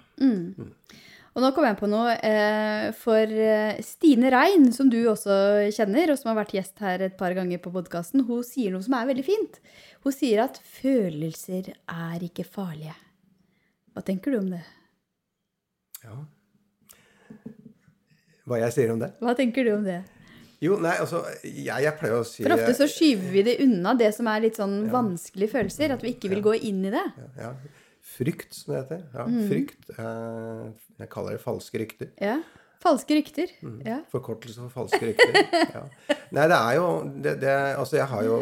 Og 1.37 1.45
nå 1.45 1.51
kom 1.55 1.67
jeg 1.69 1.77
på 1.79 1.91
noe. 1.91 2.15
Eh, 2.25 2.87
for 2.97 3.35
Stine 3.85 4.33
Rein, 4.33 4.71
som 4.75 4.89
du 4.91 5.03
også 5.11 5.69
kjenner, 5.77 6.15
og 6.15 6.19
som 6.19 6.33
har 6.33 6.41
vært 6.41 6.57
gjest 6.57 6.81
her 6.83 7.05
et 7.05 7.19
par 7.21 7.37
ganger 7.37 7.61
på 7.63 7.75
podkasten, 7.75 8.25
hun 8.27 8.41
sier 8.47 8.73
noe 8.73 8.83
som 8.87 8.97
er 8.97 9.13
veldig 9.13 9.27
fint. 9.27 9.61
Hun 10.07 10.17
sier 10.17 10.47
at 10.49 10.57
følelser 10.81 11.75
er 11.77 12.25
ikke 12.25 12.49
farlige. 12.49 12.97
Hva 13.93 14.07
tenker 14.07 14.33
du 14.33 14.41
om 14.41 14.51
det? 14.57 14.65
Ja. 16.01 16.17
Hva 18.49 18.59
jeg 18.65 18.75
sier 18.75 18.93
om 18.95 18.99
det? 19.03 19.13
Hva 19.23 19.35
tenker 19.39 19.65
du 19.69 19.75
om 19.77 19.85
det? 19.87 19.99
Jo, 20.65 20.75
nei, 20.83 20.97
altså, 20.99 21.21
jeg, 21.47 21.67
jeg 21.85 21.93
pleier 22.01 22.17
å 22.19 22.25
si 22.27 22.43
For 22.43 22.51
ofte 22.57 22.73
så 22.75 22.87
skyver 22.91 23.29
vi 23.31 23.43
det 23.47 23.53
unna, 23.63 23.93
det 23.95 24.09
som 24.17 24.27
er 24.33 24.41
litt 24.43 24.57
sånn 24.59 24.89
vanskelige 24.91 25.53
følelser. 25.53 25.93
At 25.95 26.03
vi 26.03 26.17
ikke 26.17 26.33
vil 26.33 26.43
gå 26.43 26.57
inn 26.67 26.81
i 26.89 26.91
det. 26.95 27.05
ja, 27.39 27.53
Frykt, 28.09 28.55
som 28.57 28.73
det 28.75 28.81
heter. 28.81 29.05
Ja, 29.15 29.27
Mm. 29.29 29.43
Frykt. 29.51 29.91
Eh, 29.95 30.65
jeg 31.05 31.11
kaller 31.13 31.37
det 31.37 31.43
falske 31.45 31.79
rykter. 31.79 32.09
Ja. 32.25 32.41
Falske 32.83 33.15
rykter. 33.19 33.51
Mm. 33.63 33.79
Ja. 33.87 34.01
Forkortelse 34.11 34.65
for 34.65 34.71
falske 34.81 35.13
rykter. 35.13 35.39
Ja. 35.77 35.85
Nei, 36.35 36.45
det 36.51 36.59
er 36.59 36.75
jo 36.79 36.89
det, 37.23 37.37
det, 37.43 37.55
Altså, 37.79 37.97
jeg 38.01 38.07
har 38.11 38.27
jo 38.27 38.37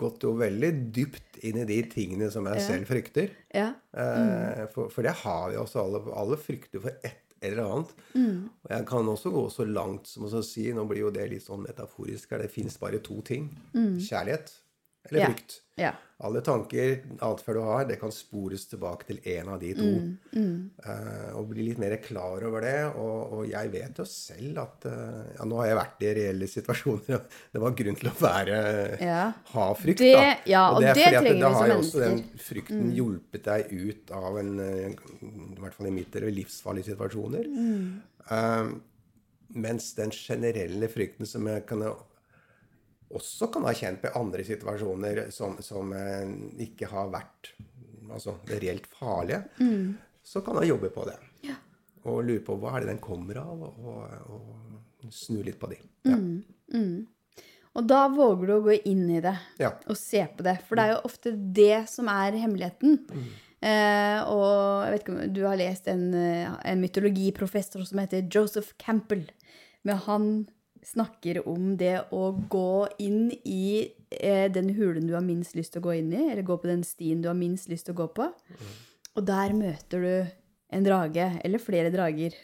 gått 0.00 0.22
jo 0.26 0.34
veldig 0.38 0.70
dypt 0.94 1.38
inn 1.46 1.58
i 1.62 1.66
de 1.68 1.78
tingene 1.90 2.28
som 2.32 2.46
jeg 2.50 2.62
selv 2.66 2.90
frykter. 2.90 3.30
ja. 3.54 3.70
Eh, 3.94 4.66
for, 4.74 4.90
for 4.92 5.02
det 5.06 5.14
har 5.22 5.50
vi 5.50 5.58
også. 5.60 5.82
Alle, 5.86 6.02
alle 6.14 6.38
frykter 6.40 6.82
for 6.82 6.94
ett 7.06 7.29
eller 7.42 7.62
annet. 7.64 7.92
Og 8.64 8.70
jeg 8.70 8.86
kan 8.86 9.08
også 9.08 9.30
gå 9.34 9.44
så 9.50 9.64
langt 9.64 10.06
som 10.08 10.24
å 10.28 10.42
si 10.44 10.66
Nå 10.72 10.84
blir 10.88 11.06
jo 11.06 11.10
det 11.14 11.28
litt 11.30 11.44
sånn 11.46 11.62
metaforisk 11.64 12.30
her. 12.32 12.42
Det 12.44 12.50
fins 12.52 12.78
bare 12.78 12.98
to 12.98 13.20
ting. 13.22 13.48
Kjærlighet 13.98 14.52
eller 15.08 15.26
frykt. 15.30 15.60
ja. 15.80 15.94
Alle 16.20 16.42
tanker, 16.44 16.98
atferd 17.24 17.56
du 17.56 17.60
har, 17.64 17.84
det 17.88 17.94
kan 17.96 18.10
spores 18.12 18.66
tilbake 18.68 19.06
til 19.08 19.20
en 19.38 19.46
av 19.54 19.60
de 19.62 19.70
to. 19.72 19.86
Eh, 20.36 21.30
og 21.32 21.46
bli 21.48 21.64
litt 21.70 21.78
mer 21.80 21.94
klar 22.04 22.44
over 22.44 22.60
det. 22.60 22.74
Og, 23.00 23.32
og 23.38 23.46
jeg 23.48 23.70
vet 23.72 23.96
jo 24.02 24.04
selv 24.04 24.60
at 24.60 24.84
uh, 24.84 25.22
ja, 25.38 25.46
Nå 25.48 25.56
har 25.62 25.70
jeg 25.70 25.78
vært 25.78 26.04
i 26.04 26.10
reelle 26.18 26.48
situasjoner. 26.52 27.14
og 27.16 27.38
Det 27.56 27.62
var 27.64 27.72
grunn 27.78 27.96
til 28.02 28.10
å 28.10 28.14
være 28.20 28.58
Ja. 29.00 29.22
ha 29.54 29.64
frykt, 29.80 30.04
Det- 30.04 30.44
ja, 30.52 30.66
og 30.74 30.82
det 30.84 30.90
er 30.90 31.00
fordi 31.00 31.06
at 31.08 31.24
trenger 31.24 31.32
vi 31.32 31.40
da 31.40 31.54
har 31.54 31.64
som 31.64 31.72
jo 31.72 31.78
også 31.86 32.04
den 32.04 32.14
mennesker. 32.18 32.44
frykten 32.50 32.92
hjulpet 33.00 33.48
deg 33.48 33.72
ut 33.72 34.14
av 34.20 34.38
en 34.44 34.52
eh, 34.60 35.00
I 35.24 35.58
hvert 35.64 35.80
fall 35.80 35.88
i 35.88 35.96
mitt 36.02 36.20
eller 36.20 36.36
livsfarlige 36.42 36.90
situasjoner. 36.92 37.48
Uh, 38.28 38.76
mens 39.56 39.94
den 39.96 40.12
generelle 40.14 40.92
frykten 40.92 41.26
som 41.26 41.48
jeg 41.48 41.64
kan 41.66 41.80
også 43.10 43.48
kan 43.52 43.64
ha 43.66 43.72
kjent 43.74 44.00
på 44.02 44.10
i 44.10 44.16
andre 44.20 44.44
situasjoner 44.46 45.24
som, 45.34 45.56
som 45.64 45.92
eh, 45.96 46.28
ikke 46.66 46.86
har 46.92 47.10
vært 47.12 47.52
altså 48.10 48.36
det 48.48 48.58
reelt 48.62 48.86
farlige, 48.90 49.44
så 50.26 50.40
kan 50.42 50.56
man 50.58 50.66
jobbe 50.66 50.88
på 50.94 51.04
det. 51.06 51.16
Og 52.08 52.22
lure 52.24 52.40
på 52.42 52.56
hva 52.58 52.72
er 52.76 52.82
det 52.82 52.94
den 52.94 53.02
kommer 53.04 53.38
av, 53.42 53.60
og, 53.60 54.30
og 54.34 55.10
snu 55.14 55.42
litt 55.46 55.58
på 55.60 55.68
de. 55.70 55.76
Ja. 56.08 56.16
Og 57.76 57.86
da 57.86 58.00
våger 58.10 58.48
du 58.48 58.54
å 58.56 58.64
gå 58.64 58.74
inn 58.88 59.04
i 59.14 59.20
det 59.22 59.36
Ja. 59.60 59.70
og 59.86 59.98
se 60.00 60.24
på 60.36 60.42
det. 60.42 60.56
For 60.66 60.74
det 60.80 60.86
er 60.88 60.94
jo 60.96 61.04
ofte 61.06 61.34
det 61.54 61.84
som 61.92 62.08
er 62.10 62.38
hemmeligheten. 62.40 62.96
Eh, 63.60 64.18
og 64.32 64.86
jeg 64.86 64.94
vet 64.94 65.04
ikke 65.04 65.14
om 65.14 65.34
du 65.36 65.42
har 65.44 65.60
lest 65.60 65.86
en, 65.92 66.06
eh, 66.16 66.48
en 66.72 66.80
mytologiprofessor 66.82 67.84
som 67.86 68.00
heter 68.02 68.26
Joseph 68.32 68.72
Campbell. 68.80 69.26
Men 69.84 69.96
han 70.08 70.48
snakker 70.86 71.42
om 71.48 71.74
det 71.80 71.96
å 72.16 72.30
gå 72.50 72.88
inn 73.02 73.30
i 73.44 73.90
eh, 74.10 74.46
den 74.52 74.72
hulen 74.76 75.06
du 75.08 75.14
har 75.16 75.24
minst 75.24 75.56
lyst 75.58 75.74
til 75.74 75.82
å 75.82 75.88
gå 75.88 75.98
inn 76.00 76.12
i, 76.12 76.28
eller 76.30 76.46
gå 76.46 76.56
på 76.60 76.70
den 76.70 76.84
stien 76.86 77.22
du 77.22 77.28
har 77.30 77.38
minst 77.38 77.68
lyst 77.70 77.88
til 77.88 77.96
å 77.96 78.00
gå 78.02 78.08
på. 78.16 78.28
Og 79.16 79.26
der 79.26 79.54
møter 79.56 80.06
du 80.06 80.14
en 80.70 80.86
drage, 80.86 81.26
eller 81.44 81.62
flere 81.62 81.90
drager. 81.92 82.36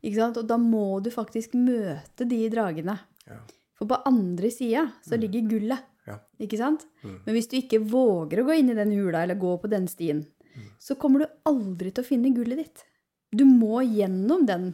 Ikke 0.00 0.16
sant? 0.16 0.40
Og 0.40 0.48
da 0.48 0.58
må 0.60 1.00
du 1.04 1.10
faktisk 1.14 1.54
møte 1.58 2.26
de 2.28 2.42
dragene. 2.52 2.96
Ja. 3.28 3.40
For 3.78 3.88
på 3.88 4.00
andre 4.08 4.50
sida 4.52 4.88
så 5.06 5.16
ligger 5.20 5.48
gullet. 5.48 5.86
Ja. 6.08 6.18
Ikke 6.42 6.58
sant? 6.58 6.86
Men 7.04 7.36
hvis 7.36 7.48
du 7.48 7.58
ikke 7.60 7.82
våger 7.84 8.42
å 8.42 8.46
gå 8.48 8.56
inn 8.58 8.72
i 8.72 8.76
den 8.76 8.92
hula 8.96 9.22
eller 9.24 9.38
gå 9.40 9.54
på 9.62 9.70
den 9.70 9.86
stien, 9.88 10.24
så 10.80 10.96
kommer 10.98 11.22
du 11.22 11.34
aldri 11.48 11.92
til 11.92 12.02
å 12.02 12.08
finne 12.08 12.32
gullet 12.34 12.64
ditt. 12.64 12.82
Du 13.30 13.44
må 13.46 13.84
gjennom 13.86 14.42
den 14.48 14.72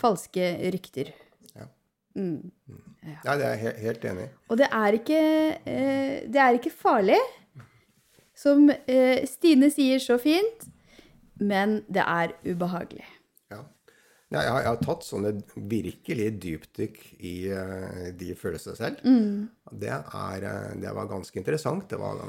falske 0.00 0.54
rykter. 0.72 1.12
Ja. 2.14 2.20
Mm. 2.22 2.52
ja, 3.24 3.32
det 3.36 3.44
er 3.44 3.50
jeg 3.56 3.58
he 3.64 3.72
helt 3.88 4.04
enig 4.10 4.24
i. 4.28 4.30
Og 4.48 4.58
det 4.60 4.68
er 4.70 4.96
ikke, 5.00 5.22
eh, 5.66 6.20
det 6.30 6.40
er 6.40 6.58
ikke 6.60 6.70
farlig, 6.70 7.18
som 8.38 8.68
eh, 8.70 9.24
Stine 9.30 9.68
sier 9.74 9.98
så 10.02 10.16
fint, 10.22 10.68
men 11.42 11.80
det 11.92 12.02
er 12.06 12.32
ubehagelig. 12.46 13.04
Ja. 13.52 13.60
Jeg, 14.34 14.40
har, 14.50 14.60
jeg 14.62 14.70
har 14.72 14.80
tatt 14.82 15.04
sånne 15.06 15.34
virkelig 15.70 16.30
dypdykk 16.42 16.96
i 17.18 17.34
eh, 17.54 18.08
de 18.18 18.30
følelsene 18.38 18.78
selv. 18.78 19.02
Det, 19.74 19.90
er, 19.90 20.48
det 20.82 20.94
var 20.96 21.10
ganske 21.10 21.38
interessant. 21.42 21.86
Det 21.90 21.98
var, 22.00 22.22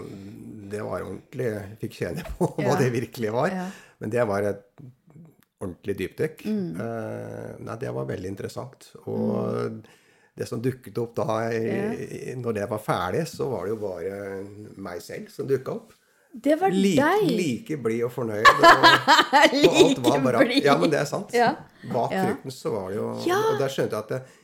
det 0.72 0.82
var 0.86 1.06
ordentlig 1.06 1.48
Jeg 1.52 1.80
fikk 1.86 1.98
kjenne 2.02 2.26
på 2.36 2.50
hva 2.58 2.72
Ja. 2.74 2.78
det 2.82 2.92
virkelig 2.98 3.34
var. 3.38 3.54
Ja. 3.54 3.70
Men 4.02 4.14
det 4.14 4.26
var 4.28 4.50
et 4.50 4.66
ordentlig 5.66 5.98
dypdykk. 6.00 6.46
Eh, 6.46 7.52
nei, 7.66 7.76
det 7.82 7.92
var 7.96 8.08
veldig 8.10 8.32
interessant. 8.32 8.90
Og 9.12 9.82
det 10.36 10.48
som 10.50 10.62
dukket 10.64 10.98
opp 11.00 11.14
da, 11.16 11.38
i, 11.52 11.60
i- 12.32 12.36
når 12.40 12.58
det 12.62 12.70
var 12.72 12.82
ferdig, 12.84 13.26
så 13.32 13.48
var 13.52 13.66
det 13.66 13.76
jo 13.76 13.78
bare 13.84 14.18
meg 14.88 15.02
selv 15.02 15.30
som 15.34 15.48
dukka 15.48 15.76
opp. 15.78 15.94
Det 16.36 16.58
var 16.60 16.74
Like, 16.76 17.00
deg! 17.00 17.30
like 17.32 17.78
blid 17.80 18.02
og 18.04 18.12
fornøyd. 18.12 18.44
Og, 18.44 18.66
og 19.70 19.78
alt 19.80 20.02
var 20.04 20.20
bra. 20.26 20.42
Ja, 20.60 20.74
men 20.82 20.92
det 20.92 21.00
er 21.00 21.08
sant. 21.08 21.32
Ja. 21.32 21.54
Bak 21.94 22.12
Ja. 22.12 22.26
frykten 22.26 22.52
så 22.52 22.74
var 22.74 22.90
det 22.92 22.98
jo 22.98 23.06
Ja. 23.30 23.38
Og 23.54 23.60
der 23.62 23.72
skjønte 23.72 23.96
jeg 23.96 24.04
at 24.04 24.10
det, 24.10 24.42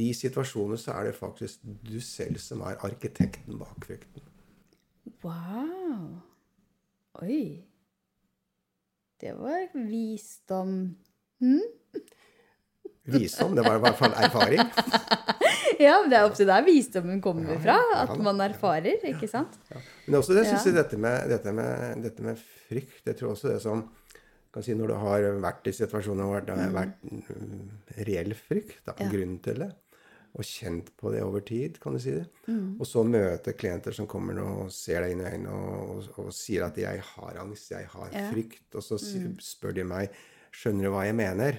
de 0.00 0.10
situasjonene 0.14 0.76
så 0.78 0.92
er 0.98 1.08
det 1.08 1.14
faktisk 1.16 1.62
du 1.64 1.96
selv 2.04 2.36
som 2.38 2.60
er 2.68 2.76
arkitekten 2.84 3.56
bak 3.58 3.86
frykten. 3.88 4.26
Wow. 5.24 6.20
Oi. 7.22 7.64
Det 9.20 9.34
var 9.36 9.66
visdom. 9.74 10.74
Visdom, 13.10 13.54
det 13.56 13.64
var 13.66 13.76
i 13.78 13.82
hvert 13.84 13.98
fall 14.00 14.16
erfaring. 14.16 14.64
Ja, 15.80 15.94
det 16.04 16.12
er 16.12 16.26
ofte 16.28 16.44
der 16.44 16.60
visdommen 16.66 17.22
kommer 17.24 17.56
fra. 17.62 17.78
At 18.02 18.10
man 18.20 18.40
erfarer, 18.44 18.98
ikke 19.08 19.24
sant? 19.30 19.54
Men 20.04 20.18
også 20.18 20.34
det 20.36 20.42
synes 20.50 20.66
jeg 20.68 20.74
dette 20.76 20.98
med, 21.00 21.30
dette, 21.30 21.54
med, 21.56 22.02
dette 22.04 22.24
med 22.26 22.42
frykt 22.68 23.06
Jeg 23.08 23.16
tror 23.16 23.30
også 23.32 23.48
det 23.54 23.62
som 23.64 23.86
kan 24.52 24.66
si 24.66 24.74
Når 24.76 24.90
du 24.92 24.96
har 25.00 25.24
vært 25.40 25.70
i 25.70 25.72
situasjoner 25.78 26.28
hvor 26.28 26.44
det 26.44 26.58
har 26.58 26.74
vært 26.74 27.00
mm, 27.06 27.62
reell 28.10 28.34
frykt, 28.36 28.76
da, 28.84 28.92
Ja. 28.98 29.08
grunn 29.14 29.38
til 29.46 29.62
det, 29.64 29.70
og 30.34 30.44
kjent 30.46 30.92
på 30.96 31.10
det 31.12 31.22
over 31.26 31.40
tid, 31.40 31.78
kan 31.82 31.92
du 31.92 31.98
si 31.98 32.10
det, 32.14 32.26
Mm. 32.46 32.76
og 32.80 32.86
så 32.86 33.02
møte 33.04 33.52
klienter 33.58 33.92
som 33.92 34.06
kommer 34.06 34.38
og 34.42 34.70
ser 34.72 35.02
deg 35.02 35.12
inn 35.12 35.20
i 35.20 35.24
øynene 35.30 35.50
og, 35.50 35.96
og, 35.96 36.26
og 36.26 36.32
sier 36.32 36.64
at 36.66 36.76
'jeg 36.78 37.00
har 37.02 37.36
angst, 37.40 37.70
jeg 37.70 37.86
har. 37.86 38.10
Mm. 38.12 38.30
frykt', 38.34 38.74
og 38.74 38.82
så 38.82 38.94
mm. 38.98 39.36
spør 39.40 39.72
de 39.74 39.84
meg 39.84 40.10
'skjønner 40.52 40.82
du 40.84 40.90
hva 40.90 41.04
jeg 41.06 41.14
mener'? 41.14 41.58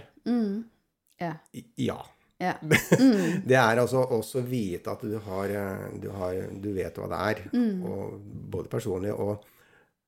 Ja. 1.21 1.33
I- 1.53 1.65
Ja. 1.77 1.97
ja. 2.39 2.53
Det 3.47 3.55
er 3.55 3.77
altså 3.79 3.97
også 4.09 4.41
vite 4.41 4.89
at 4.91 5.01
du 5.01 5.17
har, 5.19 5.45
eh, 5.45 5.99
du 6.01 6.09
har 6.09 6.33
Du 6.61 6.73
vet 6.73 6.95
hva 6.95 7.07
det 7.07 7.43
er. 7.43 7.49
Mm. 7.53 7.83
Og 7.83 8.21
både 8.51 8.67
personlig 8.69 9.13
og 9.13 9.43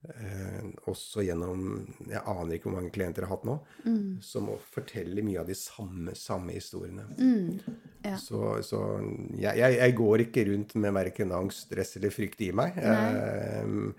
eh, 0.10 0.64
også 0.92 1.24
gjennom 1.26 1.62
Jeg 2.10 2.22
aner 2.26 2.54
ikke 2.58 2.70
hvor 2.70 2.76
mange 2.80 2.92
klienter 2.96 3.24
jeg 3.24 3.30
har 3.30 3.38
hatt 3.38 3.46
nå 3.48 3.56
Mm. 3.86 4.22
som 4.24 4.48
forteller 4.72 5.24
mye 5.24 5.40
av 5.42 5.48
de 5.48 5.56
samme, 5.60 6.14
samme 6.16 6.54
historiene. 6.56 7.04
Mm. 7.18 7.60
Ja. 8.04 8.16
Så, 8.20 8.62
så 8.64 8.80
jeg, 9.36 9.58
jeg, 9.60 9.78
jeg 9.80 9.96
går 10.00 10.24
ikke 10.28 10.46
rundt 10.52 10.76
med 10.76 10.94
verken 10.96 11.32
angst, 11.36 11.66
stress 11.68 11.96
eller 12.00 12.12
frykt 12.16 12.42
i 12.48 12.52
meg. 12.56 12.76
Jeg, 12.80 13.94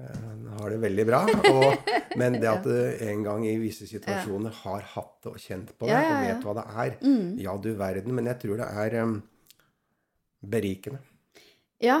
jeg 0.00 0.54
har 0.56 0.70
det 0.72 0.78
veldig 0.80 1.04
bra. 1.10 1.18
Og, 1.50 1.90
men 2.20 2.38
det 2.40 2.48
at 2.48 2.64
du 2.64 2.72
en 3.04 3.22
gang 3.26 3.44
i 3.48 3.56
visse 3.60 3.84
situasjoner 3.90 4.54
har 4.62 4.86
hatt 4.94 5.18
det 5.26 5.32
og 5.34 5.42
kjent 5.42 5.74
på 5.76 5.84
det, 5.90 5.92
Ja, 5.92 6.00
ja, 6.00 6.14
og 6.14 6.24
vet 6.30 6.46
hva 6.48 6.54
det 6.56 6.66
er 6.86 6.96
Ja, 7.44 7.56
du 7.60 7.70
verden. 7.76 8.14
Men 8.16 8.30
jeg 8.32 8.40
tror 8.46 8.56
det 8.62 8.70
er 8.86 8.96
um, 9.04 9.18
berikende 10.40 11.00
Ja. 11.84 12.00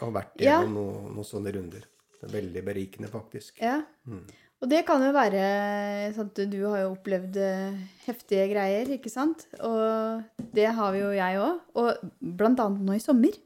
å 0.00 0.08
ha 0.08 0.10
vært 0.20 0.36
gjennom 0.40 0.74
noen, 0.78 1.12
noen 1.16 1.28
sånne 1.28 1.52
runder. 1.52 1.84
Det 2.18 2.28
er 2.28 2.36
veldig 2.40 2.62
berikende, 2.66 3.10
faktisk. 3.12 3.58
ja. 3.62 3.80
Og 4.58 4.66
det 4.66 4.80
kan 4.88 5.02
jo 5.04 5.12
være 5.14 5.40
sånn 6.16 6.30
at 6.32 6.40
du 6.50 6.56
har 6.64 6.80
jo 6.82 6.94
opplevd 6.96 7.36
eh, 7.38 7.76
heftige 8.08 8.48
greier, 8.50 8.88
ikke 8.96 9.10
sant? 9.12 9.44
Og 9.62 10.48
det 10.54 10.66
har 10.74 10.94
vi 10.94 11.02
jo 11.04 11.12
jeg 11.14 11.38
òg. 11.38 11.60
Og 11.78 12.08
blant 12.18 12.62
annet 12.64 12.82
nå 12.88 12.96
i 12.96 13.02
sommer, 13.02 13.36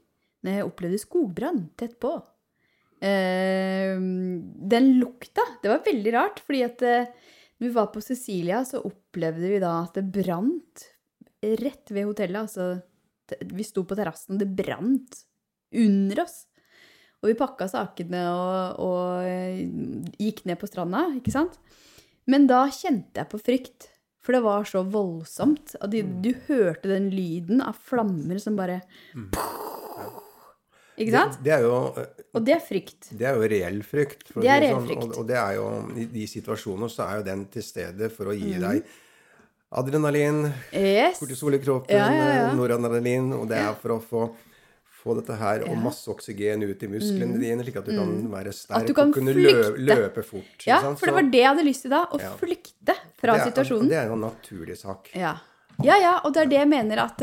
når 0.41 0.57
jeg 0.57 0.69
opplevde 0.71 1.01
skogbrann 1.03 1.59
tett 1.77 1.99
på. 2.01 2.15
Eh, 3.03 3.93
den 3.93 4.89
lukta, 4.97 5.45
det 5.61 5.69
var 5.69 5.85
veldig 5.85 6.15
rart, 6.17 6.41
fordi 6.47 6.63
at 6.65 6.81
eh, 6.87 7.13
når 7.59 7.67
vi 7.67 7.75
var 7.77 7.91
på 7.93 8.01
Cecilia, 8.01 8.63
så 8.65 8.81
opplevde 8.81 9.53
vi 9.53 9.61
da 9.61 9.75
at 9.83 9.99
det 9.99 10.07
brant 10.17 10.87
rett 11.61 11.93
ved 11.93 12.09
hotellet. 12.09 12.47
Altså, 12.47 13.45
vi 13.53 13.67
sto 13.67 13.85
på 13.85 13.99
terrassen, 13.99 14.41
det 14.41 14.49
brant 14.49 15.21
under 15.77 16.25
oss. 16.25 16.47
Og 17.23 17.29
vi 17.31 17.37
pakka 17.39 17.69
sakene 17.71 18.21
og, 18.27 18.79
og 18.83 19.23
eh, 19.23 19.63
gikk 20.19 20.43
ned 20.49 20.59
på 20.59 20.67
stranda, 20.67 21.05
ikke 21.15 21.31
sant? 21.31 21.55
Men 22.27 22.45
da 22.47 22.65
kjente 22.71 23.21
jeg 23.23 23.29
på 23.31 23.39
frykt, 23.39 23.87
for 24.23 24.35
det 24.35 24.43
var 24.43 24.63
så 24.67 24.83
voldsomt. 24.87 25.73
At 25.83 25.91
de, 25.91 26.03
du 26.23 26.29
hørte 26.49 26.91
den 26.91 27.09
lyden 27.11 27.63
av 27.63 27.75
flammer 27.83 28.39
som 28.43 28.55
bare 28.59 28.81
Ikke 30.93 31.09
sant? 31.15 31.39
Det, 31.39 31.47
det, 31.47 31.53
er 31.55 31.63
jo, 31.65 31.77
Og 32.37 32.43
det 32.45 32.53
er 32.53 32.61
frykt. 32.61 33.07
det 33.17 33.25
er 33.25 33.33
jo 33.39 33.47
reell 33.49 33.79
frykt. 33.87 34.27
Det 34.35 34.45
er 34.51 34.61
reell 34.61 34.75
sånn, 34.77 34.85
frykt. 34.91 35.07
Og, 35.07 35.15
og 35.23 35.27
det 35.31 35.39
er 35.41 35.55
jo, 35.57 35.65
i 35.97 36.05
de 36.13 36.25
situasjoner 36.29 36.91
så 36.93 37.07
er 37.07 37.17
jo 37.21 37.25
den 37.31 37.45
til 37.55 37.65
stede 37.65 38.11
for 38.13 38.29
å 38.29 38.35
Mm. 38.35 38.43
gi 38.43 38.59
deg 38.61 38.91
adrenalin, 39.73 40.43
Yes. 40.71 41.17
kortisol 41.17 41.55
i 41.57 41.59
kroppen, 41.63 41.95
Ja, 41.97 42.11
ja, 42.13 42.27
ja. 42.43 42.53
noradrenalin, 42.53 43.31
og 43.33 43.47
det 43.49 43.57
er 43.57 43.73
for 43.81 43.95
å 43.95 43.99
få, 44.05 44.27
få 45.03 45.15
dette 45.19 45.35
her 45.37 45.63
og 45.67 45.77
masse 45.83 46.07
oksygen 46.11 46.63
ut 46.63 46.83
i 46.83 46.87
musklene 46.87 47.39
dine, 47.41 47.63
slik 47.65 47.75
at 47.81 47.85
du 47.89 47.91
kan 47.97 48.13
være 48.31 48.53
sterk 48.55 48.77
Mm. 48.77 48.81
At 48.81 48.87
du 48.87 48.93
kan 48.97 49.09
og 49.09 49.13
kunne 49.17 49.33
flykte. 49.35 49.73
løpe 49.77 50.23
fort. 50.23 50.65
Ja, 50.67 50.79
sant? 50.81 50.99
for 50.99 51.05
det 51.11 51.13
var 51.17 51.29
det 51.31 51.41
jeg 51.41 51.49
hadde 51.51 51.65
lyst 51.67 51.81
til 51.83 51.91
da. 51.91 52.05
Å 52.05 52.19
Ja. 52.21 52.29
flykte 52.39 52.95
fra 53.19 53.33
det 53.33 53.41
er- 53.41 53.51
situasjonen. 53.51 53.89
Det 53.89 53.97
er 53.99 54.11
en 54.11 54.21
naturlig 54.21 54.77
sak. 54.77 55.09
Ja. 55.15 55.35
ja, 55.83 55.95
ja, 55.99 56.19
og 56.23 56.33
det 56.33 56.41
er 56.43 56.49
det 56.49 56.59
jeg 56.59 56.69
mener 56.69 56.97
at 57.03 57.21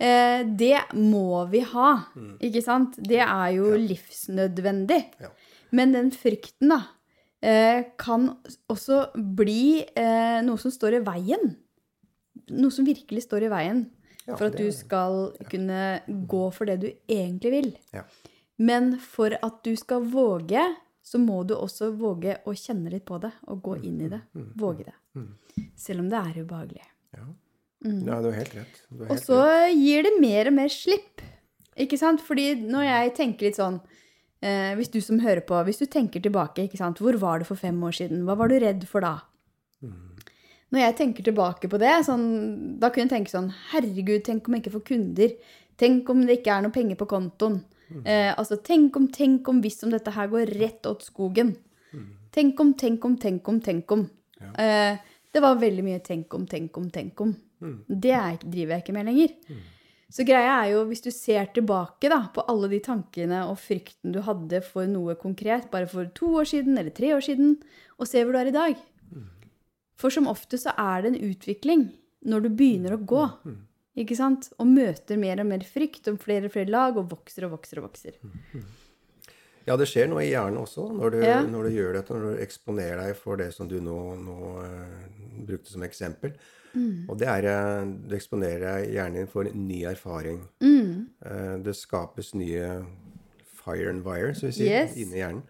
eh, 0.00 0.44
det 0.44 0.94
må 0.94 1.48
vi 1.50 1.60
ha, 1.60 2.04
ikke 2.40 2.62
sant? 2.62 2.94
Det 3.02 3.18
er 3.18 3.48
jo 3.56 3.72
livsnødvendig. 3.76 5.04
Ja. 5.20 5.28
Men 5.72 5.92
den 5.92 6.10
frykten, 6.10 6.68
da, 6.70 6.82
eh, 7.42 7.82
kan 7.98 8.36
også 8.70 9.10
bli 9.34 9.84
eh, 9.96 10.40
noe 10.42 10.56
som 10.58 10.70
står 10.70 10.94
i 11.00 11.04
veien. 11.04 11.56
Noe 12.50 12.70
som 12.70 12.86
virkelig 12.86 13.26
står 13.26 13.42
i 13.44 13.48
veien 13.52 13.90
for 14.36 14.48
at 14.50 14.58
du 14.58 14.68
skal 14.74 15.30
kunne 15.48 15.82
gå 16.28 16.42
for 16.54 16.68
det 16.68 16.78
du 16.82 16.88
egentlig 16.90 17.52
vil. 17.54 17.70
Ja. 17.96 18.04
Men 18.58 18.96
for 19.00 19.32
at 19.32 19.60
du 19.64 19.74
skal 19.78 20.06
våge, 20.10 20.62
så 21.02 21.20
må 21.22 21.40
du 21.48 21.54
også 21.56 21.92
våge 21.96 22.36
å 22.44 22.54
kjenne 22.58 22.90
litt 22.92 23.06
på 23.08 23.20
det 23.22 23.30
og 23.48 23.62
gå 23.64 23.76
inn 23.86 24.00
i 24.04 24.10
det. 24.12 24.20
Våge 24.58 24.88
det. 24.90 24.96
Selv 25.78 26.04
om 26.04 26.10
det 26.10 26.18
er 26.18 26.40
ubehagelig. 26.42 26.88
Ja. 27.16 27.24
ja, 27.86 28.18
du 28.20 28.28
har 28.28 28.36
helt 28.36 28.56
rett. 28.58 28.82
Mm. 28.90 29.06
Og 29.06 29.14
så 29.22 29.38
rett. 29.40 29.78
gir 29.78 30.04
det 30.04 30.14
mer 30.20 30.50
og 30.50 30.58
mer 30.58 30.74
slipp. 30.74 31.22
Ikke 31.78 31.98
sant? 32.00 32.22
Fordi 32.26 32.50
når 32.58 32.88
jeg 32.88 33.14
tenker 33.16 33.48
litt 33.48 33.58
sånn 33.58 33.78
eh, 34.42 34.74
Hvis 34.78 34.90
du 34.90 34.98
som 35.04 35.20
hører 35.22 35.44
på, 35.46 35.60
hvis 35.68 35.78
du 35.80 35.86
tenker 35.86 36.22
tilbake, 36.24 36.66
ikke 36.66 36.80
sant? 36.80 36.98
Hvor 37.02 37.16
var 37.22 37.40
du 37.40 37.48
for 37.48 37.60
fem 37.60 37.78
år 37.86 37.94
siden? 38.00 38.26
Hva 38.26 38.34
var 38.40 38.50
du 38.50 38.58
redd 38.58 38.84
for 38.90 39.06
da? 39.06 39.14
Når 40.74 40.82
jeg 40.82 40.96
tenker 40.98 41.24
tilbake 41.24 41.68
på 41.72 41.78
det, 41.80 41.94
sånn, 42.04 42.26
da 42.80 42.90
kunne 42.92 43.06
jeg 43.06 43.14
tenke 43.14 43.32
sånn 43.32 43.48
Herregud, 43.70 44.20
tenk 44.26 44.48
om 44.48 44.56
jeg 44.56 44.64
ikke 44.64 44.74
får 44.74 44.84
kunder. 44.90 45.32
Tenk 45.80 46.10
om 46.12 46.26
det 46.26 46.40
ikke 46.40 46.56
er 46.56 46.66
noe 46.66 46.74
penger 46.74 46.98
på 47.00 47.08
kontoen. 47.08 47.62
Eh, 48.04 48.34
altså 48.36 48.58
tenk 48.60 48.96
om, 49.00 49.06
tenk 49.08 49.48
om, 49.48 49.62
hvis 49.64 49.80
om 49.86 49.94
dette 49.94 50.12
her 50.12 50.28
går 50.28 50.50
rett 50.60 50.86
åt 50.90 51.06
skogen. 51.06 51.54
Tenk 52.36 52.60
om, 52.60 52.74
tenk 52.76 53.04
om, 53.08 53.16
tenk 53.16 53.48
om, 53.48 53.60
tenk 53.64 53.90
om. 53.96 54.02
Eh, 54.60 54.98
det 55.32 55.40
var 55.40 55.56
veldig 55.60 55.84
mye 55.86 56.02
tenk 56.04 56.34
om, 56.36 56.44
tenk 56.46 56.76
om, 56.76 56.90
tenk 56.92 57.20
om. 57.24 57.32
Det 57.88 58.12
er, 58.12 58.36
driver 58.44 58.74
jeg 58.76 58.84
ikke 58.84 58.92
med 58.98 59.08
lenger. 59.08 59.32
Så 60.10 60.24
greia 60.24 60.52
er 60.62 60.70
jo, 60.72 60.84
hvis 60.88 61.02
du 61.04 61.10
ser 61.12 61.50
tilbake 61.52 62.08
da, 62.08 62.20
på 62.32 62.44
alle 62.48 62.68
de 62.72 62.78
tankene 62.80 63.42
og 63.48 63.58
frykten 63.60 64.12
du 64.14 64.22
hadde 64.24 64.62
for 64.64 64.88
noe 64.88 65.16
konkret 65.20 65.66
bare 65.72 65.88
for 65.90 66.08
to 66.16 66.30
år 66.40 66.48
siden 66.48 66.78
eller 66.78 66.94
tre 66.96 67.10
år 67.16 67.20
siden, 67.24 67.58
og 67.98 68.08
ser 68.08 68.24
hvor 68.24 68.32
du 68.36 68.40
er 68.40 68.52
i 68.52 68.54
dag. 68.56 68.78
For 69.98 70.14
som 70.14 70.28
ofte 70.30 70.58
så 70.60 70.74
er 70.78 71.02
det 71.04 71.14
en 71.14 71.22
utvikling 71.30 71.88
når 72.28 72.44
du 72.46 72.48
begynner 72.58 72.94
å 72.96 73.00
gå. 73.02 73.24
Ikke 73.98 74.14
sant? 74.18 74.50
Og 74.62 74.68
møter 74.70 75.18
mer 75.18 75.40
og 75.42 75.48
mer 75.50 75.64
frykt 75.66 76.06
om 76.10 76.18
flere 76.22 76.46
og 76.46 76.54
flere 76.54 76.70
lag, 76.70 76.96
og 77.00 77.08
vokser 77.10 77.48
og 77.48 77.56
vokser 77.56 77.80
og 77.80 77.88
vokser. 77.88 78.18
Ja, 79.68 79.74
det 79.76 79.88
skjer 79.90 80.06
noe 80.08 80.22
i 80.24 80.30
hjernen 80.30 80.60
også 80.62 80.86
når 80.96 81.10
du, 81.12 81.18
Ja. 81.26 81.40
når 81.44 81.66
du 81.68 81.74
gjør 81.76 81.92
dette, 81.98 82.14
når 82.14 82.36
du 82.38 82.42
eksponerer 82.44 83.02
deg 83.02 83.16
for 83.18 83.36
det 83.36 83.50
som 83.52 83.68
du 83.68 83.80
nå, 83.84 83.96
nå 84.22 84.36
uh, 84.62 85.42
brukte 85.44 85.70
som 85.74 85.82
eksempel. 85.84 86.32
Mm. 86.72 87.08
Og 87.08 87.18
det 87.18 87.26
er 87.32 87.46
eh, 87.48 87.84
Du 88.08 88.14
eksponerer 88.14 88.60
deg 88.60 88.90
hjernen 88.94 89.14
din 89.22 89.26
for 89.32 89.44
ny 89.50 89.82
erfaring. 89.88 90.42
Mm. 90.60 91.08
Uh, 91.24 91.56
det 91.64 91.74
skapes 91.76 92.34
nye 92.36 92.84
fire 93.64 93.90
and 93.90 94.04
wire, 94.06 94.34
som 94.34 94.48
vi 94.48 94.52
sier, 94.62 94.84
Yes. 94.86 94.96
inni 94.96 95.20
hjernen. 95.20 95.42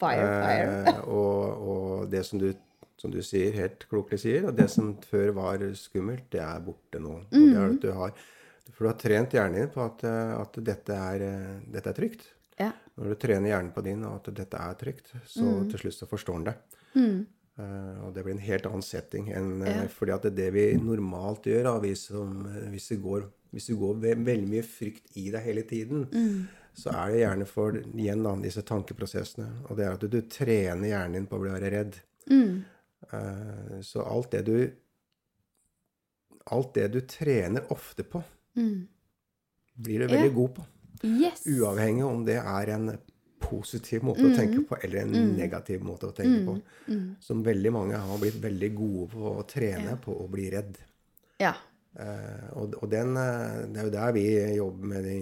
Fire, 0.00 0.24
fire. 0.44 0.96
uh, 0.96 1.08
og, 1.08 1.68
og 1.68 2.10
det 2.12 2.24
som 2.28 2.38
du, 2.40 2.52
som 2.96 3.10
du 3.12 3.20
sier, 3.22 3.52
helt 3.52 3.84
klokelig 3.90 4.22
sier, 4.22 4.46
og 4.48 4.56
det 4.56 4.70
som 4.72 4.94
før 5.04 5.34
var 5.36 5.64
skummelt, 5.76 6.30
det 6.32 6.40
er 6.40 6.62
borte 6.64 7.00
nå. 7.02 7.18
Mm. 7.30 7.44
det 7.52 7.56
er 7.60 7.66
at 7.68 7.82
du 7.82 7.90
har, 7.92 8.14
for 8.72 8.86
du 8.86 8.88
har 8.90 8.98
trent 9.00 9.36
hjernen 9.36 9.60
din 9.60 9.68
på 9.74 9.84
at, 9.84 10.04
eh, 10.08 10.32
at 10.40 10.58
dette, 10.64 10.96
er, 11.12 11.26
eh, 11.26 11.60
dette 11.76 11.92
er 11.92 11.98
trygt. 12.00 12.24
Ja. 12.58 12.70
Når 12.96 13.12
du 13.12 13.14
trener 13.20 13.52
hjernen 13.52 13.72
på 13.76 13.82
din, 13.84 14.04
og 14.08 14.16
at 14.22 14.34
dette 14.34 14.56
er 14.56 14.74
trygt, 14.80 15.12
så 15.28 15.44
Mm. 15.44 15.70
til 15.70 15.78
slutt 15.84 15.98
så 15.98 16.08
forstår 16.08 16.38
den 16.40 16.44
det. 16.50 16.56
Eh, 17.58 18.04
og 18.04 18.12
det 18.14 18.22
blir 18.24 18.34
en 18.34 18.38
helt 18.44 18.66
annen 18.68 18.82
setting 18.84 19.30
enn 19.32 19.62
eh, 19.64 19.86
fordi 19.88 20.12
at 20.12 20.22
det 20.28 20.34
det 20.36 20.52
vi 20.52 20.64
normalt 20.76 21.44
gjør, 21.48 21.62
da, 21.64 21.78
vi 21.80 21.94
som, 21.94 22.44
hvis, 22.72 22.88
det 22.88 23.02
går, 23.02 23.24
hvis 23.52 23.66
det 23.70 23.78
går 23.80 23.94
ve 24.02 24.14
veldig 24.14 24.48
mye 24.50 24.62
frykt 24.62 25.16
i 25.16 25.30
deg 25.30 25.42
hele 25.42 25.62
tiden, 25.62 26.02
så 26.76 26.92
er 26.92 27.12
det 27.12 27.20
gjerne 27.22 27.46
for 27.48 27.72
igjen 27.72 28.42
disse 28.42 28.60
tankeprosessene. 28.62 29.46
Og 29.70 29.76
det 29.78 29.86
er 29.86 29.92
at 29.96 30.00
du, 30.04 30.08
du 30.08 30.20
trener 30.28 30.88
hjernen 30.90 31.12
din 31.16 31.26
på 31.26 31.36
å 31.38 31.44
bli 31.44 31.70
redd. 31.70 31.96
Eh, 32.28 32.58
så 33.82 34.02
alt 34.06 34.30
det 34.30 34.42
du 34.46 34.58
Alt 36.46 36.74
det 36.74 36.88
du 36.94 37.00
trener 37.00 37.64
ofte 37.74 38.04
på, 38.06 38.20
blir 39.74 39.98
du 39.98 40.06
veldig 40.06 40.28
Ja. 40.28 40.34
god 40.34 40.52
på. 40.54 40.64
Yes. 41.02 41.42
Uavhengig 41.46 42.04
om 42.06 42.24
det 42.24 42.36
er 42.38 42.70
en 42.70 42.98
positiv 43.40 44.02
måte 44.06 44.22
å 44.28 44.34
tenke 44.36 44.62
på 44.68 44.78
eller 44.82 45.00
en 45.02 45.34
negativ 45.36 45.82
måte 45.82 46.06
å 46.06 46.14
tenke 46.14 46.44
på. 46.46 46.54
Som 47.20 47.42
veldig 47.42 47.72
mange 47.72 47.96
har 47.98 48.18
blitt 48.18 48.38
veldig 48.40 48.70
gode 48.78 49.08
på 49.10 49.34
å 49.40 49.42
trene 49.46 49.96
på 50.00 50.14
å 50.14 50.28
bli 50.30 50.46
redd. 50.54 50.78
Ja. 51.40 51.54
Eh, 51.96 52.48
og 52.60 52.74
og 52.82 52.90
den, 52.92 53.16
eh, 53.16 53.62
det 53.72 53.80
er 53.80 53.86
jo 53.86 53.94
der 53.94 54.12
vi 54.12 54.26
jobber 54.56 54.90
med 54.90 55.04
de 55.04 55.16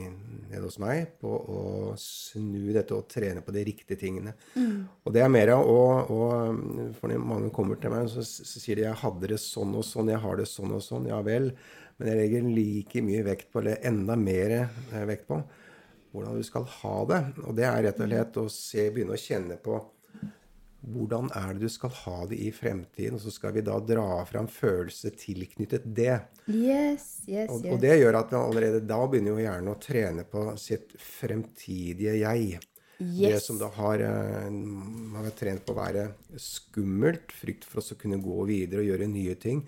nede 0.51 0.63
hos 0.65 0.79
meg, 0.83 1.15
på 1.21 1.31
å 1.31 1.61
snu 1.99 2.73
dette 2.75 2.95
og 2.97 3.07
trene 3.11 3.43
på 3.45 3.55
de 3.55 3.63
riktige 3.67 3.99
tingene. 3.99 4.35
Og 5.05 5.15
det 5.15 5.23
er 5.23 5.31
mer 5.31 5.55
av 5.55 5.67
å, 5.67 5.81
å 6.11 6.21
For 6.99 7.11
når 7.11 7.23
mange 7.23 7.51
kommer 7.55 7.79
til 7.81 7.95
meg, 7.95 8.09
så, 8.11 8.23
så 8.23 8.61
sier 8.61 8.77
de 8.77 8.87
'jeg 8.87 9.03
hadde 9.03 9.31
det 9.35 9.41
sånn 9.41 9.75
og 9.75 9.85
sånn', 9.85 10.11
'jeg 10.11 10.23
har 10.27 10.37
det 10.37 10.49
sånn 10.51 10.75
og 10.75 10.83
sånn'. 10.83 11.09
Ja 11.09 11.23
vel. 11.23 11.53
Men 11.99 12.09
jeg 12.09 12.19
legger 12.19 12.49
like 12.51 13.03
mye 13.03 13.23
vekt 13.23 13.53
på, 13.53 13.61
eller 13.61 13.79
enda 13.87 14.17
mer 14.17 14.51
eh, 14.59 15.05
vekt 15.07 15.29
på, 15.29 15.39
hvordan 16.13 16.37
du 16.37 16.43
skal 16.43 16.65
ha 16.65 16.97
det. 17.07 17.23
Og 17.47 17.55
det 17.55 17.67
er 17.71 17.83
rett 17.87 18.01
og 18.01 18.09
slett 18.09 18.39
å 18.43 18.49
se, 18.51 18.91
begynne 18.91 19.15
å 19.15 19.21
kjenne 19.21 19.59
på 19.63 19.79
hvordan 20.93 21.31
er 21.37 21.55
det 21.55 21.65
du 21.65 21.73
skal 21.73 21.93
ha 22.03 22.17
det 22.29 22.39
i 22.45 22.51
fremtiden? 22.55 23.17
Og 23.17 23.23
så 23.25 23.33
skal 23.33 23.55
vi 23.57 23.65
da 23.65 23.79
dra 23.81 24.21
fram 24.29 24.49
følelser 24.51 25.15
tilknyttet 25.19 25.87
det. 25.97 26.19
Yes, 26.49 27.25
yes, 27.29 27.49
Og, 27.49 27.65
yes. 27.65 27.73
og 27.73 27.81
det 27.85 27.97
gjør 28.01 28.21
at 28.21 28.35
man 28.35 28.47
allerede 28.51 28.85
da 28.85 29.01
begynner 29.09 29.33
jo 29.35 29.47
hjernen 29.47 29.73
å 29.73 29.81
trene 29.81 30.27
på 30.29 30.45
sitt 30.61 30.95
fremtidige 31.01 32.19
jeg. 32.21 32.61
Yes. 33.01 33.25
Det 33.25 33.41
som 33.43 33.59
da 33.59 33.67
har 33.75 34.05
eh, 34.07 34.51
Man 34.55 35.25
har 35.25 35.33
trent 35.35 35.65
på 35.67 35.75
å 35.75 35.81
være 35.81 36.05
skummelt, 36.39 37.33
frykt 37.35 37.67
for 37.67 37.83
å 37.83 37.99
kunne 37.99 38.21
gå 38.23 38.45
videre 38.47 38.85
og 38.85 38.93
gjøre 38.93 39.11
nye 39.11 39.35
ting. 39.41 39.65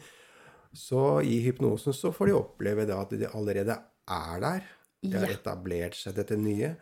Så 0.77 1.23
i 1.25 1.41
hypnosen 1.47 1.97
så 1.97 2.13
får 2.13 2.31
de 2.31 2.37
oppleve 2.37 2.85
da 2.89 3.01
at 3.03 3.15
de 3.17 3.29
allerede 3.33 3.79
er 4.07 4.43
der. 4.45 4.67
Det 5.11 5.21
har 5.23 5.33
etablert 5.35 5.95
seg 5.99 6.15
dette 6.17 6.37
nye. 6.41 6.75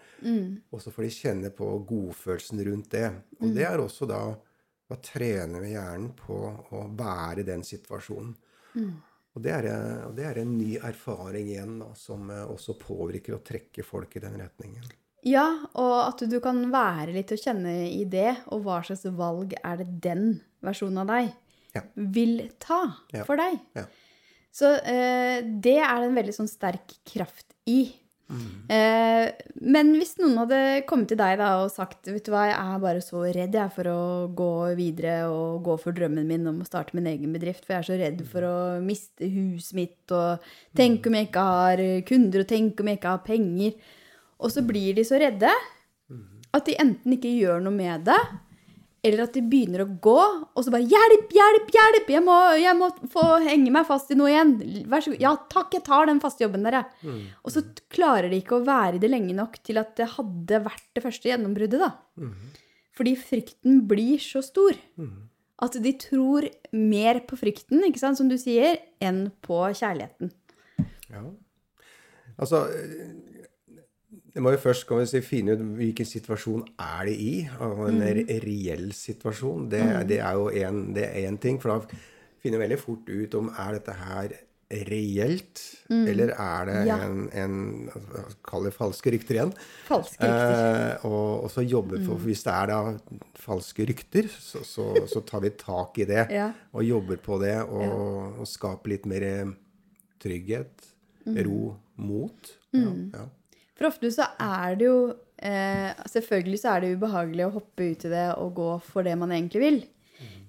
Og 0.72 0.81
så 0.83 0.91
får 0.95 1.07
de 1.07 1.11
kjenne 1.16 1.51
på 1.55 1.68
godfølelsen 1.89 2.62
rundt 2.68 2.91
det. 2.95 3.09
Og 3.41 3.55
det 3.57 3.64
er 3.68 3.79
også 3.83 4.09
da 4.11 4.22
å 4.95 4.97
trene 5.01 5.61
med 5.62 5.72
hjernen 5.72 6.11
på 6.18 6.37
å 6.77 6.83
være 6.97 7.41
i 7.41 7.49
den 7.49 7.62
situasjonen. 7.66 8.35
Og 9.35 9.43
det, 9.43 9.51
er, 9.51 9.66
og 10.07 10.12
det 10.14 10.27
er 10.29 10.39
en 10.45 10.53
ny 10.59 10.77
erfaring 10.79 11.49
igjen 11.51 11.79
da, 11.81 11.89
som 11.99 12.29
eh, 12.31 12.45
også 12.47 12.77
påvirker 12.79 13.35
og 13.35 13.43
trekker 13.49 13.83
folk 13.87 14.12
i 14.14 14.22
den 14.22 14.37
retningen. 14.39 14.85
Ja, 15.27 15.47
og 15.81 15.95
at 16.05 16.22
du 16.31 16.37
kan 16.45 16.61
være 16.70 17.14
litt 17.16 17.33
og 17.35 17.41
kjenne 17.43 17.72
i 17.89 18.05
det, 18.07 18.37
og 18.55 18.62
hva 18.66 18.77
slags 18.87 19.03
valg 19.16 19.57
er 19.59 19.81
det 19.81 19.89
den 20.05 20.37
versjonen 20.62 21.01
av 21.03 21.11
deg 21.11 21.33
Ja. 21.75 21.83
vil 21.97 22.45
ta 22.62 22.83
Ja. 23.11 23.25
for 23.27 23.41
deg. 23.41 23.59
Ja. 23.75 23.87
Så 24.55 24.70
eh, 24.85 25.41
det 25.43 25.79
er 25.83 25.97
det 25.99 26.07
en 26.12 26.18
veldig 26.20 26.35
sånn 26.37 26.51
sterk 26.53 26.95
kraft 27.09 27.57
i. 27.66 27.89
Eh, 28.72 29.27
men 29.61 29.91
hvis 29.99 30.14
noen 30.16 30.39
hadde 30.41 30.61
kommet 30.89 31.11
til 31.12 31.18
deg 31.20 31.37
da 31.41 31.51
og 31.61 31.72
sagt 31.75 32.09
vet 32.09 32.25
du 32.25 32.33
hva, 32.33 32.47
jeg 32.49 32.57
er 32.57 32.81
bare 32.83 33.03
så 33.05 33.20
redd 33.37 33.59
jeg 33.59 33.75
for 33.75 33.91
å 33.91 33.99
gå 34.33 34.53
videre 34.79 35.18
og 35.29 35.61
gå 35.66 35.77
for 35.83 35.97
drømmen 35.97 36.27
min 36.29 36.49
om 36.49 36.62
å 36.62 36.68
starte 36.68 36.97
min 36.97 37.11
egen 37.11 37.37
bedrift, 37.37 37.66
for 37.66 37.77
jeg 37.77 37.83
er 37.83 37.89
så 37.91 37.99
redd 38.01 38.25
for 38.31 38.49
å 38.49 38.57
miste 38.85 39.29
huset 39.29 39.77
mitt 39.77 40.16
og 40.16 40.45
tenk 40.79 41.07
om 41.07 41.18
jeg 41.18 41.29
ikke 41.29 41.45
har 41.51 41.85
kunder 42.09 42.45
og 42.45 42.51
tenk 42.55 42.81
om 42.81 42.91
jeg 42.91 43.01
ikke 43.01 43.14
har 43.14 43.25
penger. 43.29 43.77
Og 44.41 44.53
så 44.57 44.64
blir 44.66 44.97
de 44.97 45.05
så 45.07 45.20
redde 45.20 45.53
at 46.55 46.68
de 46.68 46.77
enten 46.81 47.16
ikke 47.16 47.33
gjør 47.35 47.62
noe 47.64 47.75
med 47.75 48.07
det, 48.09 48.20
eller 49.05 49.27
at 49.27 49.35
de 49.37 49.43
begynner 49.45 49.85
å 49.85 49.91
gå, 50.01 50.21
og 50.57 50.65
så 50.65 50.73
bare 50.73 50.89
'Hjelp, 50.89 51.29
hjelp, 51.37 51.69
hjelp! 51.77 52.09
Jeg 52.15 52.25
må, 52.25 52.37
jeg 52.57 52.77
må 52.79 52.89
få 53.13 53.25
henge 53.45 53.73
meg 53.75 53.87
fast 53.87 54.11
i 54.11 54.17
noe 54.17 54.33
igjen.' 54.33 54.87
Vær 54.89 55.05
så 55.05 55.13
god. 55.13 55.21
'Ja 55.21 55.35
takk, 55.53 55.77
jeg 55.77 55.85
tar 55.85 56.09
den 56.09 56.23
faste 56.25 56.45
jobben 56.47 56.65
der, 56.65 56.81
jeg.' 56.81 57.21
Og 57.45 57.53
så 57.53 57.63
klarer 57.93 58.31
de 58.33 58.41
ikke 58.41 58.57
å 58.57 58.65
være 58.65 58.97
i 58.97 59.03
det 59.05 59.13
lenge 59.13 59.37
nok 59.37 59.61
til 59.63 59.79
at 59.79 59.95
det 60.01 60.09
hadde 60.17 60.65
vært 60.65 60.89
det 60.97 61.05
første 61.05 61.29
gjennombruddet, 61.29 61.81
da. 61.85 61.93
Fordi 62.95 63.15
frykten 63.19 63.87
blir 63.91 64.19
så 64.23 64.41
stor 64.43 64.75
at 65.65 65.77
de 65.83 65.93
tror 65.99 66.49
mer 66.73 67.21
på 67.29 67.37
frykten, 67.39 67.85
ikke 67.85 68.01
sant, 68.01 68.19
som 68.19 68.29
du 68.29 68.37
sier, 68.39 68.79
enn 69.01 69.31
på 69.43 69.61
kjærligheten. 69.75 70.33
Ja. 71.11 71.23
Altså 72.39 72.65
Det 74.35 74.43
må 74.43 74.55
jo 74.55 74.62
først 74.62 74.87
kan 74.89 75.01
vi 75.01 75.07
si, 75.11 75.21
finne 75.25 75.55
ut 75.55 75.62
hvilken 75.79 76.09
situasjon 76.09 76.65
er 76.81 77.05
det 77.09 77.15
i. 77.21 77.35
Og 77.61 77.85
en 77.89 78.01
mm. 78.01 78.33
reell 78.47 78.89
situasjon. 78.97 79.69
Det, 79.73 79.85
det 80.11 80.19
er 80.25 80.41
jo 80.41 80.49
en, 80.65 80.83
én 80.97 81.39
ting. 81.43 81.61
For 81.62 81.75
da 81.75 82.03
finner 82.43 82.59
vi 82.59 82.67
veldig 82.67 82.81
fort 82.83 83.09
ut 83.09 83.39
om 83.39 83.53
er 83.53 83.79
dette 83.79 83.95
her 84.01 84.37
reelt, 84.89 85.61
eller 85.91 86.33
er 86.33 86.65
det 86.67 86.87
Ja. 86.89 86.97
en, 87.05 87.29
en 87.33 87.91
Kall 88.45 88.65
det 88.65 88.73
falske 88.75 89.12
rykter 89.12 89.37
igjen. 89.37 89.53
Falske 89.87 90.25
rykter. 90.25 90.97
Eh, 90.97 91.05
og, 91.07 91.45
og 91.45 91.51
så 91.53 91.62
jobbe 91.62 92.01
for 92.01 92.15
for 92.15 92.25
Hvis 92.25 92.43
det 92.45 92.53
er 92.53 92.67
da 92.67 92.81
falske 93.35 93.87
rykter, 93.87 94.29
så, 94.29 94.65
så, 94.65 95.07
så 95.07 95.21
tar 95.21 95.45
vi 95.45 95.51
tak 95.51 95.99
i 95.99 96.09
det. 96.09 96.27
Ja. 96.35 96.51
Og 96.73 96.83
jobber 96.83 97.17
på 97.23 97.39
det, 97.39 97.57
og, 97.62 98.41
og 98.41 98.49
skaper 98.49 98.91
litt 98.91 99.07
mer 99.07 99.55
trygghet, 100.23 100.89
ro, 101.47 101.77
mot. 101.97 102.51
Ja, 102.75 102.91
ja. 103.15 103.25
For 103.75 103.91
ofte 103.91 104.11
så 104.14 104.29
er 104.41 104.77
det 104.79 104.87
jo 104.87 104.99
eh, 105.43 105.91
Selvfølgelig 106.11 106.61
så 106.62 106.75
er 106.75 106.85
det 106.85 106.93
ubehagelig 106.95 107.47
å 107.49 107.55
hoppe 107.57 107.91
ut 107.91 108.05
i 108.07 108.12
det 108.12 108.27
og 108.39 108.53
gå 108.59 108.68
for 108.87 109.07
det 109.07 109.16
man 109.18 109.35
egentlig 109.35 109.64
vil. 109.64 109.81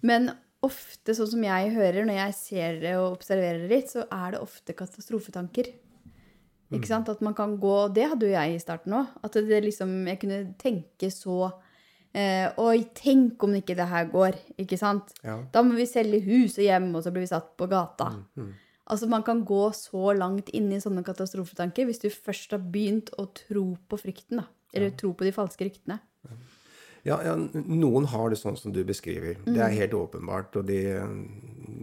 Men 0.06 0.30
ofte, 0.66 1.14
sånn 1.14 1.32
som 1.32 1.44
jeg 1.46 1.74
hører 1.76 2.06
når 2.08 2.20
jeg 2.20 2.36
ser 2.38 2.80
det 2.82 2.94
og 3.00 3.18
observerer 3.18 3.66
det 3.66 3.72
litt, 3.72 3.92
så 3.94 4.06
er 4.10 4.36
det 4.36 4.42
ofte 4.42 4.76
katastrofetanker. 4.78 5.72
Ikke 6.74 6.90
sant? 6.90 7.10
At 7.12 7.22
man 7.22 7.36
kan 7.38 7.56
gå 7.62 7.74
og 7.86 7.94
Det 7.94 8.08
hadde 8.10 8.26
jo 8.26 8.34
jeg 8.34 8.56
i 8.56 8.62
starten 8.62 8.96
òg. 8.98 9.14
At 9.24 9.38
det 9.38 9.62
liksom, 9.68 9.94
jeg 10.10 10.20
kunne 10.22 10.40
tenke 10.62 11.12
så 11.14 11.52
eh, 12.16 12.50
Oi, 12.62 12.88
tenk 12.98 13.44
om 13.46 13.54
ikke 13.60 13.78
det 13.78 13.88
her 13.92 14.10
går. 14.12 14.40
Ikke 14.62 14.80
sant? 14.82 15.14
Ja. 15.24 15.38
Da 15.54 15.64
må 15.66 15.78
vi 15.78 15.88
selge 15.90 16.24
hus 16.26 16.58
og 16.58 16.66
hjem, 16.66 16.90
og 16.96 17.06
så 17.06 17.14
blir 17.14 17.26
vi 17.28 17.32
satt 17.32 17.54
på 17.60 17.70
gata. 17.72 18.12
Altså 18.86 19.10
Man 19.10 19.24
kan 19.26 19.42
gå 19.46 19.64
så 19.74 20.14
langt 20.14 20.52
inn 20.54 20.70
i 20.74 20.82
sånne 20.82 21.04
katastrofetanker 21.06 21.88
hvis 21.90 22.04
du 22.04 22.10
først 22.14 22.54
har 22.54 22.62
begynt 22.62 23.10
å 23.18 23.28
tro 23.34 23.72
på 23.90 24.00
frykten. 24.02 24.44
da. 24.44 24.50
Eller 24.76 24.92
tro 25.00 25.14
på 25.16 25.26
de 25.26 25.32
falske 25.34 25.66
ryktene. 25.66 26.00
Ja, 27.06 27.20
ja, 27.22 27.36
noen 27.38 28.08
har 28.10 28.32
det 28.34 28.40
sånn 28.42 28.58
som 28.58 28.74
du 28.74 28.82
beskriver. 28.86 29.38
Det 29.46 29.62
er 29.62 29.76
helt 29.78 29.94
åpenbart, 29.94 30.56
og 30.58 30.66
de, 30.66 30.80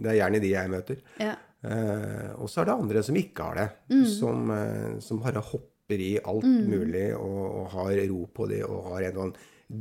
det 0.03 0.09
er 0.11 0.17
gjerne 0.19 0.41
de 0.43 0.49
jeg 0.51 0.71
møter. 0.71 0.99
Ja. 1.23 1.37
Eh, 1.63 2.33
og 2.35 2.51
så 2.51 2.61
er 2.61 2.67
det 2.67 2.75
andre 2.75 3.03
som 3.07 3.19
ikke 3.19 3.45
har 3.47 3.59
det. 3.61 3.67
Som, 4.11 4.51
eh, 4.51 4.99
som 5.03 5.21
bare 5.23 5.43
hopper 5.47 6.03
i 6.03 6.17
alt 6.19 6.47
mulig 6.47 7.09
og, 7.15 7.43
og 7.61 7.71
har 7.77 8.03
ro 8.11 8.25
på 8.35 8.49
det 8.51 8.63
og 8.67 8.91
har 8.91 9.07
en 9.07 9.19
sånn 9.21 9.33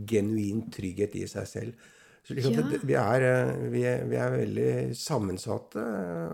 genuin 0.08 0.62
trygghet 0.72 1.18
i 1.18 1.26
seg 1.30 1.48
selv. 1.50 1.90
Liksom 2.30 2.52
Ja. 2.54 2.78
vi, 2.82 2.94
er, 2.94 3.24
eh, 3.26 3.54
vi, 3.72 3.80
er, 3.82 4.04
vi 4.06 4.16
er 4.16 4.30
veldig 4.30 4.96
sammensatte 4.96 5.82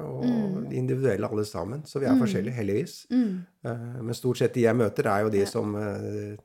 og 0.04 0.72
individuelle 0.72 1.30
alle 1.30 1.44
sammen. 1.48 1.86
Så 1.88 2.02
vi 2.02 2.06
er 2.06 2.18
forskjellige, 2.20 2.54
heldigvis. 2.58 3.06
Mm. 3.10 3.46
Men 4.04 4.14
stort 4.14 4.38
sett 4.42 4.54
de 4.54 4.66
jeg 4.66 4.76
møter, 4.76 5.08
er 5.08 5.24
jo 5.24 5.32
de 5.32 5.46
som 5.48 5.72
eh, 5.80 6.36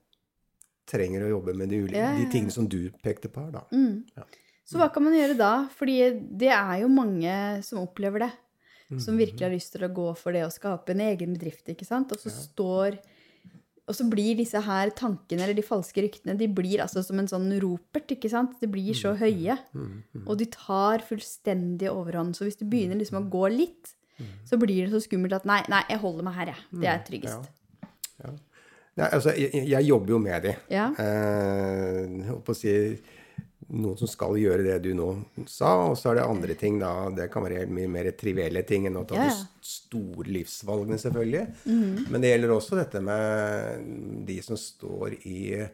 trenger 0.88 1.26
å 1.26 1.34
jobbe 1.36 1.58
med 1.60 1.70
de, 1.70 1.82
Ja, 1.92 2.14
ja, 2.14 2.16
de 2.22 2.30
tingene 2.32 2.56
som 2.56 2.70
du 2.72 2.90
pekte 3.04 3.28
på 3.32 3.44
her, 3.44 3.52
da. 3.52 3.66
Ja. 4.16 4.24
Så 4.64 4.80
hva 4.80 4.88
kan 4.94 5.04
man 5.04 5.16
gjøre 5.16 5.36
da? 5.36 5.52
Fordi 5.76 5.98
det 6.40 6.52
er 6.56 6.78
jo 6.86 6.88
mange 6.92 7.36
som 7.68 7.84
opplever 7.84 8.28
det. 8.28 8.32
Som 9.02 9.18
virkelig 9.18 9.42
har 9.42 9.52
lyst 9.54 9.74
til 9.74 9.84
å 9.88 9.92
gå 9.92 10.06
for 10.16 10.36
det 10.36 10.44
å 10.46 10.52
skape 10.54 10.94
en 10.94 11.02
egen 11.02 11.34
bedrift, 11.34 11.66
ikke 11.72 11.88
sant? 11.88 12.12
Og 12.14 12.20
så 12.22 12.30
står 12.30 13.00
Og 13.88 13.96
så 13.98 14.06
blir 14.08 14.38
disse 14.40 14.56
her 14.64 14.90
tankene, 14.96 15.44
eller 15.44 15.58
de 15.58 15.62
falske 15.66 16.00
ryktene, 16.06 16.38
de 16.40 16.48
blir 16.48 16.80
altså 16.80 17.02
som 17.04 17.20
en 17.20 17.28
sånn 17.28 17.50
ropert, 17.60 18.14
ikke 18.16 18.30
sant? 18.32 18.54
De 18.62 18.68
blir 18.72 18.94
så 18.96 19.12
høye. 19.20 19.58
Og 20.26 20.38
de 20.40 20.46
tar 20.54 21.04
fullstendig 21.04 21.90
overhånd. 21.92 22.32
Så 22.38 22.46
hvis 22.48 22.56
du 22.56 22.64
begynner 22.66 22.96
liksom 22.96 23.20
å 23.20 23.30
gå 23.30 23.44
litt, 23.52 23.92
så 24.48 24.56
blir 24.62 24.86
det 24.86 24.94
så 24.94 25.02
skummelt 25.04 25.34
at 25.36 25.44
nei, 25.50 25.60
nei, 25.68 25.82
jeg 25.90 26.00
holder 26.00 26.24
meg 26.24 26.34
her, 26.38 26.54
jeg. 26.54 26.64
Det 26.80 26.88
er 26.94 27.04
tryggest. 27.10 27.50
Ja. 28.24 28.32
Nei, 28.96 29.08
altså, 29.10 29.34
jeg, 29.36 29.52
jeg- 29.68 29.86
jobber 29.90 30.10
jo 30.14 30.20
med 30.22 30.44
de. 30.46 30.56
Ja. 30.70 30.88
Eh, 31.02 32.00
jeg 32.08 32.28
holdt 32.30 32.52
å 32.54 32.56
si 32.56 32.74
noen 33.70 33.98
som 33.98 34.08
skal 34.08 34.36
gjøre 34.38 34.64
det 34.64 34.82
du 34.84 34.94
nå 34.94 35.08
sa, 35.48 35.90
og 35.90 35.96
så 35.98 36.12
er 36.12 36.16
det 36.16 36.24
andre 36.28 36.56
ting, 36.56 36.80
da. 36.80 37.10
Det 37.10 37.30
kan 37.32 37.44
være 37.44 37.66
mye 37.70 37.88
mer 37.90 38.12
trivielle 38.12 38.64
ting 38.68 38.86
enn 38.88 38.98
å 38.98 39.06
ta 39.08 39.16
Ja, 39.16 39.22
de 39.24 39.30
ja. 39.30 39.36
Mhm. 39.40 39.48
store 39.62 40.28
livsvalgene, 40.34 40.98
selvfølgelig. 41.00 42.10
Men 42.12 42.22
det 42.22 42.32
gjelder 42.34 42.50
også 42.58 42.76
dette 42.82 43.02
med 43.02 44.26
de 44.28 44.42
som 44.42 44.58
står 44.58 45.18
i 45.26 45.68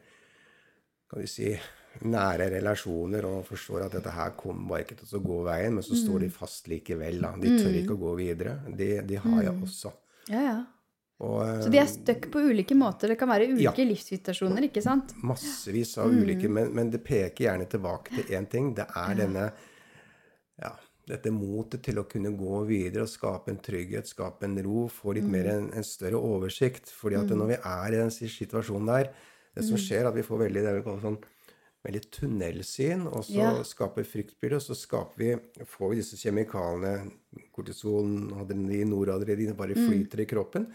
kan 1.10 1.22
vi 1.24 1.28
si, 1.28 1.60
nære 2.06 2.52
relasjoner 2.54 3.26
og 3.26 3.46
forstår 3.48 3.86
at 3.88 3.92
dette 3.98 4.12
her 4.14 4.30
kommer 4.38 4.70
bare 4.70 4.84
ikke 4.86 5.00
til 5.02 5.18
å 5.20 5.24
gå 5.26 5.40
veien, 5.48 5.74
men 5.74 5.84
så 5.84 5.96
står 5.98 6.20
Mhm. 6.20 6.22
de 6.22 6.30
fast 6.30 6.68
likevel. 6.70 7.22
Da. 7.22 7.32
De 7.36 7.48
tør 7.58 7.74
ikke 7.82 7.96
å 7.98 8.04
gå 8.04 8.16
videre. 8.18 8.60
De, 8.78 9.02
de 9.02 9.16
har 9.16 9.42
jeg 9.44 9.62
også. 9.64 9.92
Ja, 10.30 10.42
ja. 10.42 10.64
Og. 11.20 11.63
Så 11.65 11.70
de 11.72 11.78
er 11.82 11.86
stuck 11.91 12.30
på 12.32 12.39
ulike 12.49 12.76
måter. 12.80 13.09
Det 13.11 13.17
kan 13.20 13.28
være 13.28 13.49
ulike 13.51 13.78
Ja. 13.78 13.86
livssituasjoner, 13.86 14.63
ikke 14.70 14.82
sant? 14.82 15.13
massevis 15.22 15.97
av 15.97 16.07
Mm. 16.11 16.22
ulike, 16.24 16.49
men, 16.49 16.74
men 16.74 16.89
det 16.89 17.03
peker 17.03 17.43
gjerne 17.45 17.67
tilbake 17.67 18.07
til 18.15 18.24
én 18.38 18.47
ting. 18.49 18.74
Det 18.74 18.86
er 18.95 19.15
denne 19.15 19.51
ja, 20.61 20.72
dette 21.07 21.32
motet 21.32 21.82
til 21.84 21.95
å 21.99 22.07
kunne 22.07 22.32
gå 22.38 22.65
videre 22.67 23.01
og 23.03 23.09
skape 23.11 23.49
en 23.49 23.57
trygghet, 23.57 24.07
skape 24.07 24.43
en 24.43 24.57
ro, 24.63 24.88
få 24.88 25.13
litt 25.15 25.24
Mm. 25.26 25.32
mer 25.32 25.47
en, 25.47 25.70
en 25.74 25.84
større 25.84 26.15
oversikt. 26.22 26.88
fordi 26.91 27.15
at 27.20 27.28
når 27.28 27.47
vi 27.47 27.57
er 27.65 27.88
i 27.93 27.97
den 27.97 28.09
situasjonen 28.09 28.86
der, 28.88 29.03
det 29.55 29.63
Mm. 29.63 29.67
som 29.70 29.78
skjer, 29.78 30.01
er 30.01 30.07
at 30.07 30.15
vi 30.15 30.22
får 30.22 30.39
veldig 30.47 30.63
det 30.63 30.76
vi 30.76 30.82
kaller 30.84 31.01
sånn 31.01 31.17
veldig 31.86 32.11
tunnelsyn, 32.11 33.05
og 33.07 33.24
så 33.24 33.36
Ja. 33.36 33.63
skaper 33.63 34.03
fryktbilder, 34.03 34.55
og 34.55 34.61
så 34.61 34.76
skaper 34.76 35.17
vi, 35.17 35.36
får 35.65 35.89
vi 35.89 35.95
disse 35.95 36.15
kjemikaliene, 36.17 37.11
kortison, 37.53 38.32
adrenalin, 38.39 38.89
noradrenalin, 38.89 39.55
bare 39.55 39.76
Mm. 39.76 39.88
flyter 39.89 40.20
i 40.22 40.26
kroppen. 40.26 40.67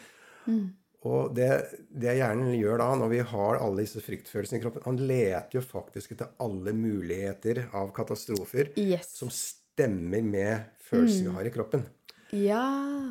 Og 1.05 1.35
det, 1.37 1.49
det 1.93 2.15
hjernen 2.17 2.55
gjør 2.57 2.79
da, 2.81 2.87
når 2.97 3.11
vi 3.13 3.19
har 3.29 3.59
alle 3.61 3.85
disse 3.85 4.01
fryktfølelsene 4.01 4.57
i 4.57 4.63
kroppen 4.63 4.87
Han 4.87 5.01
leter 5.05 5.59
jo 5.59 5.61
faktisk 5.61 6.15
etter 6.15 6.31
alle 6.41 6.73
muligheter 6.73 7.67
av 7.77 7.91
katastrofer 7.97 8.71
Yes. 8.81 9.11
som 9.19 9.29
stemmer 9.29 10.25
med 10.25 10.71
følelsene 10.87 11.29
vi 11.29 11.37
har 11.37 11.51
i 11.51 11.53
kroppen. 11.53 11.85
Ja. 12.35 12.63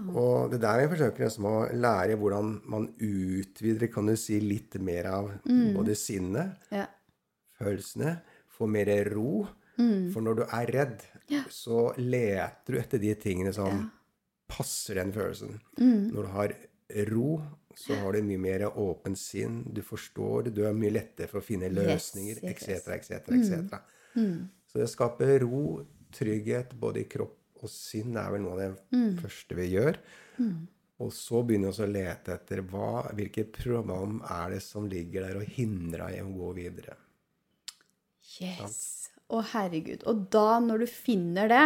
Og 0.09 0.49
det 0.51 0.57
er 0.57 0.63
der 0.65 0.81
vi 0.81 0.89
forsøker 0.95 1.23
liksom 1.27 1.45
å 1.47 1.55
lære 1.77 2.17
hvordan 2.19 2.49
man 2.73 2.89
utvider 2.97 3.88
kan 3.93 4.09
du 4.09 4.15
si, 4.19 4.39
litt 4.41 4.75
mer 4.84 5.07
av 5.13 5.29
både 5.77 5.93
sinnet, 5.95 6.65
ja. 6.73 6.88
følelsene, 7.61 8.17
få 8.57 8.67
mer 8.67 8.89
ro. 9.13 9.45
For 10.13 10.21
når 10.21 10.36
du 10.41 10.43
er 10.45 10.69
redd, 10.75 11.05
så 11.49 11.88
leter 11.97 12.75
du 12.75 12.81
etter 12.81 12.99
de 13.01 13.13
tingene 13.17 13.53
som 13.55 13.86
passer 14.49 14.99
den 14.99 15.13
følelsen. 15.15 15.55
Når 16.13 16.19
du 16.27 16.29
har 16.36 16.53
ro, 17.10 17.38
så 17.76 17.96
har 17.98 18.14
du 18.14 18.26
mye 18.26 18.41
mer 18.41 18.66
åpent 18.70 19.18
sinn. 19.18 19.64
Du 19.74 19.82
forstår 19.86 20.52
du 20.54 20.64
er 20.68 20.76
mye 20.78 20.94
lettere 20.94 21.30
for 21.32 21.41
å 21.41 21.46
finne 21.46 21.72
løsninger, 21.74 22.44
etc., 22.50 22.94
etc., 22.98 23.32
etc. 23.38 23.80
Så 24.70 24.82
det 24.82 24.89
skaper 24.91 25.39
ro, 25.46 25.64
trygghet, 26.14 26.76
både 26.78 27.02
i 27.02 27.10
kropp 27.10 27.39
og 27.64 27.72
sinn 27.72 28.18
er 28.20 28.30
vel 28.34 28.44
noe 28.44 28.58
av 28.58 28.62
det 28.62 29.22
første 29.22 29.58
vi 29.58 29.70
gjør. 29.72 29.98
Og 31.04 31.10
så 31.16 31.41
begynner 31.44 31.74
vi 31.74 31.84
å 31.84 31.89
lete 31.89 32.36
etter 32.36 32.62
hva, 32.70 33.08
hvilke 33.16 33.48
program 33.50 34.20
er 34.30 34.54
det 34.56 34.62
som 34.64 34.86
ligger 34.89 35.26
der 35.28 35.39
og 35.39 35.56
hindrer 35.56 36.06
deg 36.06 36.20
i 36.20 36.22
å 36.24 36.36
gå 36.36 36.52
videre. 36.60 36.98
Yes. 38.39 39.10
Å, 39.34 39.41
herregud. 39.54 40.06
Og 40.10 40.28
da, 40.34 40.60
når 40.64 40.84
du 40.84 40.88
finner 40.91 41.50
det, 41.50 41.66